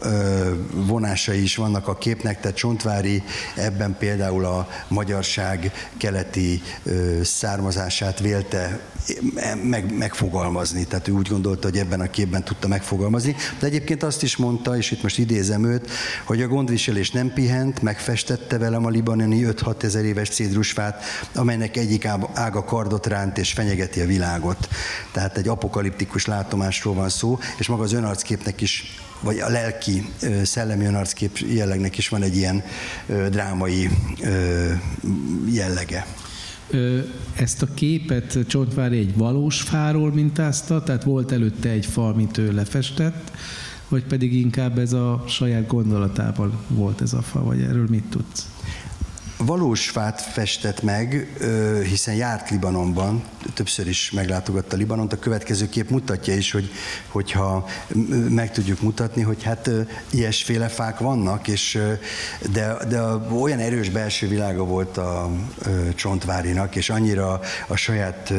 vonásai 0.73 1.41
is 1.41 1.55
vannak 1.55 1.87
a 1.87 1.97
képnek, 1.97 2.39
tehát 2.39 2.57
Csontvári 2.57 3.23
ebben 3.55 3.95
például 3.99 4.45
a 4.45 4.67
magyarság 4.87 5.71
keleti 5.97 6.61
származását 7.21 8.19
vélte 8.19 8.79
meg, 9.63 9.97
megfogalmazni. 9.97 10.85
Tehát 10.85 11.07
ő 11.07 11.11
úgy 11.11 11.27
gondolta, 11.27 11.67
hogy 11.67 11.77
ebben 11.77 11.99
a 11.99 12.09
képben 12.09 12.43
tudta 12.43 12.67
megfogalmazni. 12.67 13.35
De 13.59 13.65
egyébként 13.65 14.03
azt 14.03 14.23
is 14.23 14.37
mondta, 14.37 14.77
és 14.77 14.91
itt 14.91 15.01
most 15.01 15.17
idézem 15.17 15.65
őt, 15.65 15.89
hogy 16.25 16.41
a 16.41 16.47
gondviselés 16.47 17.11
nem 17.11 17.33
pihent, 17.33 17.81
megfestette 17.81 18.57
velem 18.57 18.85
a 18.85 18.89
libanoni 18.89 19.45
5-6 19.45 19.83
ezer 19.83 20.05
éves 20.05 20.29
cédrusfát, 20.29 21.03
amelynek 21.35 21.77
egyik 21.77 22.05
ága 22.33 22.63
kardot 22.63 23.05
ránt 23.05 23.37
és 23.37 23.51
fenyegeti 23.51 23.99
a 23.99 24.05
világot. 24.05 24.67
Tehát 25.11 25.37
egy 25.37 25.47
apokaliptikus 25.47 26.25
látomásról 26.25 26.93
van 26.93 27.09
szó, 27.09 27.39
és 27.57 27.67
maga 27.67 27.83
az 27.83 27.93
önarcképnek 27.93 28.61
is 28.61 29.01
vagy 29.19 29.39
a 29.39 29.49
lelki, 29.49 30.09
szellemi 30.43 30.85
önarckép 30.85 31.37
jellegnek 31.37 31.97
is 31.97 32.09
van 32.09 32.23
egy 32.23 32.35
ilyen 32.35 32.63
drámai 33.29 33.89
jellege. 35.51 36.05
Ezt 37.35 37.61
a 37.61 37.67
képet 37.73 38.39
Csontvári 38.47 38.97
egy 38.97 39.17
valós 39.17 39.61
fáról 39.61 40.13
mintázta, 40.13 40.83
tehát 40.83 41.03
volt 41.03 41.31
előtte 41.31 41.69
egy 41.69 41.85
fa, 41.85 42.07
amit 42.07 42.37
ő 42.37 42.53
lefestett, 42.53 43.31
vagy 43.87 44.03
pedig 44.03 44.33
inkább 44.33 44.77
ez 44.77 44.93
a 44.93 45.23
saját 45.27 45.67
gondolatában 45.67 46.51
volt 46.67 47.01
ez 47.01 47.13
a 47.13 47.21
fa, 47.21 47.43
vagy 47.43 47.61
erről 47.61 47.87
mit 47.89 48.03
tudsz? 48.09 48.52
Valós 49.45 49.89
fát 49.89 50.21
festett 50.21 50.81
meg, 50.81 51.37
hiszen 51.83 52.15
járt 52.15 52.49
Libanonban, 52.49 53.23
többször 53.53 53.87
is 53.87 54.11
meglátogatta 54.11 54.75
Libanont. 54.75 55.13
A 55.13 55.19
következő 55.19 55.69
kép 55.69 55.89
mutatja 55.89 56.35
is, 56.35 56.51
hogy, 56.51 56.71
hogyha 57.07 57.67
meg 58.29 58.51
tudjuk 58.51 58.81
mutatni, 58.81 59.21
hogy 59.21 59.43
hát 59.43 59.69
ilyesféle 60.09 60.67
fák 60.67 60.99
vannak, 60.99 61.47
és, 61.47 61.79
de, 62.51 62.77
de 62.89 63.01
olyan 63.41 63.59
erős 63.59 63.89
belső 63.89 64.27
világa 64.27 64.63
volt 64.63 64.97
a 64.97 65.31
Csontvárinak, 65.95 66.75
és 66.75 66.89
annyira 66.89 67.39
a 67.67 67.75
saját 67.75 68.33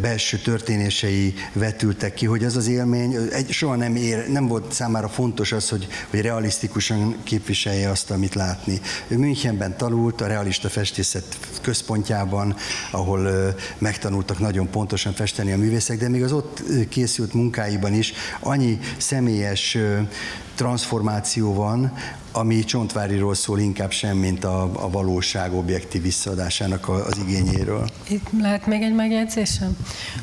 belső 0.00 0.38
történései 0.38 1.34
vetültek 1.52 2.14
ki, 2.14 2.26
hogy 2.26 2.44
az 2.44 2.56
az 2.56 2.68
élmény 2.68 3.16
egy, 3.32 3.50
soha 3.50 3.76
nem, 3.76 3.96
ér, 3.96 4.28
nem 4.28 4.46
volt 4.46 4.72
számára 4.72 5.08
fontos 5.08 5.52
az, 5.52 5.68
hogy, 5.68 5.86
hogy 6.10 6.20
realisztikusan 6.20 7.16
képviselje 7.22 7.90
azt, 7.90 8.10
amit 8.10 8.34
látni. 8.34 8.80
Ő 9.08 9.18
Münchenben 9.18 9.76
tanult, 9.76 10.05
tanult 10.06 10.20
a 10.20 10.34
realista 10.34 10.68
festészet 10.68 11.24
központjában, 11.60 12.54
ahol 12.90 13.54
megtanultak 13.78 14.38
nagyon 14.38 14.70
pontosan 14.70 15.12
festeni 15.12 15.52
a 15.52 15.56
művészek, 15.56 15.98
de 15.98 16.08
még 16.08 16.22
az 16.22 16.32
ott 16.32 16.62
készült 16.88 17.34
munkáiban 17.34 17.92
is 17.92 18.12
annyi 18.40 18.78
személyes 18.96 19.78
transformáció 20.54 21.54
van, 21.54 21.92
ami 22.32 22.64
Csontváriról 22.64 23.34
szól 23.34 23.58
inkább 23.58 23.90
sem, 23.90 24.16
mint 24.16 24.44
a, 24.44 24.62
a 24.82 24.90
valóság 24.90 25.54
objektív 25.54 26.02
visszaadásának 26.02 26.88
az 26.88 27.18
igényéről. 27.26 27.88
Itt 28.08 28.26
lehet 28.40 28.66
még 28.66 28.82
egy 28.82 28.94
megjegyzésem, 28.94 29.76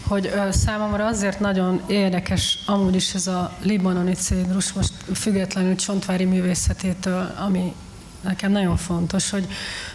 hogy 0.08 0.26
ö, 0.26 0.52
számomra 0.52 1.06
azért 1.06 1.40
nagyon 1.40 1.82
érdekes 1.88 2.60
amúgy 2.66 2.96
is 2.96 3.14
ez 3.14 3.28
a 3.28 3.52
libanoni 3.62 4.14
cédrus, 4.14 4.74
most 4.74 4.94
függetlenül 5.14 5.76
Csontvári 5.76 6.26
művészetétől, 6.26 7.34
ami 7.46 7.74
nekem 8.24 8.52
nagyon 8.52 8.78
fontos, 8.78 9.30
hogy 9.30 9.48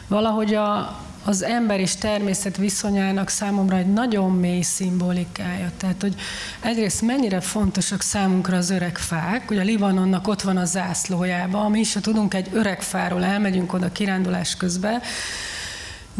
valahogy 0.06 0.54
a, 0.54 0.98
az 1.24 1.42
ember 1.42 1.80
és 1.80 1.96
természet 1.96 2.56
viszonyának 2.56 3.28
számomra 3.28 3.76
egy 3.76 3.92
nagyon 3.92 4.30
mély 4.32 4.60
szimbolikája. 4.60 5.70
Tehát, 5.76 6.00
hogy 6.00 6.14
egyrészt 6.60 7.02
mennyire 7.02 7.40
fontosak 7.40 8.02
számunkra 8.02 8.56
az 8.56 8.70
öreg 8.70 8.98
fák, 8.98 9.50
ugye 9.50 9.60
a 9.60 9.64
Libanonnak 9.64 10.28
ott 10.28 10.42
van 10.42 10.56
a 10.56 10.64
zászlójába, 10.64 11.60
ami 11.60 11.80
is, 11.80 11.94
ha 11.94 12.00
tudunk 12.00 12.34
egy 12.34 12.48
öreg 12.52 12.82
fáról, 12.82 13.24
elmegyünk 13.24 13.72
oda 13.72 13.92
kirándulás 13.92 14.56
közben, 14.56 15.02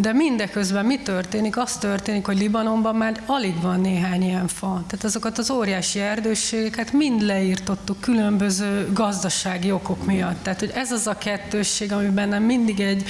de 0.01 0.12
mindeközben 0.12 0.84
mi 0.84 0.99
történik? 0.99 1.57
Az 1.57 1.76
történik, 1.76 2.26
hogy 2.26 2.38
Libanonban 2.38 2.94
már 2.94 3.22
alig 3.26 3.61
van 3.61 3.80
néhány 3.80 4.22
ilyen 4.22 4.49
fa. 4.49 4.82
Tehát 4.86 5.05
azokat 5.05 5.38
az 5.38 5.51
óriási 5.51 6.01
erdőségeket 6.01 6.92
mind 6.92 7.22
leírtottuk 7.22 8.01
különböző 8.01 8.88
gazdasági 8.92 9.72
okok 9.72 10.05
miatt. 10.07 10.42
Tehát, 10.42 10.61
hogy 10.61 10.72
ez 10.74 10.92
az 10.92 11.07
a 11.07 11.18
kettősség, 11.18 11.92
ami 11.92 12.09
bennem 12.09 12.42
mindig 12.42 12.80
egy 12.80 13.05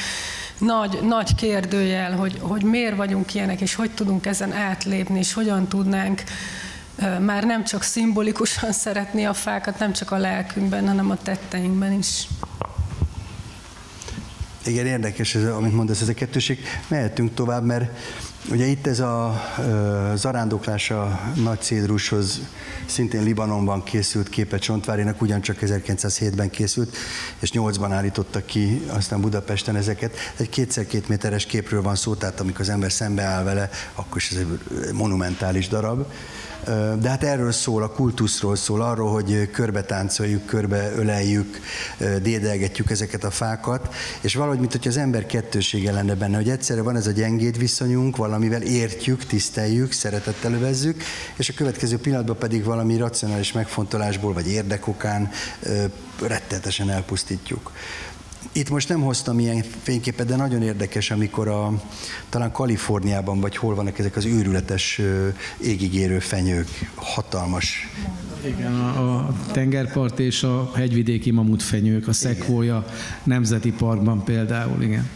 nagy, 0.58 0.98
nagy 1.02 1.34
kérdőjel, 1.34 2.12
hogy, 2.12 2.38
hogy 2.40 2.62
miért 2.62 2.96
vagyunk 2.96 3.34
ilyenek, 3.34 3.60
és 3.60 3.74
hogy 3.74 3.90
tudunk 3.90 4.26
ezen 4.26 4.52
átlépni, 4.52 5.18
és 5.18 5.32
hogyan 5.32 5.68
tudnánk 5.68 6.22
már 7.20 7.44
nem 7.44 7.64
csak 7.64 7.82
szimbolikusan 7.82 8.72
szeretni 8.82 9.26
a 9.26 9.34
fákat, 9.34 9.78
nem 9.78 9.92
csak 9.92 10.10
a 10.10 10.16
lelkünkben, 10.16 10.88
hanem 10.88 11.10
a 11.10 11.16
tetteinkben 11.22 11.92
is. 11.92 12.26
Igen, 14.66 14.86
érdekes, 14.86 15.34
ez, 15.34 15.44
amit 15.44 15.72
mondasz, 15.72 16.00
ez 16.00 16.08
a 16.08 16.14
kettőség. 16.14 16.58
Mehetünk 16.88 17.34
tovább, 17.34 17.64
mert 17.64 17.90
ugye 18.50 18.66
itt 18.66 18.86
ez 18.86 19.00
a 19.00 19.42
zarándoklás 20.14 20.90
a 20.90 21.20
nagy 21.34 21.60
cédrushoz 21.60 22.40
szintén 22.86 23.22
Libanonban 23.22 23.82
készült 23.82 24.28
képe 24.28 24.58
Csontvárinak, 24.58 25.20
ugyancsak 25.20 25.58
1907-ben 25.60 26.50
készült, 26.50 26.96
és 27.38 27.50
8-ban 27.54 27.88
állítottak 27.90 28.46
ki 28.46 28.82
aztán 28.86 29.20
Budapesten 29.20 29.76
ezeket. 29.76 30.16
Egy 30.36 30.48
kétszer 30.48 30.86
két 30.86 31.08
méteres 31.08 31.46
képről 31.46 31.82
van 31.82 31.94
szó, 31.94 32.14
tehát 32.14 32.40
amikor 32.40 32.60
az 32.60 32.68
ember 32.68 32.92
szembeáll 32.92 33.44
vele, 33.44 33.70
akkor 33.94 34.16
is 34.16 34.30
ez 34.30 34.36
egy 34.36 34.92
monumentális 34.92 35.68
darab. 35.68 36.06
De 37.00 37.08
hát 37.08 37.24
erről 37.24 37.52
szól, 37.52 37.82
a 37.82 37.90
kultuszról 37.90 38.56
szól, 38.56 38.82
arról, 38.82 39.12
hogy 39.12 39.50
körbe 39.50 39.82
táncoljuk, 39.82 40.46
körbe 40.46 40.92
öleljük, 40.96 41.60
dédelgetjük 42.22 42.90
ezeket 42.90 43.24
a 43.24 43.30
fákat, 43.30 43.94
és 44.20 44.34
valahogy, 44.34 44.58
mint 44.58 44.72
hogy 44.72 44.88
az 44.88 44.96
ember 44.96 45.26
kettősége 45.26 45.92
lenne 45.92 46.14
benne, 46.14 46.36
hogy 46.36 46.48
egyszerre 46.48 46.82
van 46.82 46.96
ez 46.96 47.06
a 47.06 47.10
gyengéd 47.10 47.58
viszonyunk, 47.58 48.16
valamivel 48.16 48.62
értjük, 48.62 49.24
tiszteljük, 49.24 49.92
szeretettel 49.92 50.52
övezzük, 50.52 51.02
és 51.36 51.48
a 51.48 51.52
következő 51.56 51.98
pillanatban 51.98 52.38
pedig 52.38 52.64
valami 52.64 52.96
racionális 52.96 53.52
megfontolásból, 53.52 54.32
vagy 54.32 54.48
érdekokán 54.48 55.30
rettetesen 56.20 56.90
elpusztítjuk. 56.90 57.72
Itt 58.58 58.70
most 58.70 58.88
nem 58.88 59.00
hoztam 59.00 59.38
ilyen 59.38 59.64
fényképet, 59.82 60.26
de 60.26 60.36
nagyon 60.36 60.62
érdekes, 60.62 61.10
amikor 61.10 61.48
a, 61.48 61.82
talán 62.28 62.52
Kaliforniában, 62.52 63.40
vagy 63.40 63.56
hol 63.56 63.74
vannak 63.74 63.98
ezek 63.98 64.16
az 64.16 64.24
őrületes 64.24 65.00
égigérő 65.60 66.18
fenyők, 66.18 66.68
hatalmas. 66.94 67.88
Igen, 68.44 68.74
a, 68.74 69.34
tengerpart 69.52 70.18
és 70.18 70.42
a 70.42 70.70
hegyvidéki 70.74 71.30
mamutfenyők, 71.30 72.08
a 72.08 72.12
Sequoia 72.12 72.86
Nemzeti 73.22 73.72
Parkban 73.72 74.24
például, 74.24 74.82
igen. 74.82 75.08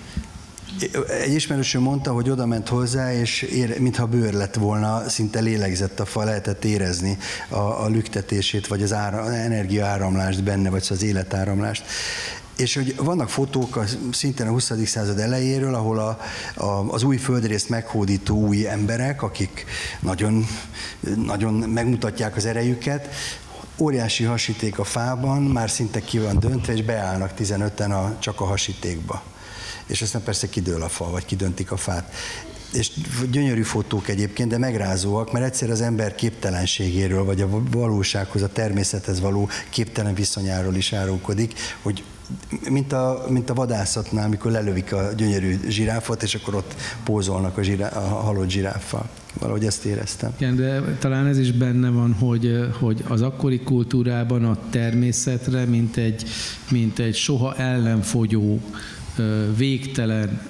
Egy 1.25 1.35
ismerősöm 1.35 1.83
mondta, 1.83 2.13
hogy 2.13 2.31
oda 2.31 2.47
ment 2.47 2.69
hozzá, 2.69 3.15
és 3.15 3.43
ér, 3.43 3.81
mintha 3.81 4.07
bőr 4.07 4.33
lett 4.33 4.55
volna, 4.55 5.09
szinte 5.09 5.41
lélegzett 5.41 6.01
a 6.01 6.05
fa, 6.05 6.25
lehetett 6.25 6.65
érezni 6.65 7.19
a, 7.49 7.57
a 7.57 7.89
lüktetését, 7.89 8.67
vagy 8.67 8.83
az 8.83 8.93
ára, 8.93 9.33
energiaáramlást 9.33 10.43
benne, 10.43 10.71
vagy 10.71 10.87
az 10.91 11.03
életáramlást. 11.03 11.85
És 12.57 12.75
hogy 12.75 12.97
vannak 12.97 13.29
fotók 13.29 13.77
a, 13.77 13.85
szintén 14.13 14.47
a 14.47 14.51
20. 14.51 14.73
század 14.85 15.19
elejéről, 15.19 15.75
ahol 15.75 15.99
a, 15.99 16.19
a, 16.55 16.93
az 16.93 17.03
új 17.03 17.17
földrészt 17.17 17.69
meghódító 17.69 18.37
új 18.37 18.69
emberek, 18.69 19.23
akik 19.23 19.65
nagyon, 20.01 20.47
nagyon 21.25 21.55
megmutatják 21.55 22.37
az 22.37 22.45
erejüket, 22.45 23.09
óriási 23.79 24.25
hasíték 24.25 24.79
a 24.79 24.85
fában, 24.85 25.43
már 25.43 25.71
szinte 25.71 26.01
ki 26.01 26.19
van 26.19 26.39
döntve, 26.39 26.73
és 26.73 26.83
beállnak 26.83 27.33
15-en 27.39 27.91
a, 27.91 28.17
csak 28.19 28.41
a 28.41 28.45
hasítékba. 28.45 29.23
És 29.87 30.03
aztán 30.03 30.23
persze 30.23 30.49
kidől 30.49 30.83
a 30.83 30.89
fa, 30.89 31.11
vagy 31.11 31.25
kidöntik 31.25 31.71
a 31.71 31.77
fát 31.77 32.15
és 32.73 32.91
gyönyörű 33.31 33.63
fotók 33.63 34.09
egyébként, 34.09 34.49
de 34.49 34.59
megrázóak, 34.59 35.33
mert 35.33 35.45
egyszer 35.45 35.71
az 35.71 35.81
ember 35.81 36.15
képtelenségéről, 36.15 37.25
vagy 37.25 37.41
a 37.41 37.49
valósághoz, 37.71 38.43
a 38.43 38.49
természethez 38.49 39.21
való 39.21 39.49
képtelen 39.71 40.15
viszonyáról 40.15 40.75
is 40.75 40.93
árulkodik, 40.93 41.55
hogy 41.83 42.05
mint 42.71 42.93
a, 42.93 43.25
mint 43.29 43.51
a 43.51 43.55
vadászatnál, 43.55 44.25
amikor 44.25 44.51
lelövik 44.51 44.93
a 44.93 45.11
gyönyörű 45.17 45.59
zsiráfot, 45.69 46.23
és 46.23 46.35
akkor 46.35 46.55
ott 46.55 46.75
pózolnak 47.05 47.59
a, 47.59 47.63
zsirá, 47.63 47.89
a 47.89 48.01
halott 48.01 48.51
zsiráffal. 48.51 49.09
Valahogy 49.39 49.65
ezt 49.65 49.85
éreztem. 49.85 50.33
Igen, 50.37 50.57
de 50.57 50.97
talán 50.99 51.27
ez 51.27 51.39
is 51.39 51.53
benne 51.53 51.91
van, 51.91 52.13
hogy, 52.13 52.69
hogy 52.81 53.05
az 53.09 53.23
akkori 53.23 53.61
kultúrában 53.61 54.45
a 54.45 54.59
természetre, 54.71 55.65
mint 55.65 55.97
egy, 55.97 56.25
mint 56.71 56.99
egy 56.99 57.15
soha 57.15 57.57
ellenfogyó, 57.57 58.61
végtelen 59.57 60.41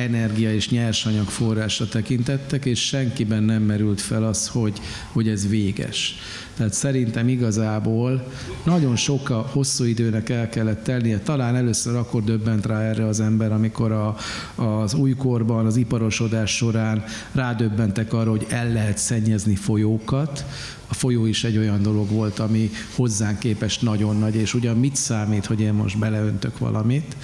energia 0.00 0.54
és 0.54 0.70
nyersanyag 0.70 1.28
forrásra 1.28 1.88
tekintettek, 1.88 2.64
és 2.64 2.86
senkiben 2.86 3.42
nem 3.42 3.62
merült 3.62 4.00
fel 4.00 4.24
az, 4.24 4.48
hogy, 4.48 4.80
hogy 5.12 5.28
ez 5.28 5.48
véges. 5.48 6.14
Tehát 6.56 6.74
szerintem 6.74 7.28
igazából 7.28 8.26
nagyon 8.64 8.96
sok 8.96 9.30
a 9.30 9.48
hosszú 9.52 9.84
időnek 9.84 10.28
el 10.28 10.48
kellett 10.48 10.84
telnie. 10.84 11.18
Talán 11.18 11.56
először 11.56 11.96
akkor 11.96 12.24
döbbent 12.24 12.66
rá 12.66 12.80
erre 12.80 13.06
az 13.06 13.20
ember, 13.20 13.52
amikor 13.52 13.92
a, 13.92 14.16
az 14.54 14.94
újkorban, 14.94 15.66
az 15.66 15.76
iparosodás 15.76 16.56
során 16.56 17.04
rádöbbentek 17.32 18.12
arra, 18.12 18.30
hogy 18.30 18.46
el 18.48 18.72
lehet 18.72 18.98
szennyezni 18.98 19.54
folyókat, 19.54 20.44
a 20.88 20.94
folyó 20.94 21.26
is 21.26 21.44
egy 21.44 21.56
olyan 21.56 21.82
dolog 21.82 22.10
volt, 22.10 22.38
ami 22.38 22.70
hozzánk 22.94 23.38
képest 23.38 23.82
nagyon 23.82 24.18
nagy, 24.18 24.34
és 24.34 24.54
ugyan 24.54 24.76
mit 24.76 24.96
számít, 24.96 25.46
hogy 25.46 25.60
én 25.60 25.72
most 25.72 25.98
beleöntök 25.98 26.58
valamit, 26.58 27.16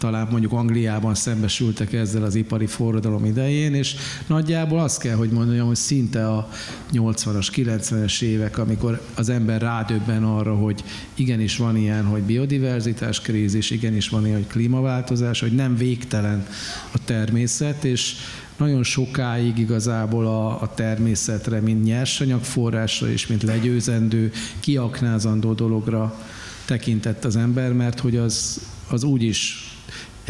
talán 0.00 0.28
mondjuk 0.30 0.52
Angliában 0.52 1.14
szembesültek 1.14 1.92
ezzel 1.92 2.22
az 2.22 2.34
ipari 2.34 2.66
forradalom 2.66 3.24
idején, 3.24 3.74
és 3.74 3.94
nagyjából 4.26 4.78
azt 4.78 5.00
kell, 5.00 5.16
hogy 5.16 5.30
mondjam, 5.30 5.66
hogy 5.66 5.76
szinte 5.76 6.28
a 6.28 6.48
80-as, 6.92 7.48
90-es 7.54 8.22
évek, 8.22 8.58
amikor 8.58 9.02
az 9.14 9.28
ember 9.28 9.60
rádöbben 9.60 10.24
arra, 10.24 10.54
hogy 10.54 10.84
igenis 11.14 11.56
van 11.56 11.76
ilyen, 11.76 12.04
hogy 12.04 12.22
biodiverzitás 12.22 13.20
krízis, 13.20 13.70
igenis 13.70 14.08
van 14.08 14.26
ilyen, 14.26 14.36
hogy 14.36 14.46
klímaváltozás, 14.46 15.40
hogy 15.40 15.52
nem 15.52 15.76
végtelen 15.76 16.46
a 16.92 17.04
természet, 17.04 17.84
és 17.84 18.14
nagyon 18.56 18.82
sokáig 18.82 19.58
igazából 19.58 20.26
a, 20.26 20.62
a 20.62 20.74
természetre, 20.74 21.60
mint 21.60 21.84
nyersanyagforrásra 21.84 23.10
és 23.10 23.26
mint 23.26 23.42
legyőzendő, 23.42 24.32
kiaknázandó 24.60 25.52
dologra 25.52 26.24
tekintett 26.64 27.24
az 27.24 27.36
ember, 27.36 27.72
mert 27.72 28.00
hogy 28.00 28.16
az, 28.16 28.60
az 28.88 29.02
úgy 29.02 29.22
is 29.22 29.69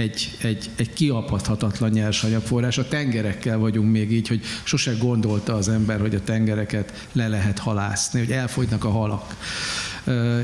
egy, 0.01 0.37
egy, 0.41 0.71
egy 0.77 0.93
kiapadhatatlan 0.93 1.91
nyersanyagforrás. 1.91 2.79
A 2.79 2.89
tengerekkel 2.89 3.59
vagyunk 3.59 3.91
még 3.91 4.13
így, 4.13 4.29
hogy 4.29 4.41
sose 4.63 4.93
gondolta 4.99 5.55
az 5.55 5.69
ember, 5.69 6.01
hogy 6.01 6.15
a 6.15 6.23
tengereket 6.23 7.09
le 7.13 7.29
lehet 7.29 7.59
halászni, 7.59 8.19
hogy 8.19 8.31
elfogynak 8.31 8.85
a 8.85 8.91
halak 8.91 9.37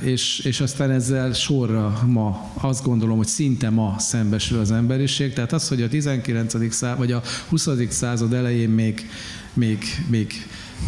és, 0.02 0.38
és 0.38 0.60
aztán 0.60 0.90
ezzel 0.90 1.32
sorra 1.32 2.02
ma 2.06 2.50
azt 2.54 2.84
gondolom, 2.84 3.16
hogy 3.16 3.26
szinte 3.26 3.70
ma 3.70 3.94
szembesül 3.98 4.58
az 4.58 4.70
emberiség. 4.70 5.32
Tehát 5.32 5.52
az, 5.52 5.68
hogy 5.68 5.82
a 5.82 5.88
19. 5.88 6.72
század, 6.72 6.98
vagy 6.98 7.12
a 7.12 7.22
20. 7.48 7.68
század 7.88 8.32
elején 8.32 8.68
még, 8.68 9.10
még, 9.52 9.84
még 10.08 10.32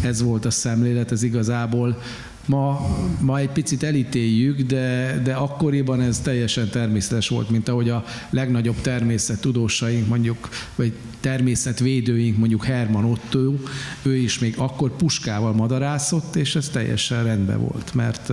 ez 0.01 0.21
volt 0.21 0.45
a 0.45 0.51
szemlélet, 0.51 1.11
ez 1.11 1.23
igazából 1.23 2.01
Ma, 2.49 2.87
ma 3.21 3.39
egy 3.39 3.49
picit 3.49 3.83
elítéljük, 3.83 4.61
de, 4.61 5.19
de 5.23 5.33
akkoriban 5.33 6.01
ez 6.01 6.19
teljesen 6.19 6.69
természetes 6.69 7.27
volt, 7.27 7.49
mint 7.49 7.67
ahogy 7.67 7.89
a 7.89 8.03
legnagyobb 8.29 8.81
természettudósaink, 8.81 10.07
mondjuk, 10.07 10.49
vagy 10.75 10.93
természetvédőink, 11.19 12.37
mondjuk 12.37 12.65
Herman 12.65 13.05
Otto, 13.05 13.53
ő 14.01 14.15
is 14.15 14.39
még 14.39 14.53
akkor 14.57 14.95
puskával 14.95 15.53
madarászott, 15.53 16.35
és 16.35 16.55
ez 16.55 16.69
teljesen 16.69 17.23
rendben 17.23 17.59
volt, 17.59 17.93
mert 17.93 18.31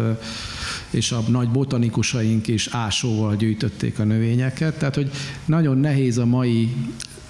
és 0.90 1.12
a 1.12 1.22
nagy 1.28 1.48
botanikusaink 1.48 2.48
is 2.48 2.68
ásóval 2.70 3.36
gyűjtötték 3.36 3.98
a 3.98 4.04
növényeket, 4.04 4.78
tehát 4.78 4.94
hogy 4.94 5.10
nagyon 5.44 5.78
nehéz 5.78 6.18
a 6.18 6.26
mai 6.26 6.74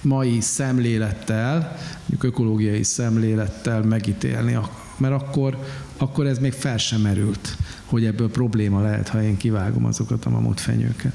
mai 0.01 0.39
szemlélettel, 0.41 1.77
mondjuk 1.99 2.23
ökológiai 2.23 2.83
szemlélettel 2.83 3.81
megítélni, 3.81 4.57
mert 4.97 5.13
akkor, 5.13 5.57
akkor 5.97 6.25
ez 6.25 6.37
még 6.37 6.53
fel 6.53 6.77
sem 6.77 7.01
merült, 7.01 7.55
hogy 7.85 8.05
ebből 8.05 8.29
probléma 8.29 8.81
lehet, 8.81 9.07
ha 9.07 9.23
én 9.23 9.37
kivágom 9.37 9.85
azokat 9.85 10.25
a 10.25 10.29
mamutfenyőket 10.29 11.13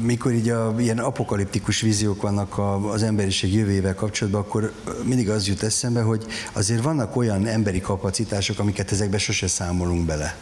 mikor 0.00 0.32
így 0.32 0.48
a, 0.48 0.74
ilyen 0.78 0.98
apokaliptikus 0.98 1.80
víziók 1.80 2.22
vannak 2.22 2.58
a, 2.58 2.90
az 2.90 3.02
emberiség 3.02 3.54
jövőjével 3.54 3.94
kapcsolatban, 3.94 4.40
akkor 4.40 4.72
mindig 5.04 5.30
az 5.30 5.46
jut 5.46 5.62
eszembe, 5.62 6.00
hogy 6.00 6.26
azért 6.52 6.82
vannak 6.82 7.16
olyan 7.16 7.46
emberi 7.46 7.80
kapacitások, 7.80 8.58
amiket 8.58 8.92
ezekbe 8.92 9.18
sose 9.18 9.46
számolunk 9.46 10.06
bele. 10.06 10.36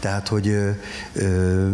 Tehát, 0.00 0.28
hogy 0.28 0.48
ö, 0.48 0.70
ö, 1.12 1.68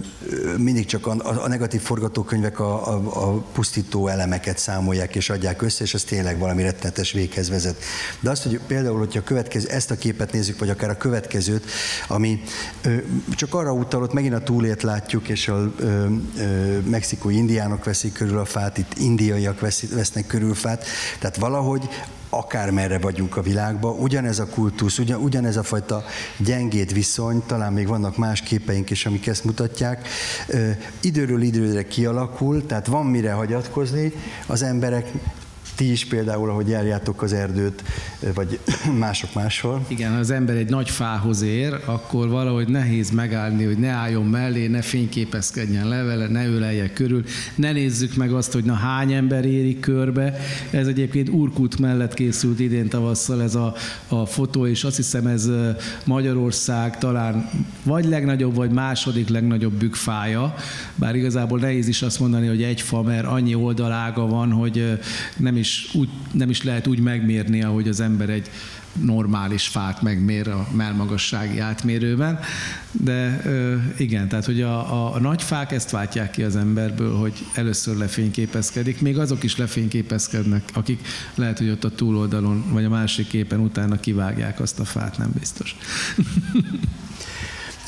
mindig 0.56 0.86
csak 0.86 1.06
a, 1.06 1.16
a 1.44 1.48
negatív 1.48 1.80
forgatókönyvek 1.80 2.60
a, 2.60 2.94
a, 2.94 3.26
a 3.28 3.32
pusztító 3.52 4.08
elemeket 4.08 4.58
számolják 4.58 5.16
és 5.16 5.30
adják 5.30 5.62
össze, 5.62 5.84
és 5.84 5.94
az 5.94 6.02
tényleg 6.02 6.38
valami 6.38 6.62
rettenetes 6.62 7.12
véghez 7.12 7.48
vezet. 7.48 7.82
De 8.20 8.30
azt, 8.30 8.42
hogy 8.42 8.60
például, 8.66 8.98
hogyha 8.98 9.18
a 9.18 9.22
következő, 9.22 9.68
ezt 9.68 9.90
a 9.90 9.96
képet 9.96 10.32
nézzük, 10.32 10.58
vagy 10.58 10.70
akár 10.70 10.90
a 10.90 10.96
következőt, 10.96 11.64
ami 12.08 12.42
ö, 12.82 12.96
csak 13.36 13.54
arra 13.54 13.72
utalott, 13.72 14.12
megint 14.12 14.34
a 14.34 14.42
túlét 14.42 14.82
látjuk, 14.82 15.28
és 15.28 15.48
a 15.48 15.72
ö, 15.78 16.06
ö, 16.38 16.78
mexikói 16.78 17.36
indiánok 17.36 17.84
veszik 17.84 18.12
körül 18.12 18.38
a 18.38 18.44
fát, 18.44 18.78
itt 18.78 18.98
indiaiak 18.98 19.60
vesznek 19.94 20.26
körül 20.26 20.54
fát, 20.54 20.84
tehát 21.18 21.36
valahogy 21.36 21.88
akármerre 22.30 22.98
vagyunk 22.98 23.36
a 23.36 23.42
világban, 23.42 23.98
ugyanez 23.98 24.38
a 24.38 24.46
kultusz, 24.46 24.98
ugyan, 24.98 25.22
ugyanez 25.22 25.56
a 25.56 25.62
fajta 25.62 26.04
gyengét 26.36 26.92
viszony, 26.92 27.42
talán 27.46 27.72
még 27.72 27.86
vannak 27.86 28.16
más 28.16 28.40
képeink 28.40 28.90
is, 28.90 29.06
amik 29.06 29.26
ezt 29.26 29.44
mutatják, 29.44 30.08
időről 31.00 31.42
időre 31.42 31.86
kialakul, 31.86 32.66
tehát 32.66 32.86
van 32.86 33.06
mire 33.06 33.32
hagyatkozni, 33.32 34.12
az 34.46 34.62
emberek 34.62 35.12
ti 35.78 35.90
is 35.90 36.04
például, 36.04 36.50
ahogy 36.50 36.68
járjátok 36.68 37.22
az 37.22 37.32
erdőt, 37.32 37.82
vagy 38.34 38.58
mások 38.98 39.34
máshol. 39.34 39.84
Igen, 39.88 40.12
az 40.12 40.30
ember 40.30 40.56
egy 40.56 40.68
nagy 40.68 40.90
fához 40.90 41.42
ér, 41.42 41.80
akkor 41.84 42.28
valahogy 42.28 42.68
nehéz 42.68 43.10
megállni, 43.10 43.64
hogy 43.64 43.78
ne 43.78 43.88
álljon 43.88 44.24
mellé, 44.24 44.66
ne 44.66 44.82
fényképezkedjen 44.82 45.88
levele, 45.88 46.26
ne 46.26 46.46
ölelje 46.46 46.92
körül, 46.92 47.24
ne 47.54 47.72
nézzük 47.72 48.16
meg 48.16 48.32
azt, 48.32 48.52
hogy 48.52 48.64
na 48.64 48.74
hány 48.74 49.12
ember 49.12 49.44
éri 49.44 49.80
körbe. 49.80 50.36
Ez 50.70 50.86
egyébként 50.86 51.28
Urkut 51.28 51.78
mellett 51.78 52.14
készült 52.14 52.60
idén 52.60 52.88
tavasszal 52.88 53.42
ez 53.42 53.54
a, 53.54 53.74
a 54.08 54.26
fotó, 54.26 54.66
és 54.66 54.84
azt 54.84 54.96
hiszem 54.96 55.26
ez 55.26 55.50
Magyarország 56.04 56.98
talán 56.98 57.50
vagy 57.82 58.04
legnagyobb, 58.04 58.54
vagy 58.54 58.70
második 58.70 59.28
legnagyobb 59.28 59.72
bükfája, 59.72 60.54
bár 60.94 61.16
igazából 61.16 61.58
nehéz 61.58 61.88
is 61.88 62.02
azt 62.02 62.20
mondani, 62.20 62.46
hogy 62.46 62.62
egy 62.62 62.80
fa, 62.80 63.02
mert 63.02 63.26
annyi 63.26 63.54
oldalága 63.54 64.26
van, 64.26 64.52
hogy 64.52 64.98
nem 65.36 65.56
is 65.56 65.67
is, 65.68 65.94
úgy, 65.94 66.08
nem 66.32 66.50
is 66.50 66.62
lehet 66.62 66.86
úgy 66.86 67.00
megmérni, 67.00 67.62
ahogy 67.62 67.88
az 67.88 68.00
ember 68.00 68.28
egy 68.28 68.50
normális 68.92 69.66
fát 69.66 70.02
megmér 70.02 70.48
a 70.48 70.68
melmagassági 70.72 71.58
átmérőben, 71.58 72.38
de 72.90 73.42
igen, 73.96 74.28
tehát 74.28 74.44
hogy 74.44 74.62
a, 74.62 74.92
a, 74.92 75.14
a 75.14 75.20
nagy 75.20 75.42
fák 75.42 75.72
ezt 75.72 75.90
váltják 75.90 76.30
ki 76.30 76.42
az 76.42 76.56
emberből, 76.56 77.16
hogy 77.16 77.32
először 77.54 77.96
lefényképezkedik, 77.96 79.00
még 79.00 79.18
azok 79.18 79.42
is 79.42 79.56
lefényképezkednek, 79.56 80.70
akik 80.72 81.06
lehet, 81.34 81.58
hogy 81.58 81.70
ott 81.70 81.84
a 81.84 81.90
túloldalon, 81.90 82.64
vagy 82.72 82.84
a 82.84 82.88
másik 82.88 83.26
képen 83.26 83.60
utána 83.60 84.00
kivágják 84.00 84.60
azt 84.60 84.80
a 84.80 84.84
fát, 84.84 85.18
nem 85.18 85.30
biztos. 85.38 85.76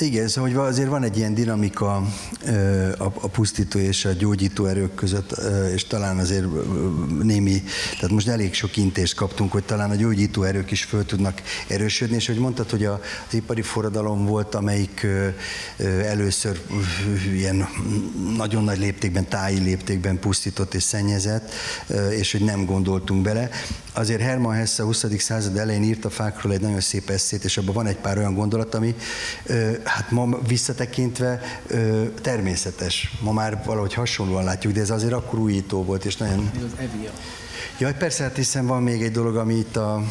Igen, 0.00 0.28
szóval 0.28 0.50
hogy 0.50 0.58
azért 0.58 0.88
van 0.88 1.02
egy 1.02 1.16
ilyen 1.16 1.34
dinamika 1.34 2.02
a 2.98 3.28
pusztító 3.28 3.78
és 3.78 4.04
a 4.04 4.12
gyógyító 4.12 4.66
erők 4.66 4.94
között, 4.94 5.40
és 5.74 5.84
talán 5.84 6.18
azért 6.18 6.46
némi, 7.22 7.62
tehát 7.94 8.10
most 8.10 8.28
elég 8.28 8.54
sok 8.54 8.76
intést 8.76 9.14
kaptunk, 9.14 9.52
hogy 9.52 9.64
talán 9.64 9.90
a 9.90 9.94
gyógyító 9.94 10.42
erők 10.42 10.70
is 10.70 10.84
föl 10.84 11.04
tudnak 11.04 11.42
erősödni, 11.68 12.16
és 12.16 12.26
hogy 12.26 12.38
mondtad, 12.38 12.70
hogy 12.70 12.84
az 12.84 12.98
ipari 13.30 13.62
forradalom 13.62 14.26
volt, 14.26 14.54
amelyik 14.54 15.06
először 16.04 16.60
ilyen 17.32 17.68
nagyon 18.36 18.64
nagy 18.64 18.78
léptékben, 18.78 19.28
táji 19.28 19.58
léptékben 19.58 20.18
pusztított 20.18 20.74
és 20.74 20.82
szennyezett, 20.82 21.52
és 22.10 22.32
hogy 22.32 22.44
nem 22.44 22.64
gondoltunk 22.64 23.22
bele. 23.22 23.50
Azért 23.92 24.20
Hermann 24.20 24.54
Hesse 24.54 24.82
a 24.82 24.86
20. 24.86 25.04
század 25.18 25.56
elején 25.56 25.82
írt 25.82 26.04
a 26.04 26.10
fákról 26.10 26.52
egy 26.52 26.60
nagyon 26.60 26.80
szép 26.80 27.10
eszét, 27.10 27.44
és 27.44 27.56
abban 27.56 27.74
van 27.74 27.86
egy 27.86 27.96
pár 27.96 28.18
olyan 28.18 28.34
gondolat, 28.34 28.74
ami 28.74 28.94
hát 29.94 30.10
ma 30.10 30.38
visszatekintve 30.46 31.40
természetes. 32.22 33.16
Ma 33.20 33.32
már 33.32 33.62
valahogy 33.64 33.94
hasonlóan 33.94 34.44
látjuk, 34.44 34.72
de 34.72 34.80
ez 34.80 34.90
azért 34.90 35.12
akkor 35.12 35.38
újító 35.38 35.84
volt, 35.84 36.04
és 36.04 36.16
nagyon... 36.16 36.50
Az 36.54 36.78
Evia. 36.78 37.10
Jaj, 37.78 37.94
persze, 37.94 38.22
hát 38.22 38.36
hiszen 38.36 38.66
van 38.66 38.82
még 38.82 39.02
egy 39.02 39.12
dolog, 39.12 39.36
ami 39.36 39.54
itt 39.54 39.76
a, 39.76 40.02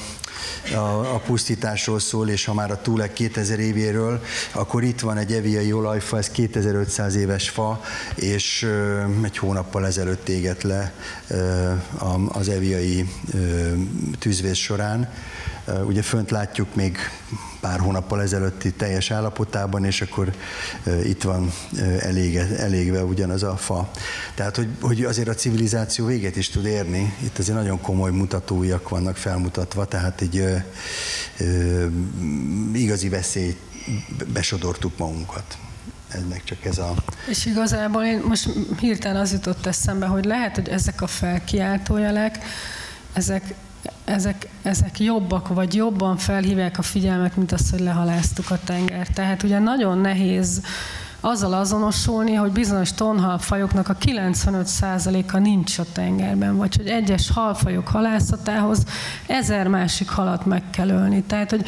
a, 0.73 1.13
a 1.13 1.21
pusztításról 1.25 1.99
szól, 1.99 2.29
és 2.29 2.45
ha 2.45 2.53
már 2.53 2.71
a 2.71 2.81
túlek 2.81 3.13
2000 3.13 3.59
évéről, 3.59 4.21
akkor 4.51 4.83
itt 4.83 4.99
van 4.99 5.17
egy 5.17 5.33
eviai 5.33 5.71
olajfa, 5.71 6.17
ez 6.17 6.29
2500 6.29 7.15
éves 7.15 7.49
fa, 7.49 7.81
és 8.15 8.63
ö, 8.63 9.03
egy 9.23 9.37
hónappal 9.37 9.85
ezelőtt 9.85 10.29
égett 10.29 10.61
le 10.61 10.93
ö, 11.27 11.71
az 12.27 12.49
eviai 12.49 13.09
ö, 13.33 13.71
tűzvész 14.19 14.57
során. 14.57 15.13
Ugye 15.85 16.01
fönt 16.01 16.31
látjuk 16.31 16.75
még 16.75 16.97
pár 17.59 17.79
hónappal 17.79 18.21
ezelőtti 18.21 18.71
teljes 18.71 19.11
állapotában, 19.11 19.85
és 19.85 20.01
akkor 20.01 20.33
itt 21.03 21.23
van 21.23 21.51
elége, 21.99 22.57
elégve 22.57 23.03
ugyanaz 23.03 23.43
a 23.43 23.57
fa. 23.57 23.91
Tehát, 24.35 24.55
hogy, 24.55 24.67
hogy 24.81 25.03
azért 25.03 25.27
a 25.27 25.33
civilizáció 25.33 26.05
véget 26.05 26.35
is 26.35 26.49
tud 26.49 26.65
érni, 26.65 27.13
itt 27.23 27.37
azért 27.37 27.57
nagyon 27.57 27.81
komoly 27.81 28.11
mutatóiak 28.11 28.89
vannak 28.89 29.17
felmutatva, 29.17 29.85
tehát 29.85 30.21
egy 30.21 30.37
ö, 30.37 30.55
ö, 31.37 31.85
igazi 32.73 33.09
veszélyt 33.09 33.57
besodortuk 34.33 34.97
magunkat 34.97 35.57
ennek 36.11 36.43
csak 36.43 36.65
ez 36.65 36.77
a... 36.77 36.93
És 37.27 37.45
igazából 37.45 38.03
én 38.03 38.21
most 38.27 38.49
hirtelen 38.79 39.21
az 39.21 39.31
jutott 39.31 39.65
eszembe, 39.65 40.05
hogy 40.05 40.25
lehet, 40.25 40.55
hogy 40.55 40.67
ezek 40.69 41.01
a 41.01 41.07
felkiáltójelek, 41.07 42.37
ezek 43.13 43.53
ezek, 44.05 44.47
ezek 44.61 44.99
jobbak, 44.99 45.47
vagy 45.47 45.75
jobban 45.75 46.17
felhívják 46.17 46.77
a 46.77 46.81
figyelmet, 46.81 47.35
mint 47.35 47.51
az, 47.51 47.69
hogy 47.69 47.79
lehaláztuk 47.79 48.51
a 48.51 48.59
tenger. 48.63 49.07
Tehát 49.07 49.43
ugye 49.43 49.59
nagyon 49.59 49.97
nehéz 49.97 50.61
azzal 51.19 51.53
azonosulni, 51.53 52.33
hogy 52.33 52.51
bizonyos 52.51 52.93
tonhalfajoknak 52.93 53.89
a 53.89 53.97
95%-a 53.97 55.37
nincs 55.37 55.77
a 55.77 55.83
tengerben, 55.93 56.57
vagy 56.57 56.75
hogy 56.75 56.87
egyes 56.87 57.31
halfajok 57.31 57.87
halászatához 57.87 58.83
ezer 59.27 59.67
másik 59.67 60.09
halat 60.09 60.45
meg 60.45 60.63
kell 60.69 60.89
ölni. 60.89 61.23
Tehát, 61.23 61.49
hogy 61.49 61.65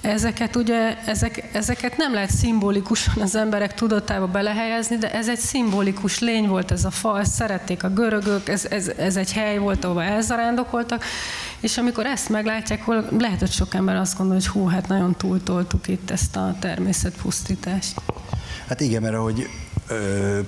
ezeket 0.00 0.56
ugye, 0.56 0.96
ezek, 1.06 1.48
ezeket 1.52 1.96
nem 1.96 2.14
lehet 2.14 2.30
szimbolikusan 2.30 3.22
az 3.22 3.34
emberek 3.34 3.74
tudatába 3.74 4.26
belehelyezni, 4.26 4.96
de 4.96 5.12
ez 5.12 5.28
egy 5.28 5.38
szimbolikus 5.38 6.18
lény 6.18 6.48
volt 6.48 6.70
ez 6.70 6.84
a 6.84 6.90
fa, 6.90 7.20
ezt 7.20 7.32
szerették 7.32 7.82
a 7.82 7.88
görögök, 7.88 8.48
ez, 8.48 8.64
ez, 8.64 8.88
ez 8.88 9.16
egy 9.16 9.32
hely 9.32 9.58
volt, 9.58 9.84
ahova 9.84 10.02
elzarándokoltak, 10.02 11.04
és 11.60 11.78
amikor 11.78 12.06
ezt 12.06 12.28
meglátják, 12.28 12.82
lehet, 13.18 13.38
hogy 13.38 13.50
sok 13.50 13.74
ember 13.74 13.96
azt 13.96 14.16
gondolja, 14.16 14.42
hogy 14.42 14.52
hú, 14.62 14.68
hát 14.68 14.88
nagyon 14.88 15.16
túltoltuk 15.16 15.88
itt 15.88 16.10
ezt 16.10 16.36
a 16.36 16.56
természetpusztítást. 16.60 18.00
Hát 18.68 18.80
igen, 18.80 19.02
mert 19.02 19.14
ahogy 19.14 19.48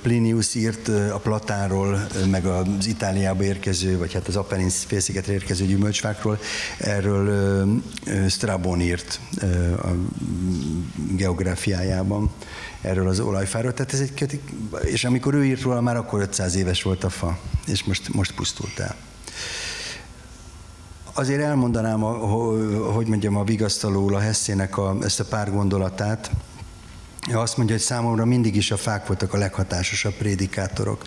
Plinius 0.02 0.54
írt 0.54 0.88
a 0.88 1.18
Platánról, 1.22 2.06
meg 2.30 2.46
az 2.46 2.86
Itáliába 2.86 3.42
érkező, 3.42 3.98
vagy 3.98 4.12
hát 4.12 4.28
az 4.28 4.36
Apennin 4.36 4.68
félszigetre 4.68 5.32
érkező 5.32 5.64
gyümölcsfákról, 5.66 6.38
erről 6.78 7.66
Strabon 8.28 8.80
írt 8.80 9.20
a 9.82 9.88
geográfiájában, 11.16 12.30
erről 12.80 13.08
az 13.08 13.20
olajfáról. 13.20 13.74
Tehát 13.74 13.92
ez 13.92 14.00
egy, 14.00 14.40
és 14.82 15.04
amikor 15.04 15.34
ő 15.34 15.44
írt 15.44 15.62
róla, 15.62 15.80
már 15.80 15.96
akkor 15.96 16.20
500 16.20 16.54
éves 16.54 16.82
volt 16.82 17.04
a 17.04 17.08
fa, 17.08 17.38
és 17.66 17.84
most, 17.84 18.14
most 18.14 18.34
pusztult 18.34 18.78
el. 18.78 18.96
Azért 21.12 21.42
elmondanám, 21.42 22.04
a, 22.04 22.10
hogy 22.92 23.06
mondjam, 23.06 23.36
a 23.36 23.44
vigasztaló 23.44 24.14
a 24.14 24.18
Hesszének 24.18 24.78
a, 24.78 24.96
ezt 25.02 25.20
a 25.20 25.24
pár 25.24 25.50
gondolatát. 25.50 26.30
Azt 27.32 27.56
mondja, 27.56 27.74
hogy 27.74 27.84
számomra 27.84 28.24
mindig 28.24 28.56
is 28.56 28.70
a 28.70 28.76
fák 28.76 29.06
voltak 29.06 29.34
a 29.34 29.38
leghatásosabb 29.38 30.12
prédikátorok. 30.12 31.04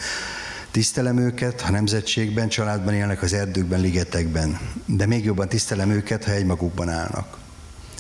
Tisztelem 0.72 1.18
őket, 1.18 1.62
ha 1.62 1.72
nemzetségben, 1.72 2.48
családban 2.48 2.94
élnek 2.94 3.22
az 3.22 3.34
erdőkben, 3.34 3.80
ligetekben, 3.80 4.60
de 4.86 5.06
még 5.06 5.26
jobban 5.26 5.48
tisztelem 5.48 5.90
őket, 5.90 6.24
ha 6.24 6.32
egymagukban 6.32 6.90
állnak. 6.90 7.38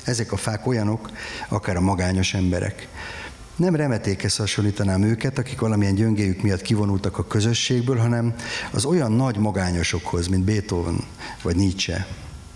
Ezek 0.04 0.32
a 0.32 0.38
fák 0.38 0.68
olyanok, 0.68 1.12
akár 1.50 1.76
a 1.76 1.82
magányos 1.82 2.34
emberek. 2.34 2.88
Nem 3.56 3.76
remetékhez 3.76 4.36
hasonlítanám 4.36 5.04
őket, 5.04 5.38
akik 5.38 5.60
valamilyen 5.60 5.96
gyöngéjük 5.96 6.42
miatt 6.42 6.62
kivonultak 6.62 7.18
a 7.18 7.28
közösségből, 7.28 7.98
hanem 7.98 8.36
az 8.72 8.86
olyan 8.86 9.12
nagy 9.12 9.38
magányosokhoz, 9.38 10.28
mint 10.28 10.44
Beethoven 10.44 11.04
vagy 11.42 11.56
Nietzsche. 11.56 12.08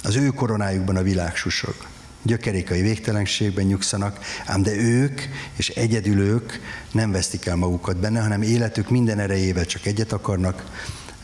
Az 0.03 0.15
ő 0.15 0.27
koronájukban 0.27 0.95
a 0.95 1.01
világ 1.01 1.35
susog. 1.35 1.75
Gyökerékai 2.21 2.81
végtelenségben 2.81 3.65
nyugszanak, 3.65 4.19
ám 4.45 4.63
de 4.63 4.71
ők, 4.71 5.21
és 5.55 5.69
egyedül 5.69 6.19
ők 6.19 6.51
nem 6.91 7.11
vesztik 7.11 7.45
el 7.45 7.55
magukat 7.55 7.97
benne, 7.97 8.21
hanem 8.21 8.41
életük 8.41 8.89
minden 8.89 9.19
erejével 9.19 9.65
csak 9.65 9.85
egyet 9.85 10.11
akarnak, 10.11 10.65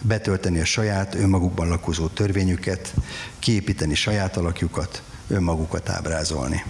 betölteni 0.02 0.60
a 0.60 0.66
saját 0.66 1.16
önmagukban 1.16 1.68
lakozó 1.68 2.08
törvényüket, 2.08 2.94
kiépíteni 3.40 3.96
saját 3.96 4.38
alakjukat, 4.38 5.02
önmagukat 5.28 5.90
ábrázolni. 5.90 6.64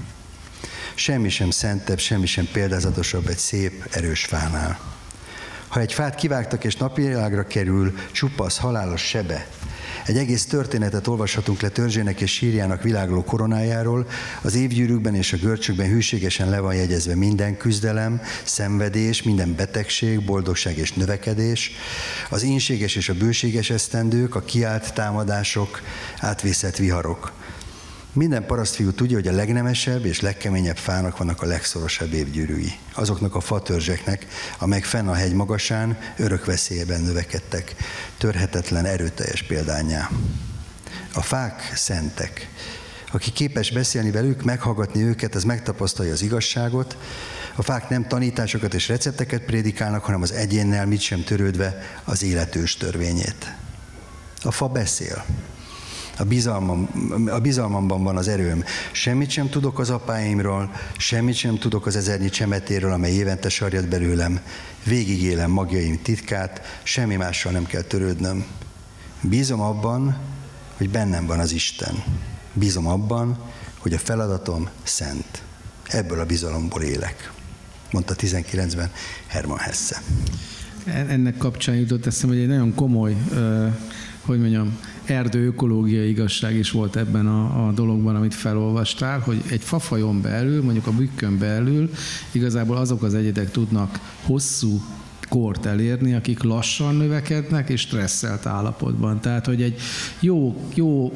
Semmi 0.96 1.30
sem 1.30 1.50
szentebb, 1.50 2.00
semmi 2.00 2.26
sem 2.26 2.48
példázatosabb 2.52 3.28
egy 3.28 3.38
szép, 3.38 3.88
erős 3.92 4.26
fánál. 4.26 4.80
Ha 5.68 5.80
egy 5.80 5.94
fát 5.94 6.16
kivágtak 6.16 6.64
és 6.64 6.76
napvilágra 6.76 7.48
kerül, 7.48 7.98
csupasz, 8.12 8.58
halálos 8.58 9.02
sebe, 9.02 9.48
egy 10.06 10.18
egész 10.18 10.46
történetet 10.46 11.08
olvashatunk 11.08 11.62
le 11.62 11.70
törzsének 11.70 12.22
és 12.22 12.32
sírjának 12.32 12.84
világló 12.84 13.24
koronájáról, 13.24 14.08
az 14.42 14.56
évgyűrűkben 14.56 15.16
és 15.16 15.34
a 15.34 15.38
görcsökben 15.38 15.90
hűségesen 15.90 16.50
le 16.50 16.60
van 16.60 16.76
jegyezve 16.76 17.16
minden 17.16 17.58
küzdelem, 17.58 18.22
szenvedés, 18.44 19.24
minden 19.24 19.56
betegség, 19.56 20.26
boldogság 20.26 20.78
és 20.78 20.94
növekedés, 20.94 21.72
az 22.30 22.44
ínséges 22.44 22.96
és 22.96 23.10
a 23.10 23.14
bőséges 23.14 23.70
esztendők, 23.70 24.36
a 24.36 24.42
kiált 24.42 24.94
támadások, 24.94 25.82
átvészett 26.20 26.78
viharok. 26.78 27.43
Minden 28.16 28.46
parasztfiú 28.46 28.92
tudja, 28.92 29.18
hogy 29.18 29.28
a 29.28 29.32
legnemesebb 29.32 30.06
és 30.06 30.22
legkeményebb 30.22 30.78
fának 30.78 31.18
vannak 31.18 31.42
a 31.42 31.46
legszorosabb 31.46 32.14
évgyűrűi. 32.14 32.72
Azoknak 32.94 33.36
a 33.36 33.40
fatörzseknek, 33.40 34.28
amelyek 34.60 34.84
fenn 34.84 35.08
a 35.08 35.14
hegy 35.14 35.34
magasán 35.34 35.98
örök 36.18 36.46
veszélyben 36.46 37.02
növekedtek. 37.02 37.76
Törhetetlen, 38.18 38.86
erőteljes 38.86 39.44
példányá. 39.44 40.10
A 41.14 41.22
fák 41.22 41.72
szentek. 41.76 42.50
Aki 43.12 43.32
képes 43.32 43.72
beszélni 43.72 44.12
velük, 44.12 44.44
meghallgatni 44.44 45.02
őket, 45.02 45.36
az 45.36 45.44
megtapasztalja 45.44 46.12
az 46.12 46.22
igazságot. 46.22 46.98
A 47.56 47.62
fák 47.62 47.90
nem 47.90 48.08
tanításokat 48.08 48.74
és 48.74 48.88
recepteket 48.88 49.42
prédikálnak, 49.42 50.04
hanem 50.04 50.22
az 50.22 50.32
egyénnel 50.32 50.86
mit 50.86 51.02
sem 51.02 51.24
törődve 51.24 52.00
az 52.04 52.24
életős 52.24 52.76
törvényét. 52.76 53.54
A 54.44 54.52
fa 54.52 54.68
beszél. 54.68 55.26
A, 56.24 56.26
bizalmam, 56.26 56.90
a 57.32 57.40
bizalmamban 57.40 58.04
van 58.04 58.18
az 58.18 58.28
erőm. 58.28 58.64
Semmit 58.92 59.30
sem 59.30 59.50
tudok 59.50 59.80
az 59.80 59.90
apáimról, 59.90 60.72
semmit 60.98 61.36
sem 61.36 61.58
tudok 61.58 61.86
az 61.86 61.96
ezernyi 61.96 62.30
csemetéről, 62.30 62.92
amely 62.92 63.12
évente 63.12 63.50
sarjad 63.50 63.88
belőlem. 63.88 64.40
Végigélem 64.86 65.52
magjaim 65.52 66.02
titkát, 66.02 66.80
semmi 66.84 67.16
mással 67.16 67.52
nem 67.52 67.66
kell 67.66 67.82
törődnöm. 67.82 68.46
Bízom 69.22 69.62
abban, 69.62 70.18
hogy 70.78 70.90
bennem 70.90 71.26
van 71.26 71.40
az 71.40 71.52
Isten. 71.52 72.04
Bízom 72.54 72.88
abban, 72.88 73.38
hogy 73.78 73.94
a 73.94 74.00
feladatom 74.00 74.70
szent. 74.84 75.44
Ebből 75.88 76.20
a 76.20 76.26
bizalomból 76.26 76.82
élek. 76.82 77.32
Mondta 77.92 78.16
19-ben 78.18 78.92
Herman 79.28 79.58
Hesse. 79.58 80.02
Ennek 80.86 81.38
kapcsán 81.38 81.76
jutott 81.76 82.06
eszembe, 82.06 82.36
hogy 82.36 82.44
egy 82.44 82.50
nagyon 82.50 82.76
komoly, 82.76 83.16
hogy 84.22 84.40
mondjam, 84.40 84.78
erdő 85.06 85.48
ökológiai 85.48 86.10
igazság 86.10 86.56
is 86.56 86.72
volt 86.72 86.96
ebben 86.96 87.28
a, 87.28 87.68
a 87.68 87.72
dologban, 87.72 88.16
amit 88.16 88.34
felolvastál, 88.34 89.20
hogy 89.20 89.42
egy 89.50 89.62
fafajon 89.62 90.22
belül, 90.22 90.64
mondjuk 90.64 90.88
a 90.88 90.92
bükkön 90.92 91.38
belül 91.38 91.90
igazából 92.32 92.78
azok 92.78 93.04
az 93.04 93.14
egyedek 93.14 93.52
tudnak 93.52 94.00
hosszú 94.24 94.82
kort 95.34 95.66
elérni, 95.66 96.14
akik 96.14 96.44
lassan 96.44 96.96
növekednek 96.96 97.70
és 97.70 97.82
stresszelt 97.82 98.46
állapotban. 98.46 99.22
Tehát, 99.22 99.46
hogy 99.46 99.62
egy 99.62 99.80
jó, 100.20 100.56
jó 100.74 101.14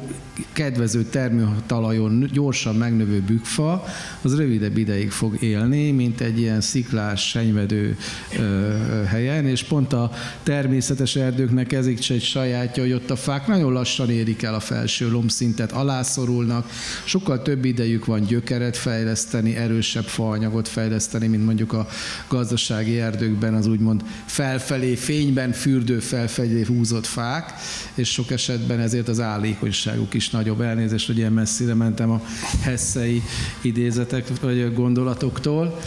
kedvező 0.52 1.02
termőtalajon 1.02 2.28
gyorsan 2.32 2.74
megnövő 2.74 3.20
bükfa, 3.20 3.84
az 4.22 4.36
rövidebb 4.36 4.76
ideig 4.76 5.10
fog 5.10 5.42
élni, 5.42 5.90
mint 5.90 6.20
egy 6.20 6.38
ilyen 6.38 6.60
sziklás, 6.60 7.28
senyvedő 7.28 7.96
ö, 8.38 8.72
helyen, 9.06 9.46
és 9.46 9.62
pont 9.62 9.92
a 9.92 10.10
természetes 10.42 11.16
erdőknek 11.16 11.72
ez 11.72 11.86
egy 11.86 12.20
sajátja, 12.20 12.82
hogy 12.82 12.92
ott 12.92 13.10
a 13.10 13.16
fák 13.16 13.46
nagyon 13.46 13.72
lassan 13.72 14.10
érik 14.10 14.42
el 14.42 14.54
a 14.54 14.60
felső 14.60 15.10
lombszintet, 15.10 15.72
alászorulnak, 15.72 16.70
sokkal 17.04 17.42
több 17.42 17.64
idejük 17.64 18.04
van 18.04 18.24
gyökeret 18.24 18.76
fejleszteni, 18.76 19.56
erősebb 19.56 20.04
faanyagot 20.04 20.68
fejleszteni, 20.68 21.26
mint 21.26 21.44
mondjuk 21.44 21.72
a 21.72 21.86
gazdasági 22.28 23.00
erdőkben 23.00 23.54
az 23.54 23.66
úgymond 23.66 24.02
felfelé, 24.24 24.94
fényben 24.94 25.52
fürdő 25.52 25.98
felfelé 25.98 26.64
húzott 26.64 27.06
fák, 27.06 27.52
és 27.94 28.12
sok 28.12 28.30
esetben 28.30 28.80
ezért 28.80 29.08
az 29.08 29.20
állékonyságuk 29.20 30.14
is 30.14 30.30
nagyobb. 30.30 30.60
Elnézést, 30.60 31.06
hogy 31.06 31.16
ilyen 31.16 31.32
messzire 31.32 31.74
mentem 31.74 32.10
a 32.10 32.22
hesszei 32.60 33.22
idézetek 33.60 34.40
vagy 34.40 34.74
gondolatoktól. 34.74 35.78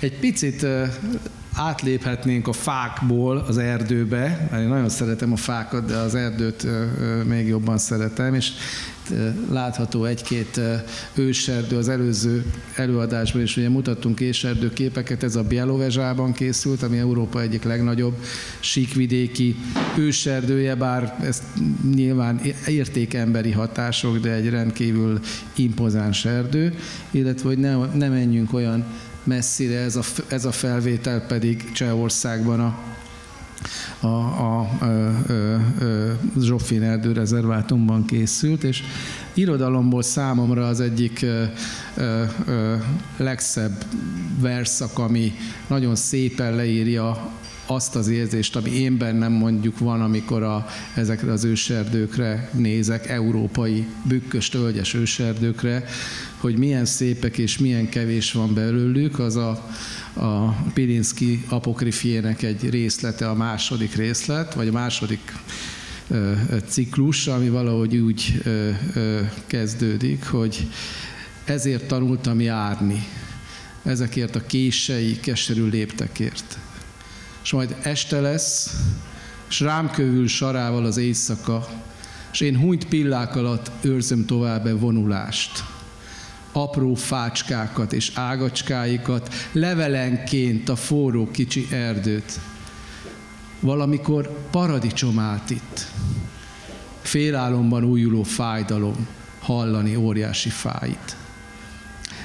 Egy 0.00 0.18
picit 0.18 0.66
átléphetnénk 1.54 2.48
a 2.48 2.52
fákból 2.52 3.36
az 3.36 3.58
erdőbe, 3.58 4.48
én 4.52 4.68
nagyon 4.68 4.88
szeretem 4.88 5.32
a 5.32 5.36
fákat, 5.36 5.84
de 5.84 5.96
az 5.96 6.14
erdőt 6.14 6.66
még 7.24 7.46
jobban 7.46 7.78
szeretem, 7.78 8.34
és 8.34 8.52
látható 9.50 10.04
egy-két 10.04 10.60
őserdő 11.14 11.76
az 11.76 11.88
előző 11.88 12.44
előadásban 12.76 13.42
is, 13.42 13.56
ugye 13.56 13.68
mutattunk 13.68 14.20
őserdő 14.20 14.72
képeket, 14.72 15.22
ez 15.22 15.36
a 15.36 15.42
Bielovezsában 15.42 16.32
készült, 16.32 16.82
ami 16.82 16.98
Európa 16.98 17.40
egyik 17.40 17.62
legnagyobb 17.62 18.16
síkvidéki 18.60 19.56
őserdője, 19.98 20.74
bár 20.74 21.16
ez 21.22 21.42
nyilván 21.94 22.40
értékemberi 22.66 23.50
hatások, 23.50 24.18
de 24.18 24.32
egy 24.32 24.48
rendkívül 24.48 25.20
impozáns 25.54 26.24
erdő, 26.24 26.74
illetve 27.10 27.48
hogy 27.48 27.58
ne, 27.58 27.76
ne 27.76 28.08
menjünk 28.08 28.52
olyan 28.52 28.84
messzire, 29.24 29.78
ez 29.78 29.96
a, 29.96 30.02
ez 30.28 30.44
a 30.44 30.52
felvétel 30.52 31.26
pedig 31.26 31.72
Csehországban 31.72 32.60
a 32.60 32.95
a, 34.00 34.06
a, 34.06 34.60
a, 34.60 34.84
a 34.84 36.40
Zsoffin 36.40 36.82
erdőrezervátumban 36.82 38.04
készült, 38.04 38.64
és 38.64 38.82
irodalomból 39.34 40.02
számomra 40.02 40.66
az 40.66 40.80
egyik 40.80 41.22
ö, 41.22 41.44
ö, 41.96 42.24
ö, 42.46 42.74
legszebb 43.16 43.84
verszak, 44.40 44.98
ami 44.98 45.32
nagyon 45.66 45.94
szépen 45.94 46.54
leírja 46.54 47.34
azt 47.66 47.96
az 47.96 48.08
érzést, 48.08 48.56
ami 48.56 48.70
én 48.70 48.98
bennem 48.98 49.32
mondjuk 49.32 49.78
van, 49.78 50.00
amikor 50.00 50.42
a, 50.42 50.66
ezekre 50.94 51.32
az 51.32 51.44
őserdőkre 51.44 52.50
nézek, 52.52 53.08
európai, 53.08 53.86
bükkös, 54.02 54.48
tölgyes 54.48 54.94
őserdőkre, 54.94 55.84
hogy 56.36 56.56
milyen 56.58 56.84
szépek 56.84 57.38
és 57.38 57.58
milyen 57.58 57.88
kevés 57.88 58.32
van 58.32 58.54
belőlük, 58.54 59.18
az 59.18 59.36
a, 59.36 59.66
a 60.16 60.50
Pilinszki 60.74 61.44
apokrifjének 61.48 62.42
egy 62.42 62.70
részlete, 62.70 63.28
a 63.28 63.34
második 63.34 63.94
részlet, 63.94 64.54
vagy 64.54 64.68
a 64.68 64.72
második 64.72 65.32
ciklus, 66.68 67.26
ami 67.26 67.48
valahogy 67.48 67.96
úgy 67.96 68.42
kezdődik, 69.46 70.24
hogy 70.24 70.68
ezért 71.44 71.88
tanultam 71.88 72.40
járni, 72.40 73.06
ezekért 73.82 74.36
a 74.36 74.46
kései, 74.46 75.20
keserű 75.20 75.68
léptekért. 75.68 76.58
És 77.42 77.52
majd 77.52 77.76
este 77.82 78.20
lesz, 78.20 78.76
és 79.48 79.60
rám 79.60 79.90
kövül 79.90 80.28
sarával 80.28 80.84
az 80.84 80.96
éjszaka, 80.96 81.68
és 82.32 82.40
én 82.40 82.58
hunyt 82.58 82.86
pillák 82.88 83.36
alatt 83.36 83.70
őrzöm 83.80 84.26
tovább 84.26 84.80
vonulást 84.80 85.64
apró 86.56 86.94
fácskákat 86.94 87.92
és 87.92 88.10
ágacskáikat, 88.14 89.34
levelenként 89.52 90.68
a 90.68 90.76
forró 90.76 91.30
kicsi 91.30 91.66
erdőt. 91.70 92.40
Valamikor 93.60 94.38
paradicsom 94.50 95.18
állt 95.18 95.50
itt. 95.50 95.86
Félálomban 97.02 97.84
újuló 97.84 98.22
fájdalom, 98.22 99.06
hallani 99.40 99.96
óriási 99.96 100.48
fájt. 100.48 101.16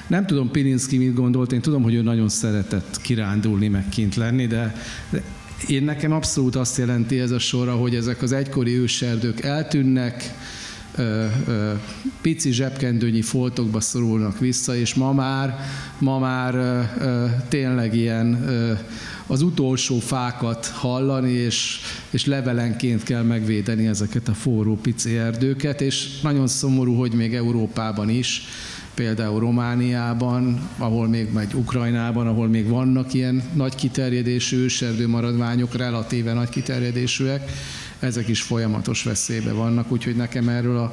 Nem 0.06 0.26
tudom 0.26 0.50
Pilinszki 0.50 0.98
mit 0.98 1.14
gondolt, 1.14 1.52
én 1.52 1.60
tudom, 1.60 1.82
hogy 1.82 1.94
ő 1.94 2.02
nagyon 2.02 2.28
szeretett 2.28 3.00
kirándulni, 3.00 3.68
meg 3.68 3.88
kint 3.88 4.16
lenni, 4.16 4.46
de, 4.46 4.74
de 5.10 5.22
én 5.68 5.84
nekem 5.84 6.12
abszolút 6.12 6.56
azt 6.56 6.78
jelenti 6.78 7.20
ez 7.20 7.30
a 7.30 7.38
sorra, 7.38 7.76
hogy 7.76 7.94
ezek 7.94 8.22
az 8.22 8.32
egykori 8.32 8.76
őserdők 8.76 9.40
eltűnnek, 9.40 10.34
ö, 10.96 11.26
ö, 11.46 11.72
pici 12.20 12.52
zsebkendőnyi 12.52 13.22
foltokba 13.22 13.80
szorulnak 13.80 14.38
vissza, 14.38 14.76
és 14.76 14.94
ma 14.94 15.12
már, 15.12 15.58
ma 15.98 16.18
már 16.18 16.54
ö, 16.54 16.80
ö, 17.04 17.26
tényleg 17.48 17.94
ilyen 17.94 18.42
ö, 18.48 18.72
az 19.26 19.42
utolsó 19.42 19.98
fákat 19.98 20.66
hallani, 20.66 21.30
és, 21.30 21.80
és 22.10 22.26
levelenként 22.26 23.02
kell 23.02 23.22
megvédeni 23.22 23.86
ezeket 23.86 24.28
a 24.28 24.34
forró 24.34 24.76
pici 24.76 25.16
erdőket, 25.16 25.80
és 25.80 26.20
nagyon 26.20 26.46
szomorú, 26.46 26.94
hogy 26.94 27.12
még 27.12 27.34
Európában 27.34 28.08
is, 28.08 28.42
például 28.94 29.40
Romániában, 29.40 30.68
ahol 30.78 31.08
még 31.08 31.32
megy 31.32 31.54
Ukrajnában, 31.54 32.26
ahol 32.26 32.48
még 32.48 32.68
vannak 32.68 33.14
ilyen 33.14 33.42
nagy 33.54 33.74
kiterjedésű 33.74 34.56
őserdő 34.56 35.08
maradványok, 35.08 35.76
relatíve 35.76 36.32
nagy 36.32 36.48
kiterjedésűek, 36.48 37.50
ezek 38.02 38.28
is 38.28 38.42
folyamatos 38.42 39.02
veszélybe 39.02 39.52
vannak, 39.52 39.92
úgyhogy 39.92 40.16
nekem 40.16 40.48
erről 40.48 40.78
a 40.78 40.92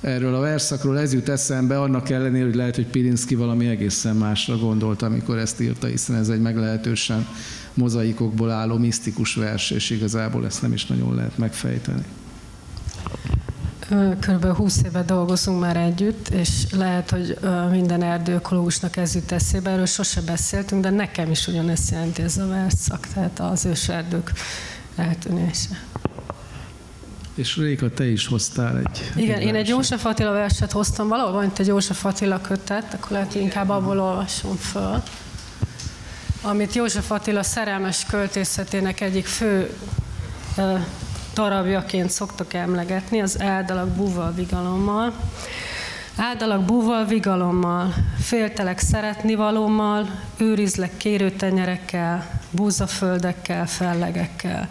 erről 0.00 0.34
a 0.34 0.40
verszakról 0.40 0.98
ez 0.98 1.12
jut 1.12 1.28
eszembe, 1.28 1.80
annak 1.80 2.10
ellenére, 2.10 2.44
hogy 2.44 2.54
lehet, 2.54 2.74
hogy 2.74 2.86
Pirinszki 2.86 3.34
valami 3.34 3.66
egészen 3.66 4.16
másra 4.16 4.58
gondolt, 4.58 5.02
amikor 5.02 5.38
ezt 5.38 5.60
írta, 5.60 5.86
hiszen 5.86 6.16
ez 6.16 6.28
egy 6.28 6.40
meglehetősen 6.40 7.26
mozaikokból 7.74 8.50
álló 8.50 8.76
misztikus 8.76 9.34
vers, 9.34 9.70
és 9.70 9.90
igazából 9.90 10.46
ezt 10.46 10.62
nem 10.62 10.72
is 10.72 10.86
nagyon 10.86 11.14
lehet 11.14 11.38
megfejteni. 11.38 12.04
Körülbelül 14.20 14.54
20 14.54 14.82
éve 14.84 15.02
dolgozunk 15.02 15.60
már 15.60 15.76
együtt, 15.76 16.28
és 16.28 16.66
lehet, 16.70 17.10
hogy 17.10 17.38
minden 17.70 18.02
erdőökológusnak 18.02 18.96
ez 18.96 19.14
jut 19.14 19.32
eszébe, 19.32 19.70
erről 19.70 19.86
sose 19.86 20.20
beszéltünk, 20.20 20.82
de 20.82 20.90
nekem 20.90 21.30
is 21.30 21.46
ugyanezt 21.46 21.90
jelenti 21.90 22.22
ez 22.22 22.38
a 22.38 22.46
verszak, 22.46 23.06
tehát 23.14 23.40
az 23.40 23.64
őserdők 23.64 24.32
eltűnése. 24.96 25.84
És 27.36 27.56
Réka, 27.56 27.90
te 27.90 28.10
is 28.10 28.26
hoztál 28.26 28.78
egy 28.78 29.10
Igen, 29.16 29.38
egy 29.38 29.46
én 29.46 29.54
egy 29.54 29.68
József 29.68 30.04
Attila 30.04 30.30
verset 30.32 30.72
hoztam, 30.72 31.08
valahol 31.08 31.32
van 31.32 31.44
itt 31.44 31.58
egy 31.58 31.66
József 31.66 32.04
Attila 32.04 32.40
kötet, 32.40 32.94
akkor 32.94 33.10
lehet, 33.10 33.32
hogy 33.32 33.40
inkább 33.40 33.68
abból 33.68 34.00
olvasom 34.00 34.56
föl. 34.56 35.02
Amit 36.42 36.74
József 36.74 37.10
Attila 37.10 37.42
szerelmes 37.42 38.04
költészetének 38.06 39.00
egyik 39.00 39.26
fő 39.26 39.70
uh, 40.56 40.80
darabjaként 41.34 42.10
szoktak 42.10 42.54
emlegetni, 42.54 43.20
az 43.20 43.40
Áldalak 43.40 43.88
búval 43.88 44.32
vigalommal. 44.32 45.12
Áldalak 46.16 46.64
búval 46.64 47.04
vigalommal, 47.04 47.94
féltelek 48.20 48.78
szeretnivalommal, 48.78 50.20
őrizlek 50.36 50.96
kérőtenyerekkel, 50.96 52.40
búzaföldekkel, 52.50 53.66
fellegekkel. 53.66 54.68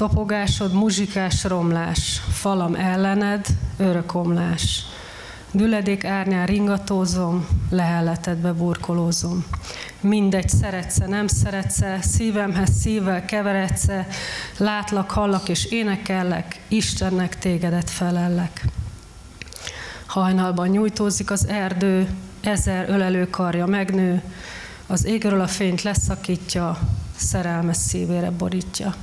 Topogásod, 0.00 0.72
muzsikás 0.72 1.44
romlás, 1.44 2.20
falam 2.30 2.74
ellened, 2.74 3.46
örökomlás. 3.76 4.82
Düledék 5.50 6.04
árnyán 6.04 6.46
ringatózom, 6.46 7.46
lehelletedbe 7.70 8.52
burkolózom. 8.52 9.44
Mindegy, 10.00 10.48
szeretsze, 10.48 11.06
nem 11.06 11.26
szeretsze, 11.26 11.98
szívemhez 12.02 12.70
szívvel 12.80 13.24
keveredsze, 13.24 14.06
látlak, 14.56 15.10
hallak 15.10 15.48
és 15.48 15.64
énekellek, 15.64 16.60
Istennek 16.68 17.38
tégedet 17.38 17.90
felellek. 17.90 18.64
Hajnalban 20.06 20.68
nyújtózik 20.68 21.30
az 21.30 21.46
erdő, 21.46 22.08
ezer 22.40 22.88
ölelő 22.88 23.30
karja 23.30 23.66
megnő, 23.66 24.22
az 24.86 25.04
égről 25.04 25.40
a 25.40 25.48
fényt 25.48 25.82
leszakítja, 25.82 26.78
szerelmes 27.16 27.76
szívére 27.76 28.30
borítja. 28.30 28.94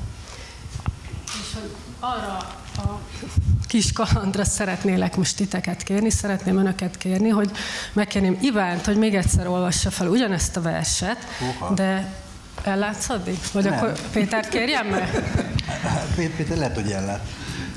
Arra 1.99 2.37
a 2.77 2.99
kis 3.67 3.91
kalandra 3.91 4.45
szeretnélek 4.45 5.15
most 5.15 5.35
titeket 5.35 5.83
kérni, 5.83 6.09
szeretném 6.09 6.57
önöket 6.57 6.97
kérni, 6.97 7.29
hogy 7.29 7.51
megkérném 7.93 8.37
Ivánt, 8.41 8.85
hogy 8.85 8.97
még 8.97 9.15
egyszer 9.15 9.47
olvassa 9.47 9.89
fel 9.89 10.07
ugyanezt 10.07 10.57
a 10.57 10.61
verset, 10.61 11.17
Uha. 11.57 11.73
de 11.73 12.13
ellátsz 12.63 13.09
addig? 13.09 13.37
Vagy 13.53 13.63
Nem. 13.63 13.73
akkor 13.73 13.99
Pétert 14.11 14.49
kérjem 14.49 14.87
meg? 14.87 15.09
Péter 16.37 16.57
lehet, 16.57 16.75
hogy 16.75 16.91
ellát. 16.91 17.21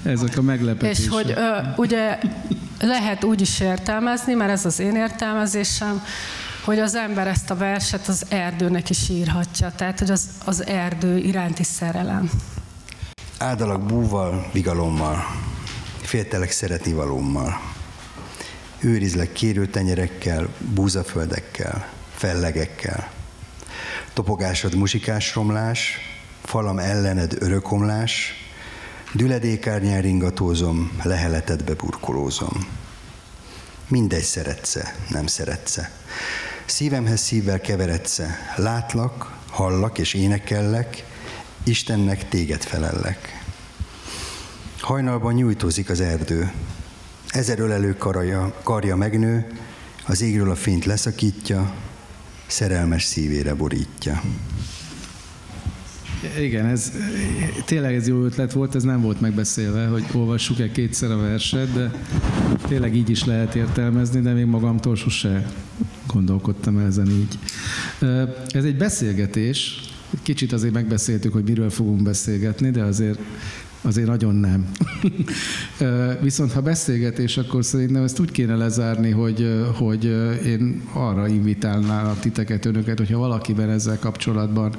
Ezek 0.03 0.37
a 0.37 0.43
meglepetések. 0.43 1.05
És 1.05 1.09
hogy 1.09 1.31
ö, 1.37 1.59
ugye 1.77 2.19
lehet 2.81 3.25
úgy 3.25 3.41
is 3.41 3.61
értelmezni, 3.61 4.35
mert 4.35 4.51
ez 4.51 4.65
az 4.65 4.79
én 4.79 4.97
értelmezésem, 4.97 6.03
hogy 6.65 6.79
az 6.79 6.95
ember 6.95 7.27
ezt 7.27 7.51
a 7.51 7.57
verset 7.57 8.09
az 8.09 8.25
erdőnek 8.29 8.91
is 8.91 9.09
írhatja, 9.09 9.73
tehát 9.77 9.99
hogy 9.99 10.11
az, 10.11 10.29
az 10.45 10.67
erdő 10.67 11.17
iránti 11.17 11.63
szerelem. 11.63 12.31
Áldalak 13.43 13.83
búval, 13.83 14.49
vigalommal, 14.53 15.25
féltelek 16.03 16.51
szeretni 16.51 16.93
valómmal. 16.93 17.61
Őrizlek 18.81 19.33
kérőtenyerekkel, 19.33 20.49
búzaföldekkel, 20.59 21.89
fellegekkel. 22.15 23.11
Topogásod 24.13 24.75
musikás 24.75 25.35
romlás, 25.35 25.99
falam 26.43 26.79
ellened 26.79 27.37
örökomlás, 27.39 28.33
düledékárnyán 29.15 30.01
ringatózom, 30.01 31.01
leheletedbe 31.03 31.75
burkolózom. 31.75 32.67
Mindegy 33.89 34.23
szeretsze, 34.23 34.95
nem 35.09 35.27
szeretsze. 35.27 35.91
Szívemhez 36.65 37.21
szívvel 37.21 37.61
keveredsze, 37.61 38.39
látlak, 38.57 39.39
hallak 39.51 39.99
és 39.99 40.15
énekellek, 40.15 41.09
Istennek 41.65 42.29
téged 42.29 42.63
felellek. 42.63 43.45
Hajnalban 44.81 45.35
nyújtózik 45.35 45.91
az 45.91 46.01
erdő, 46.01 46.53
ezer 47.29 47.59
ölelő 47.59 47.97
karja, 47.97 48.55
karja 48.63 48.97
megnő, 48.97 49.47
az 50.07 50.21
égről 50.21 50.51
a 50.51 50.55
fényt 50.55 50.85
leszakítja, 50.85 51.75
szerelmes 52.47 53.05
szívére 53.05 53.55
borítja. 53.55 54.23
Igen, 56.39 56.67
ez 56.67 56.93
tényleg 57.65 57.95
ez 57.95 58.09
jó 58.09 58.25
ötlet 58.25 58.53
volt, 58.53 58.75
ez 58.75 58.83
nem 58.83 59.01
volt 59.01 59.21
megbeszélve, 59.21 59.87
hogy 59.87 60.05
olvassuk-e 60.13 60.71
kétszer 60.71 61.11
a 61.11 61.17
verset, 61.17 61.73
de 61.73 61.91
tényleg 62.69 62.97
így 62.97 63.11
is 63.11 63.25
lehet 63.25 63.55
értelmezni, 63.55 64.21
de 64.21 64.33
még 64.33 64.45
magamtól 64.45 64.97
sose 64.97 65.53
gondolkodtam 66.07 66.79
ezen 66.79 67.11
így. 67.11 67.39
Ez 68.49 68.65
egy 68.65 68.77
beszélgetés, 68.77 69.81
Kicsit 70.23 70.53
azért 70.53 70.73
megbeszéltük, 70.73 71.33
hogy 71.33 71.45
miről 71.45 71.71
fogunk 71.71 72.03
beszélgetni, 72.03 72.71
de 72.71 72.83
azért 72.83 73.19
azért 73.83 74.07
nagyon 74.07 74.35
nem. 74.35 74.71
Viszont 76.23 76.53
ha 76.53 76.61
beszélgetés, 76.61 77.37
akkor 77.37 77.65
szerintem 77.65 78.03
ezt 78.03 78.21
úgy 78.21 78.31
kéne 78.31 78.57
lezárni, 78.57 79.11
hogy, 79.11 79.65
hogy 79.79 80.05
én 80.47 80.83
arra 80.93 81.29
invitálnálak 81.29 82.21
titeket, 82.21 82.65
önöket, 82.65 82.99
hogyha 82.99 83.19
valakiben 83.19 83.71
ezzel 83.71 83.99
kapcsolatban 83.99 84.75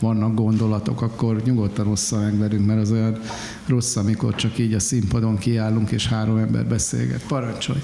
vannak 0.00 0.34
gondolatok, 0.34 1.02
akkor 1.02 1.42
nyugodtan 1.44 1.86
ossza 1.86 2.20
meg 2.20 2.38
velünk, 2.38 2.66
mert 2.66 2.80
az 2.80 2.90
olyan 2.90 3.18
rossz, 3.66 3.96
amikor 3.96 4.34
csak 4.34 4.58
így 4.58 4.74
a 4.74 4.78
színpadon 4.78 5.38
kiállunk, 5.38 5.90
és 5.90 6.06
három 6.06 6.36
ember 6.36 6.66
beszélget. 6.66 7.22
Parancsolj! 7.26 7.80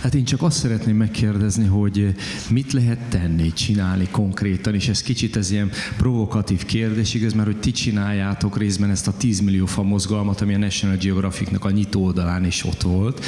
Hát 0.00 0.14
én 0.14 0.24
csak 0.24 0.42
azt 0.42 0.58
szeretném 0.58 0.96
megkérdezni, 0.96 1.66
hogy 1.66 1.98
eh, 1.98 2.14
mit 2.50 2.72
lehet 2.72 2.98
tenni, 2.98 3.52
csinálni 3.52 4.08
konkrétan, 4.10 4.74
és 4.74 4.88
ez 4.88 5.02
kicsit 5.02 5.36
ez 5.36 5.50
ilyen 5.50 5.70
provokatív 5.96 6.64
kérdés, 6.64 7.14
igaz, 7.14 7.32
mert 7.32 7.46
hogy 7.46 7.60
ti 7.60 7.70
csináljátok 7.70 8.58
részben 8.58 8.90
ezt 8.90 9.08
a 9.08 9.16
10 9.16 9.40
millió 9.40 9.66
fa 9.66 9.82
mozgalmat, 9.82 10.40
ami 10.40 10.54
a 10.54 10.58
National 10.58 10.96
Geographicnak 10.96 11.64
a 11.64 11.70
nyitó 11.70 12.04
oldalán 12.04 12.44
is 12.44 12.64
ott 12.64 12.82
volt. 12.82 13.24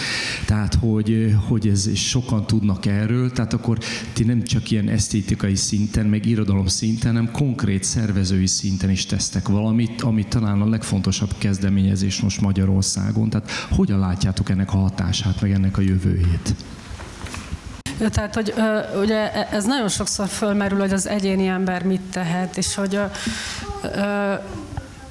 Tehát, 0.47 0.75
hogy, 0.75 1.13
eh, 1.13 1.33
hogy 1.49 1.69
ez 1.69 1.97
sokan 1.97 2.47
tudnak 2.47 2.87
erről, 2.87 3.31
tehát 3.31 3.53
akkor 3.53 3.79
ti 4.13 4.25
nem 4.25 4.43
csak 4.43 4.71
ilyen 4.71 4.89
esztétikai 4.89 5.55
szinten, 5.55 6.07
meg 6.07 6.27
irodalom 6.27 6.67
szinten, 6.67 7.15
hanem 7.15 7.31
konkrét 7.31 7.85
szervezői 7.85 8.47
szinten 8.47 8.91
is 8.91 9.07
tesztek 9.07 9.49
valamit, 9.49 10.03
ami 10.03 10.27
talán 10.29 10.61
a 10.61 10.69
legfontosabb 10.69 11.35
kezdeményezés 11.39 12.21
most 12.21 12.41
Magyarországon. 12.41 13.31
Tehát 13.31 13.51
hogyan 13.51 13.99
látjátok 13.99 14.51
ennek 14.51 14.73
a 14.73 14.77
hatását, 14.77 15.41
meg 15.41 15.53
ennek 15.53 15.79
a 15.79 15.81
jövőjét? 15.81 16.60
Tehát, 18.09 18.35
hogy 18.35 18.55
ugye 19.01 19.33
e, 19.33 19.49
ez 19.53 19.65
nagyon 19.65 19.89
sokszor 19.89 20.29
fölmerül, 20.29 20.79
hogy 20.79 20.93
az 20.93 21.09
egyéni 21.09 21.47
ember 21.47 21.83
mit 21.83 22.01
tehet, 22.01 22.57
és 22.57 22.75
hogy 22.75 23.01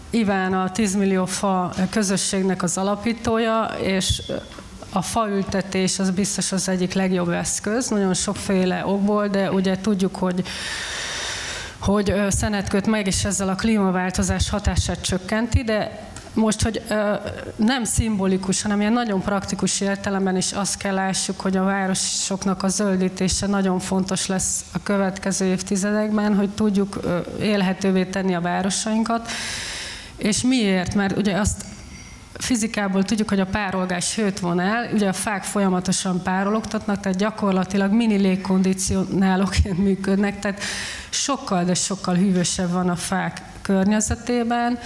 Iván 0.09 0.53
a 0.53 0.71
10 0.71 0.95
millió 0.95 1.25
fa 1.25 1.73
közösségnek 1.89 2.63
az 2.63 2.77
alapítója, 2.77 3.71
és 3.81 4.21
a 4.93 5.01
faültetés 5.01 5.99
az 5.99 6.09
biztos 6.09 6.51
az 6.51 6.69
egyik 6.69 6.93
legjobb 6.93 7.29
eszköz, 7.29 7.87
nagyon 7.87 8.13
sokféle 8.13 8.85
okból, 8.85 9.27
de 9.27 9.51
ugye 9.51 9.77
tudjuk, 9.81 10.15
hogy 10.15 10.43
hogy 11.79 12.13
szenet 12.29 12.69
köt 12.69 12.87
meg, 12.87 13.07
és 13.07 13.25
ezzel 13.25 13.49
a 13.49 13.55
klímaváltozás 13.55 14.49
hatását 14.49 15.01
csökkenti, 15.01 15.63
de 15.63 16.08
most, 16.33 16.61
hogy 16.61 16.81
ö, 16.89 17.13
nem 17.55 17.83
szimbolikus, 17.83 18.61
hanem 18.61 18.79
ilyen 18.79 18.93
nagyon 18.93 19.21
praktikus 19.21 19.81
értelemben 19.81 20.37
is 20.37 20.51
azt 20.51 20.77
kell 20.77 20.93
lássuk, 20.93 21.39
hogy 21.39 21.57
a 21.57 21.63
városoknak 21.63 22.63
a 22.63 22.67
zöldítése 22.67 23.47
nagyon 23.47 23.79
fontos 23.79 24.27
lesz 24.27 24.65
a 24.73 24.83
következő 24.83 25.45
évtizedekben, 25.45 26.35
hogy 26.35 26.49
tudjuk 26.49 26.99
ö, 27.01 27.19
élhetővé 27.41 28.05
tenni 28.05 28.35
a 28.35 28.41
városainkat. 28.41 29.29
És 30.17 30.41
miért? 30.41 30.95
Mert 30.95 31.17
ugye 31.17 31.37
azt 31.37 31.65
fizikából 32.33 33.03
tudjuk, 33.03 33.29
hogy 33.29 33.39
a 33.39 33.45
párolgás 33.45 34.15
hőt 34.15 34.39
von 34.39 34.59
el, 34.59 34.89
ugye 34.93 35.07
a 35.07 35.13
fák 35.13 35.43
folyamatosan 35.43 36.21
párologtatnak, 36.23 36.99
tehát 36.99 37.17
gyakorlatilag 37.17 37.91
mini 37.91 38.15
légkondicionálóként 38.15 39.77
működnek, 39.77 40.39
tehát 40.39 40.61
sokkal, 41.09 41.63
de 41.63 41.73
sokkal 41.73 42.15
hűvösebb 42.15 42.71
van 42.71 42.89
a 42.89 42.95
fák 42.95 43.41
környezetében, 43.69 44.79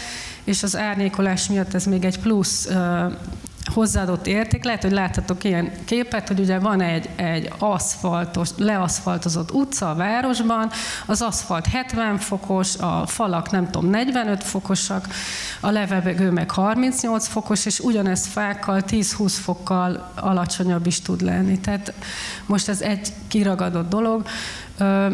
és 0.44 0.64
az 0.64 0.78
árnyékolás 0.78 1.48
miatt 1.48 1.74
ez 1.74 1.86
még 1.86 2.06
egy 2.06 2.20
plusz 2.20 2.70
hozzáadott 3.72 4.28
érték. 4.28 4.64
Lehet, 4.64 4.82
hogy 4.82 4.92
láthatok 4.92 5.44
ilyen 5.44 5.72
képet, 5.86 6.28
hogy 6.28 6.40
ugye 6.40 6.60
van 6.60 6.82
egy, 6.82 7.10
egy 7.16 7.52
aszfaltos, 7.58 8.50
leaszfaltozott 8.58 9.52
utca 9.52 9.90
a 9.90 9.96
városban, 9.96 10.72
az 11.06 11.22
aszfalt 11.22 11.66
70 11.66 12.18
fokos, 12.18 12.78
a 12.78 13.04
falak 13.06 13.52
nem 13.52 13.70
tudom 13.70 13.90
45 13.90 14.44
fokosak, 14.44 15.08
a 15.60 15.70
levegő 15.70 16.32
meg 16.32 16.52
38 16.52 17.28
fokos, 17.28 17.66
és 17.66 17.80
ugyanez 17.80 18.28
fákkal 18.28 18.82
10-20 18.88 19.34
fokkal 19.42 20.12
alacsonyabb 20.16 20.86
is 20.88 21.02
tud 21.02 21.22
lenni. 21.22 21.60
Tehát 21.60 21.94
most 22.46 22.70
ez 22.70 22.82
egy 22.82 23.14
kiragadott 23.28 23.90
dolog, 23.90 24.26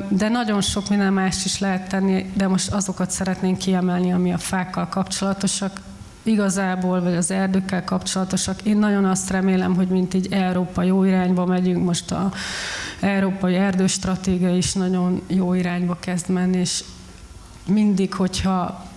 de 0.09 0.29
nagyon 0.29 0.61
sok 0.61 0.89
minden 0.89 1.13
más 1.13 1.45
is 1.45 1.59
lehet 1.59 1.89
tenni, 1.89 2.31
de 2.33 2.47
most 2.47 2.71
azokat 2.71 3.11
szeretnénk 3.11 3.57
kiemelni, 3.57 4.13
ami 4.13 4.33
a 4.33 4.37
fákkal 4.37 4.87
kapcsolatosak 4.87 5.79
igazából, 6.24 7.01
vagy 7.01 7.15
az 7.15 7.32
erdőkkel 7.32 7.84
kapcsolatosak. 7.84 8.61
Én 8.61 8.78
nagyon 8.78 9.05
azt 9.05 9.30
remélem, 9.30 9.76
hogy 9.76 9.88
mint 9.88 10.13
így 10.13 10.28
Európa 10.32 10.84
jó 10.84 11.03
irányba 11.03 11.45
megyünk, 11.45 11.86
most 11.86 12.11
a 12.11 12.32
európai 12.99 13.55
erdőstratégia 13.55 14.55
is 14.55 14.74
nagyon 14.74 15.22
jó 15.28 15.53
irányba 15.53 15.97
kezd 15.99 16.30
menni, 16.30 16.57
és 16.57 16.84
mindig, 17.65 18.13
hogyha 18.13 18.88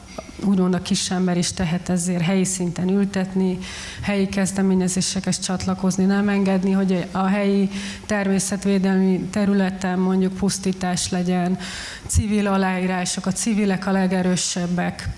úgymond 0.45 0.75
a 0.75 0.83
kisember 0.83 1.37
is 1.37 1.53
tehet 1.53 1.89
ezért 1.89 2.23
helyi 2.23 2.45
szinten 2.45 2.89
ültetni, 2.89 3.59
helyi 4.03 4.29
kezdeményezésekhez 4.29 5.39
csatlakozni, 5.39 6.05
nem 6.05 6.29
engedni, 6.29 6.70
hogy 6.70 7.07
a 7.11 7.27
helyi 7.27 7.70
természetvédelmi 8.07 9.20
területen 9.31 9.99
mondjuk 9.99 10.33
pusztítás 10.33 11.11
legyen, 11.11 11.59
civil 12.07 12.47
aláírások, 12.47 13.27
a 13.27 13.33
civilek 13.33 13.87
a 13.87 13.91
legerősebbek, 13.91 15.09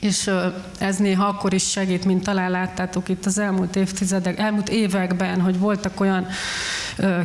és 0.00 0.30
ez 0.78 0.96
néha 0.96 1.24
akkor 1.24 1.52
is 1.54 1.70
segít, 1.70 2.04
mint 2.04 2.22
talán 2.22 2.50
láttátok 2.50 3.08
itt 3.08 3.26
az 3.26 3.38
elmúlt 3.38 3.76
évtizedek, 3.76 4.38
elmúlt 4.38 4.68
években, 4.68 5.40
hogy 5.40 5.58
voltak 5.58 6.00
olyan 6.00 6.26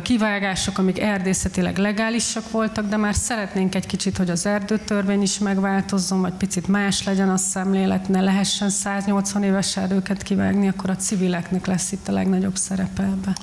kivágások, 0.02 0.78
amik 0.78 1.00
erdészetileg 1.00 1.78
legálisak 1.78 2.50
voltak, 2.50 2.88
de 2.88 2.96
már 2.96 3.14
szeretnénk 3.14 3.74
egy 3.74 3.86
kicsit, 3.86 4.16
hogy 4.16 4.30
az 4.30 4.46
erdőtörvény 4.46 5.22
is 5.22 5.38
megváltozzon, 5.38 6.20
vagy 6.20 6.32
picit 6.32 6.68
más 6.68 7.04
legyen 7.04 7.28
a 7.28 7.36
szemlélet, 7.36 8.08
ne 8.08 8.20
lehessen 8.20 8.70
180 8.70 9.42
éves 9.42 9.76
erdőket 9.76 10.22
kivágni, 10.22 10.68
akkor 10.68 10.90
a 10.90 10.96
civileknek 10.96 11.66
lesz 11.66 11.92
itt 11.92 12.08
a 12.08 12.12
legnagyobb 12.12 12.56
szerepe 12.56 13.02
ebbe. 13.02 13.36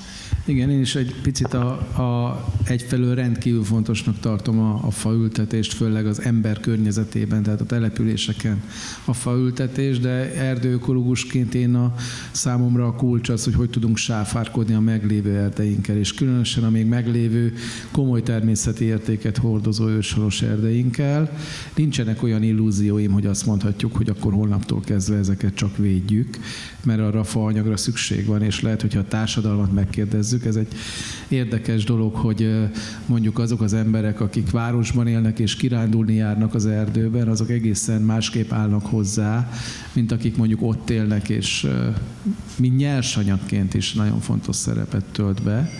Igen, 0.46 0.70
én 0.70 0.80
is 0.80 0.94
egy 0.94 1.14
picit 1.22 1.54
a, 1.54 1.68
a 2.02 2.44
egyfelől 2.64 3.14
rendkívül 3.14 3.64
fontosnak 3.64 4.20
tartom 4.20 4.58
a, 4.58 4.80
a 4.82 4.90
faültetést, 4.90 5.72
főleg 5.72 6.06
az 6.06 6.20
ember 6.20 6.60
környezetében, 6.60 7.42
tehát 7.42 7.60
a 7.60 7.64
településeken 7.64 8.62
a 9.04 9.12
faültetés, 9.12 9.98
de 9.98 10.34
erdőökológusként 10.34 11.54
én 11.54 11.74
a 11.74 11.94
számomra 12.32 12.86
a 12.86 12.94
kulcs 12.94 13.28
az, 13.28 13.44
hogy 13.44 13.54
hogy 13.54 13.70
tudunk 13.70 13.96
sáfárkodni 13.96 14.74
a 14.74 14.80
meglévő 14.80 15.36
erdeinkkel, 15.36 15.96
és 15.96 16.14
különösen 16.14 16.64
a 16.64 16.70
még 16.70 16.86
meglévő 16.86 17.52
komoly 17.90 18.22
természeti 18.22 18.84
értéket 18.84 19.36
hordozó 19.36 19.88
őshonos 19.88 20.42
erdeinkkel. 20.42 21.38
Nincsenek 21.74 22.22
olyan 22.22 22.42
illúzióim, 22.42 23.12
hogy 23.12 23.26
azt 23.26 23.46
mondhatjuk, 23.46 23.96
hogy 23.96 24.08
akkor 24.08 24.32
holnaptól 24.32 24.80
kezdve 24.80 25.16
ezeket 25.16 25.54
csak 25.54 25.76
védjük, 25.76 26.38
mert 26.84 27.00
arra 27.00 27.20
a 27.20 27.24
faanyagra 27.24 27.76
szükség 27.76 28.26
van, 28.26 28.42
és 28.42 28.60
lehet, 28.60 28.80
hogyha 28.80 28.98
a 28.98 29.08
társadalmat 29.08 29.72
megkérdezzük, 29.72 30.33
ez 30.42 30.56
egy 30.56 30.68
érdekes 31.28 31.84
dolog, 31.84 32.14
hogy 32.14 32.68
mondjuk 33.06 33.38
azok 33.38 33.60
az 33.60 33.72
emberek, 33.72 34.20
akik 34.20 34.50
városban 34.50 35.06
élnek 35.06 35.38
és 35.38 35.56
kirándulni 35.56 36.14
járnak 36.14 36.54
az 36.54 36.66
erdőben, 36.66 37.28
azok 37.28 37.50
egészen 37.50 38.02
másképp 38.02 38.52
állnak 38.52 38.86
hozzá, 38.86 39.50
mint 39.92 40.12
akik 40.12 40.36
mondjuk 40.36 40.62
ott 40.62 40.90
élnek, 40.90 41.28
és 41.28 41.66
mint 42.56 42.76
nyersanyagként 42.76 43.74
is 43.74 43.92
nagyon 43.92 44.20
fontos 44.20 44.56
szerepet 44.56 45.04
tölt 45.04 45.42
be. 45.42 45.70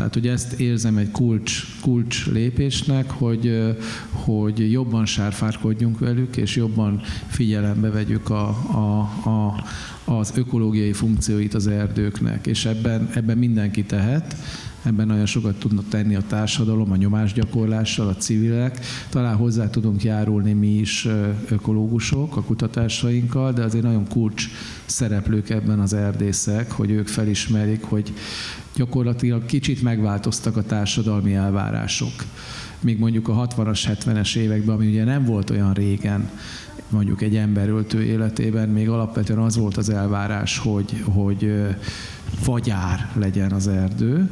Tehát, 0.00 0.14
hogy 0.14 0.28
ezt 0.28 0.52
érzem 0.52 0.96
egy 0.96 1.10
kulcs, 1.10 1.64
kulcs 1.80 2.26
lépésnek, 2.26 3.10
hogy, 3.10 3.74
hogy 4.10 4.72
jobban 4.72 5.06
sárfárkodjunk 5.06 5.98
velük, 5.98 6.36
és 6.36 6.56
jobban 6.56 7.00
figyelembe 7.28 7.90
vegyük 7.90 8.30
a, 8.30 8.48
a, 8.48 8.98
a, 9.28 9.64
az 10.04 10.32
ökológiai 10.34 10.92
funkcióit 10.92 11.54
az 11.54 11.66
erdőknek, 11.66 12.46
és 12.46 12.64
ebben, 12.64 13.10
ebben 13.14 13.38
mindenki 13.38 13.84
tehet, 13.84 14.36
ebben 14.82 15.06
nagyon 15.06 15.26
sokat 15.26 15.58
tudnak 15.58 15.88
tenni 15.88 16.14
a 16.14 16.22
társadalom, 16.28 16.92
a 16.92 16.96
nyomásgyakorlással, 16.96 18.08
a 18.08 18.16
civilek. 18.16 18.80
Talán 19.08 19.36
hozzá 19.36 19.70
tudunk 19.70 20.02
járulni 20.02 20.52
mi 20.52 20.78
is 20.78 21.08
ökológusok 21.48 22.36
a 22.36 22.42
kutatásainkkal, 22.42 23.52
de 23.52 23.62
azért 23.62 23.84
nagyon 23.84 24.08
kulcs 24.08 24.48
szereplők 24.86 25.50
ebben 25.50 25.80
az 25.80 25.92
erdészek, 25.92 26.72
hogy 26.72 26.90
ők 26.90 27.06
felismerik, 27.06 27.82
hogy 27.82 28.12
gyakorlatilag 28.80 29.46
kicsit 29.46 29.82
megváltoztak 29.82 30.56
a 30.56 30.62
társadalmi 30.62 31.34
elvárások. 31.34 32.12
Még 32.80 32.98
mondjuk 32.98 33.28
a 33.28 33.46
60-as, 33.46 33.96
70-es 34.04 34.36
években, 34.36 34.74
ami 34.74 34.86
ugye 34.86 35.04
nem 35.04 35.24
volt 35.24 35.50
olyan 35.50 35.72
régen, 35.72 36.30
mondjuk 36.88 37.22
egy 37.22 37.36
emberöltő 37.36 38.02
életében 38.02 38.68
még 38.68 38.88
alapvetően 38.88 39.38
az 39.38 39.56
volt 39.56 39.76
az 39.76 39.88
elvárás, 39.88 40.58
hogy, 40.58 41.02
hogy 41.04 41.52
fagyár 42.40 43.10
legyen 43.14 43.52
az 43.52 43.68
erdő, 43.68 44.30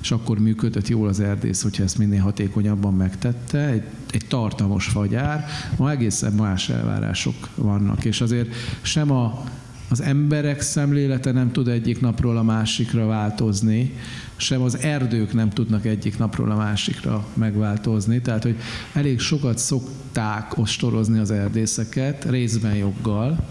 és 0.00 0.10
akkor 0.10 0.38
működött 0.38 0.88
jól 0.88 1.08
az 1.08 1.20
erdész, 1.20 1.62
hogyha 1.62 1.82
ezt 1.82 1.98
minél 1.98 2.20
hatékonyabban 2.20 2.94
megtette, 2.94 3.66
egy, 3.66 3.84
egy 4.10 4.26
tartamos 4.26 4.86
fagyár, 4.86 5.46
ma 5.76 5.90
egészen 5.90 6.32
más 6.32 6.68
elvárások 6.68 7.48
vannak, 7.54 8.04
és 8.04 8.20
azért 8.20 8.48
sem 8.82 9.10
a 9.10 9.44
az 9.90 10.02
emberek 10.02 10.60
szemlélete 10.60 11.32
nem 11.32 11.52
tud 11.52 11.68
egyik 11.68 12.00
napról 12.00 12.36
a 12.36 12.42
másikra 12.42 13.06
változni, 13.06 13.94
sem 14.36 14.62
az 14.62 14.78
erdők 14.78 15.32
nem 15.32 15.50
tudnak 15.50 15.84
egyik 15.86 16.18
napról 16.18 16.50
a 16.50 16.56
másikra 16.56 17.26
megváltozni. 17.34 18.20
Tehát, 18.20 18.42
hogy 18.42 18.56
elég 18.92 19.20
sokat 19.20 19.58
szokták 19.58 20.58
ostorozni 20.58 21.18
az 21.18 21.30
erdészeket, 21.30 22.24
részben 22.24 22.74
joggal. 22.74 23.48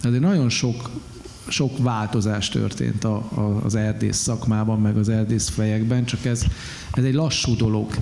Tehát 0.00 0.20
nagyon 0.20 0.48
sok, 0.48 0.90
sok 1.48 1.78
változás 1.78 2.48
történt 2.48 3.04
a, 3.04 3.14
a, 3.16 3.60
az 3.64 3.74
erdész 3.74 4.16
szakmában, 4.16 4.80
meg 4.80 4.96
az 4.96 5.08
erdész 5.08 5.48
fejekben, 5.48 6.04
csak 6.04 6.24
ez, 6.24 6.44
ez 6.92 7.04
egy 7.04 7.14
lassú 7.14 7.56
dolog 7.56 7.94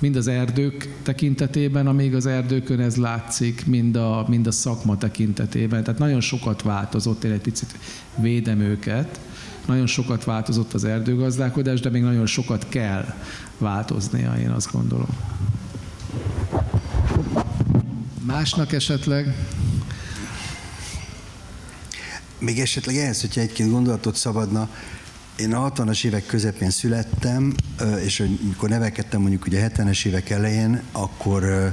mind 0.00 0.16
az 0.16 0.26
erdők 0.26 0.96
tekintetében, 1.02 1.86
amíg 1.86 2.14
az 2.14 2.26
erdőkön 2.26 2.80
ez 2.80 2.96
látszik, 2.96 3.66
mind 3.66 3.96
a, 3.96 4.24
mind 4.28 4.46
a 4.46 4.50
szakma 4.50 4.98
tekintetében. 4.98 5.84
Tehát 5.84 6.00
nagyon 6.00 6.20
sokat 6.20 6.62
változott, 6.62 7.24
én 7.24 7.32
egy 7.32 7.40
picit 7.40 7.74
védem 8.16 8.60
őket, 8.60 9.20
nagyon 9.66 9.86
sokat 9.86 10.24
változott 10.24 10.72
az 10.72 10.84
erdőgazdálkodás, 10.84 11.80
de 11.80 11.90
még 11.90 12.02
nagyon 12.02 12.26
sokat 12.26 12.68
kell 12.68 13.14
változnia, 13.58 14.34
én 14.34 14.50
azt 14.50 14.72
gondolom. 14.72 15.08
Másnak 18.26 18.72
esetleg? 18.72 19.34
Még 22.38 22.58
esetleg 22.58 22.96
ehhez, 22.96 23.20
hogyha 23.20 23.40
egy-két 23.40 23.70
gondolatot 23.70 24.16
szabadna, 24.16 24.68
én 25.40 25.54
a 25.54 25.72
60-as 25.72 26.04
évek 26.04 26.26
közepén 26.26 26.70
születtem, 26.70 27.54
és 28.04 28.20
amikor 28.20 28.68
nevekedtem 28.68 29.20
mondjuk 29.20 29.46
ugye 29.46 29.64
a 29.64 29.68
70-es 29.68 30.06
évek 30.06 30.30
elején, 30.30 30.82
akkor 30.92 31.72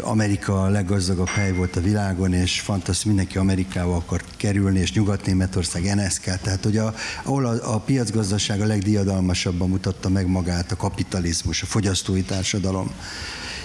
Amerika 0.00 0.62
a 0.62 0.68
leggazdagabb 0.68 1.28
hely 1.28 1.52
volt 1.52 1.76
a 1.76 1.80
világon, 1.80 2.32
és 2.32 2.60
fantasztikus, 2.60 3.04
mindenki 3.04 3.38
Amerikába 3.38 3.96
akar 3.96 4.22
kerülni, 4.36 4.78
és 4.78 4.92
Nyugat-Németország, 4.92 5.94
NSK, 5.94 6.24
tehát 6.24 6.64
hogy 6.64 6.76
a, 6.76 6.94
ahol 7.22 7.46
a, 7.46 7.74
a 7.74 7.78
piacgazdaság 7.78 8.60
a 8.60 8.66
legdiadalmasabban 8.66 9.68
mutatta 9.68 10.08
meg 10.08 10.26
magát, 10.26 10.72
a 10.72 10.76
kapitalizmus, 10.76 11.62
a 11.62 11.66
fogyasztói 11.66 12.22
társadalom 12.22 12.90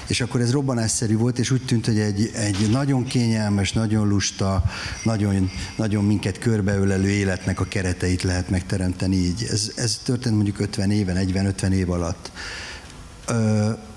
és 0.10 0.22
akkor 0.22 0.42
ez 0.42 0.52
robbanásszerű 0.52 1.18
volt, 1.18 1.40
és 1.40 1.52
úgy 1.52 1.66
tűnt, 1.66 1.86
hogy 1.86 2.00
egy, 2.00 2.32
egy 2.34 2.70
nagyon 2.72 3.06
kényelmes, 3.06 3.74
nagyon 3.74 4.08
lusta, 4.08 4.64
nagyon, 5.04 5.52
nagyon 5.76 6.06
minket 6.06 6.38
körbeölelő 6.38 7.10
életnek 7.10 7.60
a 7.60 7.66
kereteit 7.66 8.24
lehet 8.24 8.50
megteremteni 8.50 9.16
így. 9.16 9.48
Ez, 9.52 9.72
ez 9.76 10.02
történt 10.04 10.36
mondjuk 10.36 10.60
50 10.60 10.92
éven, 10.92 11.28
40-50 11.28 11.72
év 11.72 11.90
alatt. 11.90 12.32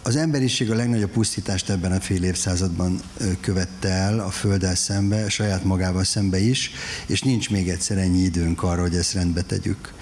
az 0.03 0.17
emberiség 0.17 0.71
a 0.71 0.75
legnagyobb 0.75 1.11
pusztítást 1.11 1.71
ebben 1.71 1.93
a 1.93 2.01
fél 2.01 2.23
évszázadban 2.23 3.01
követte 3.41 3.89
el 3.89 4.19
a 4.19 4.31
Földdel 4.31 4.75
szembe, 4.75 5.29
saját 5.29 5.65
magával 5.65 6.05
szembe 6.05 6.39
is, 6.39 6.71
és 7.07 7.23
nincs 7.23 7.51
még 7.51 7.69
egyszer 7.69 7.99
ennyi 7.99 8.23
időnk 8.23 8.63
arra, 8.63 8.81
hogy 8.81 8.95
ezt 8.95 9.13
rendbe 9.13 9.43
tegyük. 9.43 9.93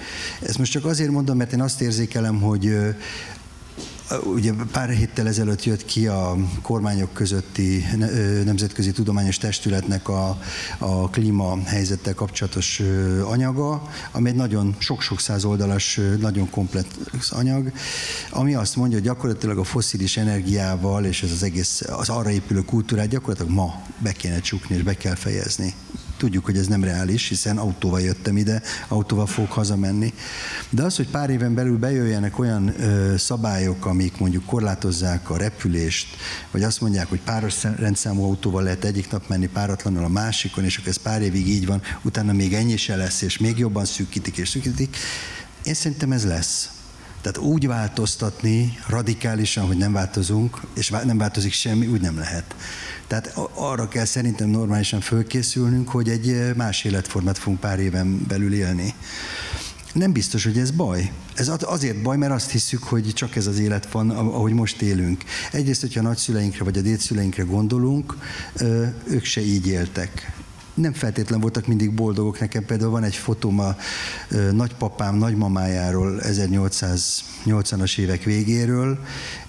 Ezt 0.40 0.58
most 0.58 0.72
csak 0.72 0.84
azért 0.84 1.10
mondom, 1.10 1.36
mert 1.36 1.52
én 1.52 1.60
azt 1.60 1.80
érzékelem, 1.80 2.40
hogy 2.40 2.76
Ugye 4.24 4.52
pár 4.72 4.88
héttel 4.88 5.26
ezelőtt 5.26 5.64
jött 5.64 5.84
ki 5.84 6.06
a 6.06 6.36
kormányok 6.62 7.12
közötti 7.12 7.84
nemzetközi 8.44 8.92
tudományos 8.92 9.38
testületnek 9.38 10.08
a, 10.08 10.38
a 10.78 11.10
klímahelyzettel 11.10 12.14
kapcsolatos 12.14 12.82
anyaga, 13.24 13.82
ami 14.12 14.28
egy 14.28 14.34
nagyon 14.34 14.74
sok-sok 14.78 15.20
száz 15.20 15.44
oldalas, 15.44 16.00
nagyon 16.20 16.50
komplex 16.50 16.86
anyag, 17.30 17.72
ami 18.30 18.54
azt 18.54 18.76
mondja, 18.76 18.98
hogy 18.98 19.06
gyakorlatilag 19.06 19.58
a 19.58 19.64
foszilis 19.64 20.16
energiával 20.16 21.04
és 21.04 21.22
ez 21.22 21.30
az 21.30 21.42
egész, 21.42 21.82
az 21.86 22.08
arra 22.08 22.30
épülő 22.30 22.60
kultúrát 22.60 23.08
gyakorlatilag 23.08 23.52
ma 23.52 23.82
be 23.98 24.12
kéne 24.12 24.40
csukni 24.40 24.76
és 24.76 24.82
be 24.82 24.94
kell 24.96 25.14
fejezni. 25.14 25.74
Tudjuk, 26.20 26.44
hogy 26.44 26.56
ez 26.56 26.66
nem 26.66 26.84
reális, 26.84 27.28
hiszen 27.28 27.58
autóval 27.58 28.00
jöttem 28.00 28.36
ide, 28.36 28.62
autóval 28.88 29.26
fogok 29.26 29.52
hazamenni. 29.52 30.12
De 30.70 30.82
az, 30.82 30.96
hogy 30.96 31.08
pár 31.08 31.30
éven 31.30 31.54
belül 31.54 31.78
bejöjjenek 31.78 32.38
olyan 32.38 32.80
ö, 32.80 33.16
szabályok, 33.16 33.86
amik 33.86 34.18
mondjuk 34.18 34.44
korlátozzák 34.46 35.30
a 35.30 35.36
repülést, 35.36 36.16
vagy 36.50 36.62
azt 36.62 36.80
mondják, 36.80 37.08
hogy 37.08 37.20
páros 37.20 37.62
rendszámú 37.62 38.24
autóval 38.24 38.62
lehet 38.62 38.84
egyik 38.84 39.10
nap 39.10 39.28
menni, 39.28 39.46
páratlanul 39.46 40.04
a 40.04 40.08
másikon, 40.08 40.64
és 40.64 40.76
akkor 40.76 40.88
ez 40.88 40.96
pár 40.96 41.22
évig 41.22 41.48
így 41.48 41.66
van, 41.66 41.82
utána 42.02 42.32
még 42.32 42.54
ennyi 42.54 42.76
se 42.76 42.96
lesz, 42.96 43.22
és 43.22 43.38
még 43.38 43.58
jobban 43.58 43.84
szűkítik 43.84 44.36
és 44.36 44.48
szűkítik. 44.48 44.96
Én 45.62 45.74
szerintem 45.74 46.12
ez 46.12 46.26
lesz. 46.26 46.70
Tehát 47.20 47.38
úgy 47.38 47.66
változtatni 47.66 48.78
radikálisan, 48.88 49.66
hogy 49.66 49.76
nem 49.76 49.92
változunk, 49.92 50.60
és 50.74 50.88
nem 50.88 51.18
változik 51.18 51.52
semmi, 51.52 51.86
úgy 51.86 52.00
nem 52.00 52.18
lehet. 52.18 52.54
Tehát 53.10 53.32
arra 53.54 53.88
kell 53.88 54.04
szerintem 54.04 54.48
normálisan 54.48 55.00
fölkészülnünk, 55.00 55.88
hogy 55.88 56.08
egy 56.08 56.54
más 56.56 56.84
életformát 56.84 57.38
fogunk 57.38 57.60
pár 57.60 57.78
éven 57.78 58.24
belül 58.28 58.54
élni. 58.54 58.94
Nem 59.92 60.12
biztos, 60.12 60.44
hogy 60.44 60.58
ez 60.58 60.70
baj. 60.70 61.12
Ez 61.34 61.50
azért 61.60 62.02
baj, 62.02 62.16
mert 62.16 62.32
azt 62.32 62.50
hiszük, 62.50 62.82
hogy 62.82 63.12
csak 63.14 63.36
ez 63.36 63.46
az 63.46 63.58
élet 63.58 63.90
van, 63.92 64.10
ahogy 64.10 64.52
most 64.52 64.82
élünk. 64.82 65.24
Egyrészt, 65.52 65.80
hogyha 65.80 66.00
a 66.00 66.02
nagyszüleinkre 66.02 66.64
vagy 66.64 66.78
a 66.78 66.80
dédszüleinkre 66.80 67.42
gondolunk, 67.42 68.16
ők 69.04 69.24
se 69.24 69.40
így 69.40 69.66
éltek 69.66 70.32
nem 70.74 70.92
feltétlen 70.92 71.40
voltak 71.40 71.66
mindig 71.66 71.94
boldogok. 71.94 72.40
Nekem 72.40 72.64
például 72.64 72.90
van 72.90 73.04
egy 73.04 73.14
fotóm 73.14 73.58
a 73.60 73.76
nagypapám 74.52 75.16
nagymamájáról 75.16 76.20
1880-as 76.22 77.98
évek 77.98 78.22
végéről, 78.22 78.98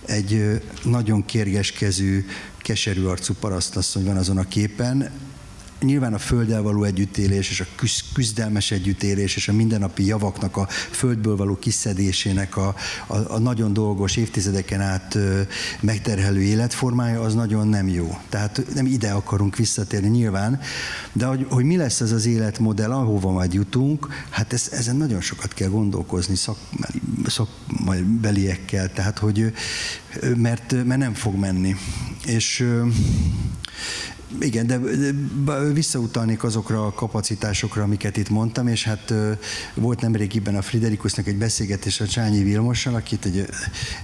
egy 0.05 0.61
nagyon 0.83 1.25
kérgeskezű, 1.25 2.25
keserű 2.61 3.03
arcú 3.03 3.33
parasztasszony 3.39 4.05
van 4.05 4.17
azon 4.17 4.38
a 4.38 4.47
képen, 4.47 5.11
nyilván 5.81 6.13
a 6.13 6.17
földdel 6.17 6.61
való 6.61 6.83
együttélés 6.83 7.49
és 7.49 7.59
a 7.59 7.65
küzdelmes 8.13 8.71
együttélés 8.71 9.35
és 9.35 9.47
a 9.47 9.53
mindennapi 9.53 10.05
javaknak 10.05 10.57
a 10.57 10.67
földből 10.91 11.35
való 11.35 11.55
kiszedésének 11.55 12.57
a, 12.57 12.75
a, 13.07 13.15
a 13.15 13.39
nagyon 13.39 13.73
dolgos 13.73 14.15
évtizedeken 14.15 14.81
át 14.81 15.17
megterhelő 15.79 16.41
életformája 16.41 17.21
az 17.21 17.33
nagyon 17.33 17.67
nem 17.67 17.87
jó. 17.87 18.17
Tehát 18.29 18.63
nem 18.73 18.85
ide 18.85 19.11
akarunk 19.11 19.55
visszatérni 19.55 20.07
nyilván, 20.07 20.59
de 21.13 21.25
hogy, 21.25 21.45
hogy 21.49 21.63
mi 21.63 21.77
lesz 21.77 22.01
ez 22.01 22.11
az 22.11 22.25
életmodell, 22.25 22.91
ahova 22.91 23.31
majd 23.31 23.53
jutunk, 23.53 24.07
hát 24.29 24.53
ez, 24.53 24.69
ezen 24.71 24.95
nagyon 24.95 25.21
sokat 25.21 25.53
kell 25.53 25.69
gondolkozni 25.69 26.35
szakmabeliekkel, 27.25 28.93
tehát 28.93 29.17
hogy 29.17 29.53
mert, 30.35 30.85
mert 30.85 30.99
nem 30.99 31.13
fog 31.13 31.35
menni. 31.35 31.75
És 32.25 32.65
igen, 34.39 34.67
de 34.67 34.79
visszautalnék 35.73 36.43
azokra 36.43 36.85
a 36.85 36.93
kapacitásokra, 36.93 37.83
amiket 37.83 38.17
itt 38.17 38.29
mondtam, 38.29 38.67
és 38.67 38.83
hát 38.83 39.13
volt 39.73 40.01
nemrégiben 40.01 40.55
a 40.55 40.61
Friderikusnak 40.61 41.27
egy 41.27 41.37
beszélgetés 41.37 41.99
a 41.99 42.07
Csányi 42.07 42.43
Vilmossal, 42.43 42.95
akit 42.95 43.25
egy, 43.25 43.45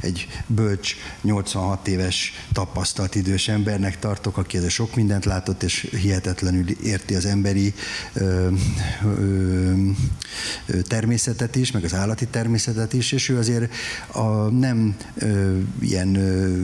egy 0.02 0.28
bölcs, 0.48 0.96
86 1.22 1.88
éves 1.88 2.34
tapasztalt 2.54 3.16
idős 3.16 3.48
embernek 3.48 4.00
tartok, 4.00 4.38
aki 4.38 4.58
ez 4.58 4.70
sok 4.70 4.96
mindent 4.96 5.26
látott, 5.26 5.64
és 5.64 5.88
hihetetlenül 6.02 6.70
érti 6.70 7.16
az 7.16 7.26
emberi 7.26 7.74
ö, 8.14 8.50
ö, 9.06 10.82
természetet 10.82 11.56
is, 11.56 11.72
meg 11.72 11.84
az 11.84 11.94
állati 11.94 12.26
természetet 12.26 12.94
is, 12.94 13.12
és 13.12 13.30
ő 13.30 13.38
azért 13.38 13.74
a 14.12 14.28
nem 14.50 14.96
ö, 15.16 15.58
ilyen 15.80 16.16
ö, 16.16 16.58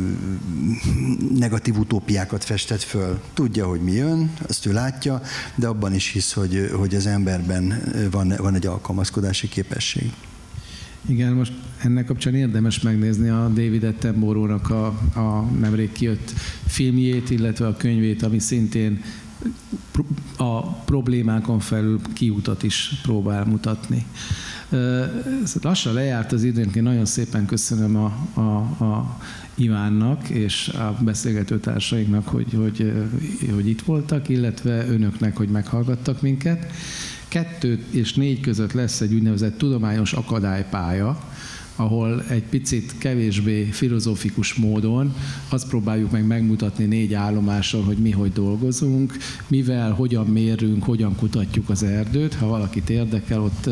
negatív 1.38 1.78
utópiákat 1.78 2.44
festett 2.44 2.82
föl. 2.82 3.22
Tud, 3.34 3.53
tudja, 3.54 3.70
hogy 3.70 3.82
mi 3.82 3.92
jön, 3.92 4.34
azt 4.48 4.66
ő 4.66 4.74
látja, 4.74 5.22
de 5.56 5.68
abban 5.68 5.94
is 5.94 6.12
hisz, 6.12 6.34
hogy, 6.34 6.70
hogy 6.76 6.96
az 6.96 7.06
emberben 7.06 7.82
van, 8.12 8.34
van 8.38 8.56
egy 8.56 8.66
alkalmazkodási 8.66 9.48
képesség. 9.48 10.14
Igen, 11.06 11.34
most 11.34 11.54
ennek 11.84 12.06
kapcsán 12.06 12.36
érdemes 12.36 12.82
megnézni 12.82 13.30
a 13.30 13.48
David 13.48 13.84
Attenborough-nak 13.84 14.70
a, 14.70 14.86
a 15.20 15.50
nemrég 15.60 15.92
kijött 15.92 16.34
filmjét, 16.68 17.30
illetve 17.30 17.68
a 17.68 17.78
könyvét, 17.78 18.24
ami 18.24 18.40
szintén 18.40 19.04
a 20.38 20.62
problémákon 20.74 21.60
felül 21.60 22.02
kiutat 22.14 22.64
is 22.64 23.00
próbál 23.02 23.46
mutatni. 23.46 24.06
Lassan 25.62 25.94
lejárt 25.94 26.32
az 26.32 26.44
időnk, 26.44 26.76
én 26.76 26.84
nagyon 26.84 27.06
szépen 27.06 27.46
köszönöm 27.46 27.96
a, 27.96 28.14
a, 28.34 28.84
a 28.84 29.20
Ivánnak 29.56 30.30
és 30.30 30.68
a 30.68 30.98
beszélgető 31.02 31.60
társainknak, 31.60 32.28
hogy, 32.28 32.54
hogy, 32.54 32.94
hogy 33.54 33.68
itt 33.68 33.82
voltak, 33.82 34.30
illetve 34.30 34.88
önöknek, 34.88 35.38
hogy 35.38 35.50
meghallgattak 35.50 36.22
minket. 36.22 36.72
Kettő 37.28 37.84
és 37.90 38.14
négy 38.14 38.40
között 38.40 38.72
lesz 38.72 39.02
egy 39.02 39.14
úgynevezett 39.14 39.58
tudományos 39.58 40.14
akadálypálya, 40.14 41.20
ahol 41.76 42.24
egy 42.30 42.44
picit 42.44 42.98
kevésbé 42.98 43.64
filozófikus 43.64 44.54
módon 44.54 45.16
azt 45.50 45.68
próbáljuk 45.68 46.12
meg 46.12 46.26
megmutatni 46.26 46.86
négy 46.86 47.14
állomással, 47.14 47.84
hogy 47.84 47.98
mi 47.98 48.12
hogy 48.12 48.32
dolgozunk, 48.32 49.18
mivel, 49.48 49.92
hogyan 49.92 50.28
mérünk, 50.28 50.84
hogyan 50.84 51.16
kutatjuk 51.16 51.70
az 51.70 51.84
erdőt. 51.84 52.34
Ha 52.34 52.48
valakit 52.48 52.90
érdekel, 52.90 53.42
ott 53.42 53.70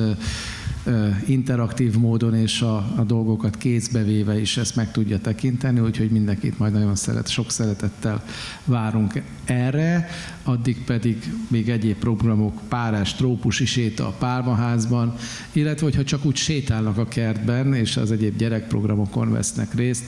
interaktív 1.26 1.96
módon 1.96 2.36
és 2.36 2.62
a, 2.62 2.76
a 2.76 3.04
dolgokat 3.04 3.58
kézbe 3.58 4.04
véve 4.04 4.40
is 4.40 4.58
ezt 4.58 4.76
meg 4.76 4.92
tudja 4.92 5.20
tekinteni, 5.20 5.80
úgyhogy 5.80 6.10
mindenkit 6.10 6.60
majd 6.60 6.74
nagyon 6.74 6.96
szeret, 6.96 7.30
sok 7.30 7.52
szeretettel 7.52 8.24
várunk 8.66 9.22
erre, 9.46 10.10
addig 10.44 10.84
pedig 10.84 11.34
még 11.48 11.70
egyéb 11.70 11.98
programok, 11.98 12.60
párás 12.68 13.16
trópusi 13.16 13.66
séta 13.66 14.08
a 14.08 14.16
pálmaházban, 14.20 15.16
illetve 15.52 15.86
hogyha 15.86 16.04
csak 16.04 16.26
úgy 16.26 16.36
sétálnak 16.36 16.98
a 16.98 17.08
kertben, 17.08 17.74
és 17.74 17.98
az 17.98 18.12
egyéb 18.12 18.38
gyerekprogramokon 18.38 19.32
vesznek 19.32 19.74
részt, 19.74 20.06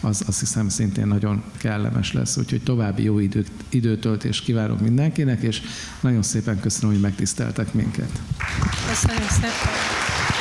az 0.00 0.22
azt 0.26 0.40
hiszem 0.40 0.68
szintén 0.68 1.06
nagyon 1.06 1.42
kellemes 1.56 2.12
lesz. 2.12 2.36
Úgyhogy 2.36 2.62
további 2.62 3.02
jó 3.02 3.18
időt, 3.18 3.50
időtöltést 3.68 4.44
kívánok 4.44 4.80
mindenkinek, 4.80 5.42
és 5.42 5.62
nagyon 6.00 6.22
szépen 6.22 6.60
köszönöm, 6.60 6.90
hogy 6.90 7.00
megtiszteltek 7.00 7.74
minket. 7.74 8.20
Köszönjük 8.88 9.30
szépen! 9.30 10.39